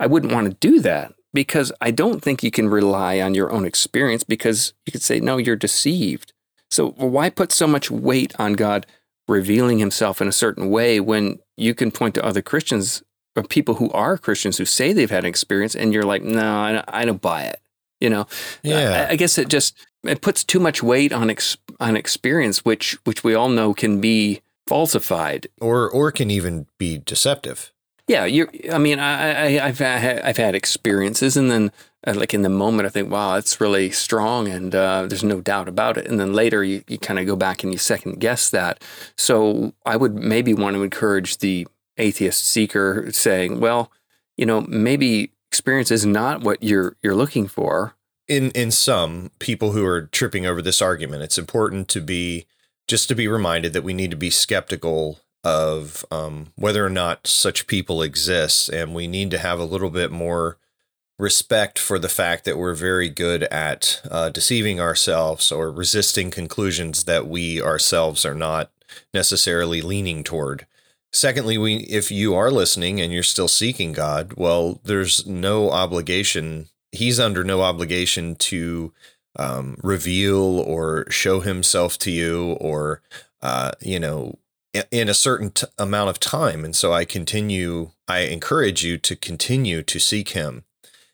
I 0.00 0.06
wouldn't 0.06 0.32
want 0.32 0.48
to 0.48 0.68
do 0.68 0.80
that 0.80 1.12
because 1.34 1.72
I 1.80 1.90
don't 1.90 2.22
think 2.22 2.42
you 2.42 2.50
can 2.50 2.68
rely 2.68 3.20
on 3.20 3.34
your 3.34 3.50
own 3.50 3.64
experience 3.66 4.24
because 4.24 4.72
you 4.86 4.92
could 4.92 5.02
say, 5.02 5.20
no, 5.20 5.36
you're 5.36 5.56
deceived. 5.56 6.32
So 6.70 6.90
why 6.90 7.30
put 7.30 7.52
so 7.52 7.66
much 7.66 7.90
weight 7.90 8.32
on 8.38 8.54
God 8.54 8.86
revealing 9.26 9.78
himself 9.78 10.22
in 10.22 10.28
a 10.28 10.32
certain 10.32 10.70
way 10.70 11.00
when 11.00 11.38
you 11.56 11.74
can 11.74 11.90
point 11.90 12.14
to 12.14 12.24
other 12.24 12.42
Christians 12.42 13.02
people 13.42 13.76
who 13.76 13.90
are 13.92 14.16
Christians 14.18 14.58
who 14.58 14.64
say 14.64 14.92
they've 14.92 15.10
had 15.10 15.24
an 15.24 15.28
experience 15.28 15.74
and 15.74 15.92
you're 15.92 16.02
like, 16.04 16.22
no, 16.22 16.58
I 16.58 16.72
don't- 16.72 16.84
I 16.88 17.04
don't 17.04 17.20
buy 17.22 17.44
it. 17.44 17.60
You 18.00 18.10
know, 18.10 18.26
Yeah. 18.62 19.06
I, 19.08 19.12
I 19.12 19.16
guess 19.16 19.38
it 19.38 19.48
just 19.48 19.74
it 20.04 20.20
puts 20.20 20.44
too 20.44 20.60
much 20.60 20.82
weight 20.82 21.12
on 21.12 21.28
ex, 21.30 21.56
on 21.80 21.96
experience, 21.96 22.64
which 22.64 22.96
which 23.04 23.24
we 23.24 23.34
all 23.34 23.48
know 23.48 23.74
can 23.74 24.00
be 24.00 24.40
falsified. 24.68 25.48
or 25.60 25.90
or 25.90 26.12
can 26.12 26.30
even 26.30 26.66
be 26.78 26.98
deceptive. 26.98 27.72
Yeah, 28.06 28.24
you. 28.24 28.48
I 28.72 28.78
mean, 28.78 28.98
I, 29.00 29.58
I 29.58 29.66
I've 29.66 29.78
had, 29.80 30.22
I've 30.22 30.36
had 30.38 30.54
experiences, 30.54 31.36
and 31.36 31.50
then 31.50 31.70
uh, 32.06 32.14
like 32.14 32.32
in 32.32 32.40
the 32.42 32.48
moment, 32.48 32.86
I 32.86 32.88
think, 32.90 33.10
wow, 33.10 33.34
it's 33.36 33.60
really 33.60 33.90
strong, 33.90 34.48
and 34.48 34.74
uh, 34.74 35.04
there's 35.06 35.24
no 35.24 35.40
doubt 35.42 35.68
about 35.68 35.98
it. 35.98 36.06
And 36.06 36.18
then 36.18 36.32
later, 36.32 36.64
you, 36.64 36.82
you 36.88 36.96
kind 36.98 37.18
of 37.18 37.26
go 37.26 37.36
back 37.36 37.62
and 37.64 37.72
you 37.72 37.78
second 37.78 38.18
guess 38.20 38.48
that. 38.50 38.82
So 39.16 39.74
I 39.84 39.96
would 39.96 40.14
maybe 40.14 40.54
want 40.54 40.74
to 40.76 40.82
encourage 40.82 41.38
the 41.38 41.66
atheist 41.98 42.44
seeker, 42.44 43.10
saying, 43.12 43.60
well, 43.60 43.90
you 44.36 44.46
know, 44.46 44.62
maybe 44.62 45.32
experience 45.50 45.90
is 45.90 46.06
not 46.06 46.42
what 46.42 46.62
you're 46.62 46.96
you're 47.02 47.14
looking 47.14 47.48
for. 47.48 47.94
in 48.28 48.50
in 48.52 48.70
some 48.70 49.30
people 49.38 49.72
who 49.72 49.84
are 49.86 50.02
tripping 50.02 50.46
over 50.46 50.62
this 50.62 50.82
argument, 50.82 51.22
it's 51.22 51.38
important 51.38 51.88
to 51.88 52.00
be 52.00 52.46
just 52.86 53.08
to 53.08 53.14
be 53.14 53.26
reminded 53.26 53.72
that 53.72 53.84
we 53.84 53.94
need 53.94 54.10
to 54.10 54.16
be 54.16 54.30
skeptical 54.30 55.20
of 55.44 56.04
um, 56.10 56.52
whether 56.56 56.84
or 56.84 56.90
not 56.90 57.26
such 57.26 57.66
people 57.66 58.02
exist, 58.02 58.68
and 58.68 58.94
we 58.94 59.06
need 59.06 59.30
to 59.30 59.38
have 59.38 59.58
a 59.58 59.64
little 59.64 59.90
bit 59.90 60.10
more 60.10 60.58
respect 61.18 61.78
for 61.78 61.98
the 61.98 62.08
fact 62.08 62.44
that 62.44 62.58
we're 62.58 62.74
very 62.74 63.08
good 63.08 63.42
at 63.44 64.00
uh, 64.10 64.28
deceiving 64.28 64.80
ourselves 64.80 65.50
or 65.50 65.72
resisting 65.72 66.30
conclusions 66.30 67.04
that 67.04 67.26
we 67.26 67.60
ourselves 67.60 68.24
are 68.24 68.34
not 68.34 68.70
necessarily 69.12 69.82
leaning 69.82 70.22
toward. 70.22 70.66
Secondly, 71.12 71.56
we 71.56 71.76
if 71.76 72.10
you 72.10 72.34
are 72.34 72.50
listening 72.50 73.00
and 73.00 73.12
you're 73.12 73.22
still 73.22 73.48
seeking 73.48 73.92
God, 73.92 74.34
well, 74.36 74.80
there's 74.84 75.26
no 75.26 75.70
obligation. 75.70 76.68
He's 76.92 77.18
under 77.18 77.44
no 77.44 77.62
obligation 77.62 78.36
to 78.36 78.92
um, 79.36 79.76
reveal 79.82 80.58
or 80.60 81.10
show 81.10 81.40
himself 81.40 81.96
to 81.98 82.10
you, 82.10 82.56
or 82.60 83.00
uh, 83.40 83.72
you 83.80 83.98
know, 83.98 84.38
in 84.90 85.08
a 85.08 85.14
certain 85.14 85.50
t- 85.50 85.66
amount 85.78 86.10
of 86.10 86.20
time. 86.20 86.64
And 86.64 86.76
so 86.76 86.92
I 86.92 87.04
continue. 87.04 87.90
I 88.06 88.20
encourage 88.20 88.84
you 88.84 88.98
to 88.98 89.16
continue 89.16 89.82
to 89.82 89.98
seek 89.98 90.30
Him. 90.30 90.64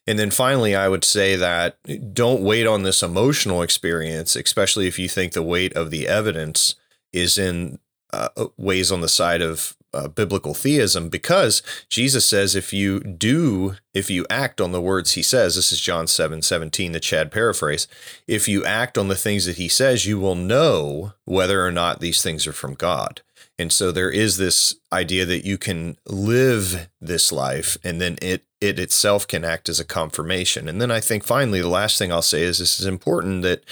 And 0.07 0.19
then 0.19 0.31
finally, 0.31 0.75
I 0.75 0.89
would 0.89 1.05
say 1.05 1.35
that 1.37 1.79
don't 2.13 2.43
wait 2.43 2.67
on 2.67 2.83
this 2.83 3.03
emotional 3.03 3.63
experience, 3.63 4.37
especially 4.37 4.87
if 4.87 4.99
you 4.99 5.09
think 5.09 5.33
the 5.33 5.43
weight 5.43 5.73
of 5.75 5.91
the 5.91 6.07
evidence 6.07 6.75
is 7.13 7.39
in 7.39 7.79
uh, 8.13 8.29
ways 8.57 8.93
on 8.93 9.01
the 9.01 9.09
side 9.09 9.41
of 9.41 9.77
uh, 9.95 10.09
biblical 10.09 10.55
theism 10.55 11.09
because 11.09 11.63
Jesus 11.89 12.27
says 12.27 12.55
if 12.55 12.73
you 12.73 13.01
do, 13.01 13.77
if 13.93 14.11
you 14.11 14.27
act 14.29 14.61
on 14.61 14.73
the 14.73 14.81
words 14.81 15.13
he 15.13 15.23
says, 15.23 15.57
this 15.57 15.73
is 15.73 15.81
John 15.81 16.07
7 16.07 16.43
17, 16.43 16.93
the 16.93 17.01
Chad 17.01 17.31
paraphrase, 17.31 17.87
if 18.27 18.49
you 18.49 18.65
act 18.65 18.99
on 18.99 19.09
the 19.09 19.15
things 19.15 19.47
that 19.47 19.57
he 19.57 19.69
says, 19.69 20.07
you 20.07 20.19
will 20.19 20.35
know 20.35 21.13
whether 21.25 21.65
or 21.65 21.71
not 21.71 22.01
these 22.01 22.23
things 22.23 22.47
are 22.47 22.53
from 22.53 22.75
God. 22.75 23.23
And 23.59 23.73
so 23.73 23.93
there 23.93 24.11
is 24.11 24.37
this 24.37 24.75
idea 24.93 25.25
that 25.27 25.45
you 25.45 25.59
can 25.59 25.97
live 26.07 26.89
this 27.01 27.31
life 27.31 27.77
and 27.85 28.01
then 28.01 28.19
it 28.21 28.45
it 28.61 28.79
itself 28.79 29.29
can 29.29 29.45
act 29.45 29.69
as 29.69 29.79
a 29.79 29.85
confirmation. 29.85 30.69
And 30.69 30.81
then 30.81 30.91
I 30.91 31.01
think 31.01 31.23
finally 31.25 31.61
the 31.61 31.69
last 31.69 31.99
thing 31.99 32.11
I'll 32.11 32.23
say 32.23 32.43
is 32.43 32.59
this 32.59 32.81
is 32.81 32.87
important 32.87 33.43
that 33.43 33.63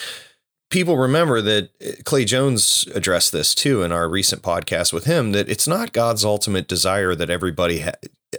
people 0.73 0.97
remember 0.97 1.41
that 1.41 1.71
uh, 1.81 2.03
Clay 2.05 2.25
Jones 2.25 2.89
addressed 2.95 3.31
this 3.31 3.55
too 3.55 3.83
in 3.83 3.93
our 3.93 4.09
recent 4.09 4.43
podcast 4.43 4.93
with 4.93 5.05
him 5.05 5.31
that 5.33 5.49
it's 5.49 5.69
not 5.69 5.93
God's 5.93 6.25
ultimate 6.25 6.67
desire 6.67 7.15
that 7.15 7.31
everybody 7.31 7.81
ha- 7.81 7.93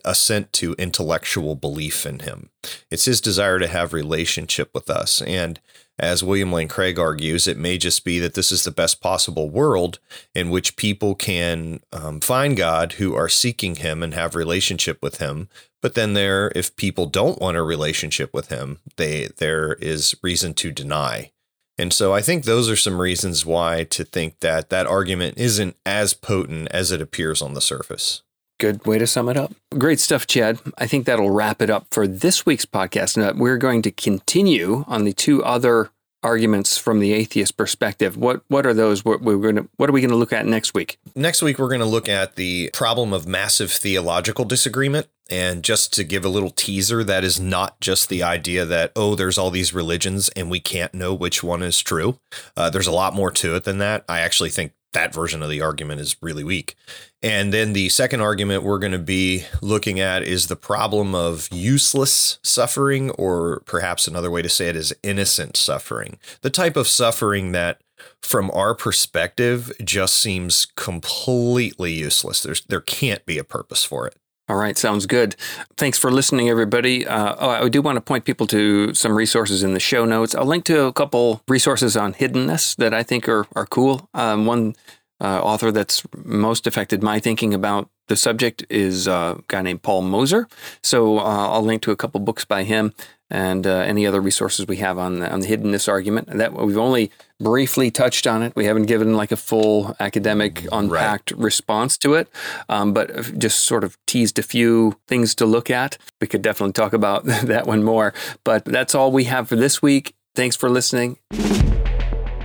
assent 0.04 0.52
to 0.54 0.74
intellectual 0.74 1.56
belief 1.56 2.06
in 2.06 2.20
him. 2.20 2.50
It's 2.90 3.06
his 3.06 3.22
desire 3.22 3.60
to 3.60 3.68
have 3.68 3.94
relationship 3.94 4.72
with 4.74 4.90
us. 4.90 5.22
And 5.22 5.60
as 6.00 6.24
William 6.24 6.52
Lane 6.52 6.68
Craig 6.68 6.98
argues, 6.98 7.48
it 7.48 7.58
may 7.58 7.78
just 7.78 8.04
be 8.04 8.18
that 8.18 8.34
this 8.34 8.52
is 8.52 8.64
the 8.64 8.72
best 8.72 9.00
possible 9.00 9.50
world 9.52 10.00
in 10.34 10.50
which 10.50 10.76
people 10.76 11.14
can 11.14 11.82
um, 11.92 12.20
find 12.20 12.58
God 12.58 12.94
who 12.94 13.14
are 13.14 13.30
seeking 13.30 13.76
him 13.76 14.02
and 14.02 14.16
have 14.16 14.34
relationship 14.34 15.04
with 15.04 15.18
him. 15.18 15.50
But 15.84 15.94
then 15.94 16.14
there, 16.16 16.52
if 16.56 16.76
people 16.76 17.06
don't 17.06 17.40
want 17.40 17.58
a 17.58 17.62
relationship 17.62 18.34
with 18.34 18.50
him, 18.50 18.80
they 18.96 19.28
there 19.38 19.74
is 19.74 20.16
reason 20.24 20.56
to 20.56 20.72
deny 20.72 21.33
and 21.78 21.92
so 21.92 22.14
I 22.14 22.22
think 22.22 22.44
those 22.44 22.70
are 22.70 22.76
some 22.76 23.02
reasons 23.02 23.46
why 23.46 23.84
to 23.86 24.04
think 24.04 24.40
that 24.42 24.70
that 24.70 24.86
argument 24.86 25.38
isn't 25.38 25.76
as 25.86 26.14
potent 26.14 26.68
as 26.72 26.92
it 26.92 27.02
appears 27.02 27.42
on 27.42 27.54
the 27.54 27.62
surface. 27.62 28.22
Good 28.60 28.86
way 28.86 29.00
to 29.00 29.08
sum 29.08 29.30
it 29.30 29.38
up. 29.38 29.54
Great 29.78 30.00
stuff, 30.00 30.28
Chad. 30.28 30.60
I 30.78 30.86
think 30.86 31.06
that'll 31.06 31.32
wrap 31.32 31.62
it 31.62 31.70
up 31.70 31.88
for 31.92 32.08
this 32.08 32.46
week's 32.46 32.66
podcast. 32.66 33.18
Now, 33.18 33.34
we're 33.34 33.58
going 33.58 33.82
to 33.82 33.92
continue 33.92 34.86
on 34.88 35.04
the 35.04 35.14
two 35.14 35.44
other 35.44 35.90
arguments 36.24 36.78
from 36.78 37.00
the 37.00 37.14
atheist 37.14 37.58
perspective. 37.58 38.16
What 38.16 38.42
what 38.48 38.66
are 38.66 38.74
those? 38.74 39.04
What 39.04 39.22
we're 39.22 39.38
going 39.38 39.56
to 39.56 39.70
what 39.78 39.90
are 39.90 39.94
we 39.94 40.02
going 40.02 40.12
to 40.12 40.16
look 40.16 40.34
at 40.34 40.46
next 40.46 40.74
week? 40.74 40.98
Next 41.16 41.42
week 41.42 41.60
we're 41.60 41.68
going 41.68 41.82
to 41.82 41.86
look 41.86 42.08
at 42.08 42.36
the 42.36 42.70
problem 42.74 43.14
of 43.14 43.28
massive 43.28 43.72
theological 43.72 44.46
disagreement 44.46 45.08
and 45.30 45.64
just 45.64 45.94
to 45.94 46.04
give 46.04 46.26
a 46.26 46.30
little 46.30 46.50
teaser, 46.50 47.04
that 47.04 47.24
is 47.24 47.40
not 47.40 47.80
just 47.80 48.10
the 48.10 48.24
idea 48.24 48.66
that, 48.66 48.92
oh, 48.96 49.16
there's 49.16 49.38
all 49.38 49.50
these 49.50 49.74
religions 49.74 50.30
and 50.30 50.50
we 50.50 50.60
can't 50.60 50.94
know 50.94 51.14
which 51.14 51.44
one 51.44 51.64
is 51.64 51.80
true. 51.82 52.20
Uh, 52.58 52.70
there's 52.70 52.88
a 52.88 52.92
lot 52.92 53.16
more 53.16 53.32
to 53.32 53.56
it 53.56 53.64
than 53.64 53.78
that. 53.78 54.04
I 54.10 54.20
actually 54.20 54.50
think 54.50 54.74
that 54.94 55.14
version 55.14 55.42
of 55.42 55.50
the 55.50 55.62
argument 55.62 56.02
is 56.02 56.16
really 56.22 56.44
weak. 56.44 56.76
And 57.22 57.54
then 57.54 57.74
the 57.74 57.90
second 57.90 58.22
argument 58.22 58.64
we're 58.64 58.80
going 58.80 58.92
to 58.92 59.00
be 59.00 59.46
looking 59.62 60.00
at 60.00 60.24
is 60.24 60.48
the 60.48 60.56
problem 60.56 61.16
of 61.16 61.48
useless 61.52 62.38
suffering, 62.44 63.10
or 63.12 63.62
perhaps 63.66 64.08
another 64.08 64.30
way 64.30 64.42
to 64.42 64.50
say 64.50 64.68
it 64.68 64.76
is 64.76 64.94
innocent 65.04 65.58
suffering. 65.58 66.18
The 66.42 66.50
type 66.50 66.76
of 66.76 66.88
suffering 66.88 67.54
that 67.54 67.82
from 68.22 68.52
our 68.52 68.76
perspective 68.76 69.72
just 69.84 70.16
seems 70.16 70.66
completely 70.76 71.94
useless. 71.94 72.42
There's 72.42 72.62
there 72.66 72.82
can't 72.82 73.26
be 73.26 73.38
a 73.38 73.44
purpose 73.44 73.84
for 73.84 74.06
it. 74.06 74.16
All 74.54 74.60
right, 74.60 74.78
sounds 74.78 75.08
good. 75.08 75.36
Thanks 75.78 75.98
for 75.98 76.12
listening, 76.12 76.48
everybody. 76.48 77.08
Uh, 77.08 77.36
oh, 77.40 77.50
I 77.50 77.70
do 77.70 77.82
want 77.82 77.96
to 77.96 78.02
point 78.02 78.24
people 78.24 78.46
to 78.48 78.94
some 78.94 79.14
resources 79.14 79.64
in 79.64 79.74
the 79.74 79.80
show 79.80 80.06
notes. 80.06 80.36
I'll 80.36 80.46
link 80.46 80.64
to 80.66 80.86
a 80.86 80.94
couple 80.94 81.42
resources 81.48 81.98
on 81.98 82.14
hiddenness 82.14 82.76
that 82.76 82.94
I 82.94 83.02
think 83.02 83.28
are, 83.28 83.48
are 83.56 83.66
cool. 83.66 84.08
Um, 84.14 84.46
one 84.46 84.76
uh, 85.24 85.40
author 85.40 85.72
that's 85.72 86.04
most 86.24 86.68
affected 86.68 87.02
my 87.02 87.20
thinking 87.20 87.54
about 87.54 87.90
the 88.08 88.16
subject 88.18 88.66
is 88.70 89.08
uh, 89.08 89.36
a 89.40 89.42
guy 89.48 89.62
named 89.62 89.82
Paul 89.82 90.02
Moser. 90.02 90.48
So 90.84 91.20
uh, 91.20 91.22
I'll 91.24 91.62
link 91.62 91.82
to 91.84 91.92
a 91.92 91.96
couple 91.96 92.20
books 92.20 92.44
by 92.44 92.64
him 92.64 92.94
and 93.30 93.66
uh, 93.66 93.78
any 93.78 94.06
other 94.06 94.22
resources 94.22 94.68
we 94.68 94.78
have 94.78 95.00
on 95.00 95.20
the, 95.20 95.32
on 95.32 95.40
the 95.40 95.48
hiddenness 95.48 95.88
argument. 95.88 96.28
That 96.28 96.54
we've 96.54 96.78
only 96.78 97.12
briefly 97.40 97.90
touched 97.90 98.28
on 98.28 98.44
it. 98.44 98.54
We 98.56 98.66
haven't 98.66 98.86
given 98.86 99.16
like 99.16 99.32
a 99.32 99.38
full 99.38 99.96
academic 100.00 100.68
unpacked 100.72 101.32
right. 101.32 101.40
response 101.40 101.98
to 102.00 102.14
it, 102.16 102.28
um, 102.68 102.94
but 102.94 103.40
just 103.40 103.62
sort 103.62 103.84
of 103.84 103.98
teased 104.06 104.38
a 104.38 104.44
few 104.44 105.00
things 105.08 105.34
to 105.36 105.46
look 105.46 105.70
at. 105.70 105.98
We 106.20 106.28
could 106.28 106.42
definitely 106.42 106.74
talk 106.74 106.94
about 106.94 107.24
that 107.26 107.66
one 107.66 107.84
more. 107.84 108.14
But 108.44 108.66
that's 108.66 108.94
all 108.94 109.12
we 109.12 109.24
have 109.24 109.48
for 109.48 109.56
this 109.56 109.82
week. 109.82 110.14
Thanks 110.36 110.56
for 110.56 110.70
listening. 110.70 111.18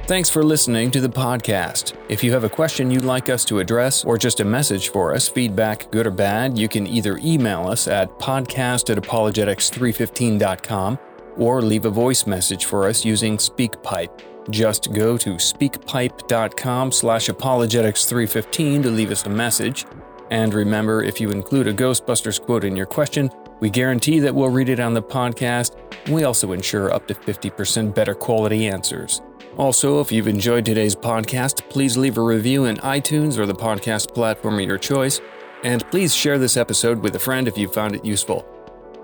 Thanks 0.08 0.30
for 0.30 0.42
listening 0.42 0.90
to 0.92 1.02
the 1.02 1.10
podcast. 1.10 1.92
If 2.08 2.24
you 2.24 2.32
have 2.32 2.44
a 2.44 2.48
question 2.48 2.90
you'd 2.90 3.04
like 3.04 3.28
us 3.28 3.44
to 3.44 3.58
address 3.58 4.06
or 4.06 4.16
just 4.16 4.40
a 4.40 4.44
message 4.44 4.88
for 4.88 5.14
us, 5.14 5.28
feedback, 5.28 5.90
good 5.90 6.06
or 6.06 6.10
bad, 6.10 6.56
you 6.56 6.66
can 6.66 6.86
either 6.86 7.18
email 7.18 7.68
us 7.68 7.86
at 7.86 8.08
podcast 8.18 8.88
at 8.88 8.96
apologetics315.com 8.96 10.98
or 11.36 11.60
leave 11.60 11.84
a 11.84 11.90
voice 11.90 12.26
message 12.26 12.64
for 12.64 12.88
us 12.88 13.04
using 13.04 13.36
SpeakPipe. 13.36 14.22
Just 14.48 14.94
go 14.94 15.18
to 15.18 15.34
speakpipe.com 15.34 16.90
slash 16.90 17.28
apologetics315 17.28 18.82
to 18.84 18.90
leave 18.90 19.10
us 19.10 19.26
a 19.26 19.28
message. 19.28 19.84
And 20.30 20.54
remember, 20.54 21.02
if 21.02 21.20
you 21.20 21.28
include 21.28 21.66
a 21.66 21.74
Ghostbusters 21.74 22.40
quote 22.40 22.64
in 22.64 22.74
your 22.74 22.86
question, 22.86 23.28
we 23.60 23.68
guarantee 23.68 24.20
that 24.20 24.34
we'll 24.34 24.48
read 24.48 24.70
it 24.70 24.80
on 24.80 24.94
the 24.94 25.02
podcast, 25.02 25.76
we 26.08 26.24
also 26.24 26.52
ensure 26.52 26.94
up 26.94 27.06
to 27.08 27.14
50% 27.14 27.94
better 27.94 28.14
quality 28.14 28.68
answers. 28.68 29.20
Also, 29.58 30.00
if 30.00 30.10
you've 30.12 30.28
enjoyed 30.28 30.64
today's 30.64 30.94
podcast, 30.94 31.68
please 31.68 31.96
leave 31.96 32.16
a 32.16 32.22
review 32.22 32.66
in 32.66 32.76
iTunes 32.76 33.36
or 33.36 33.44
the 33.44 33.52
podcast 33.52 34.14
platform 34.14 34.54
of 34.54 34.60
your 34.60 34.78
choice, 34.78 35.20
and 35.64 35.84
please 35.90 36.14
share 36.14 36.38
this 36.38 36.56
episode 36.56 37.00
with 37.00 37.16
a 37.16 37.18
friend 37.18 37.48
if 37.48 37.58
you 37.58 37.66
found 37.66 37.96
it 37.96 38.04
useful. 38.04 38.46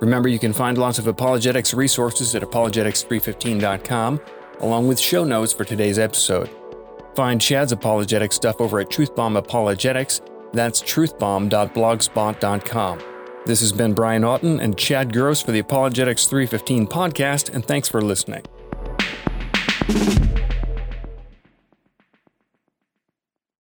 Remember, 0.01 0.29
you 0.29 0.39
can 0.39 0.53
find 0.53 0.79
lots 0.79 1.01
of 1.01 1.09
apologetics 1.09 1.75
resources 1.75 2.37
at 2.37 2.43
apologetics315.com, 2.43 4.21
along 4.61 4.87
with 4.87 5.01
show 5.01 5.25
notes 5.25 5.53
for 5.53 5.65
today's 5.65 5.99
episode. 5.99 6.49
Find 7.17 7.41
Chad's 7.41 7.73
apologetic 7.73 8.33
stuff 8.33 8.61
over 8.61 8.79
at 8.79 8.91
Truthbomb 8.91 9.37
Apologetics. 9.37 10.21
That's 10.53 10.81
truthbomb.blogspot.com. 10.83 13.01
This 13.47 13.61
has 13.61 13.73
been 13.73 13.93
Brian 13.93 14.23
Auten 14.23 14.63
and 14.63 14.79
Chad 14.79 15.13
Gross 15.13 15.43
for 15.43 15.51
the 15.51 15.59
Apologetics 15.59 16.27
315 16.27 16.87
podcast, 16.87 17.53
and 17.53 17.65
thanks 17.65 17.89
for 17.89 18.01
listening. 18.01 18.45
Thank 19.87 20.39
you. 20.39 20.54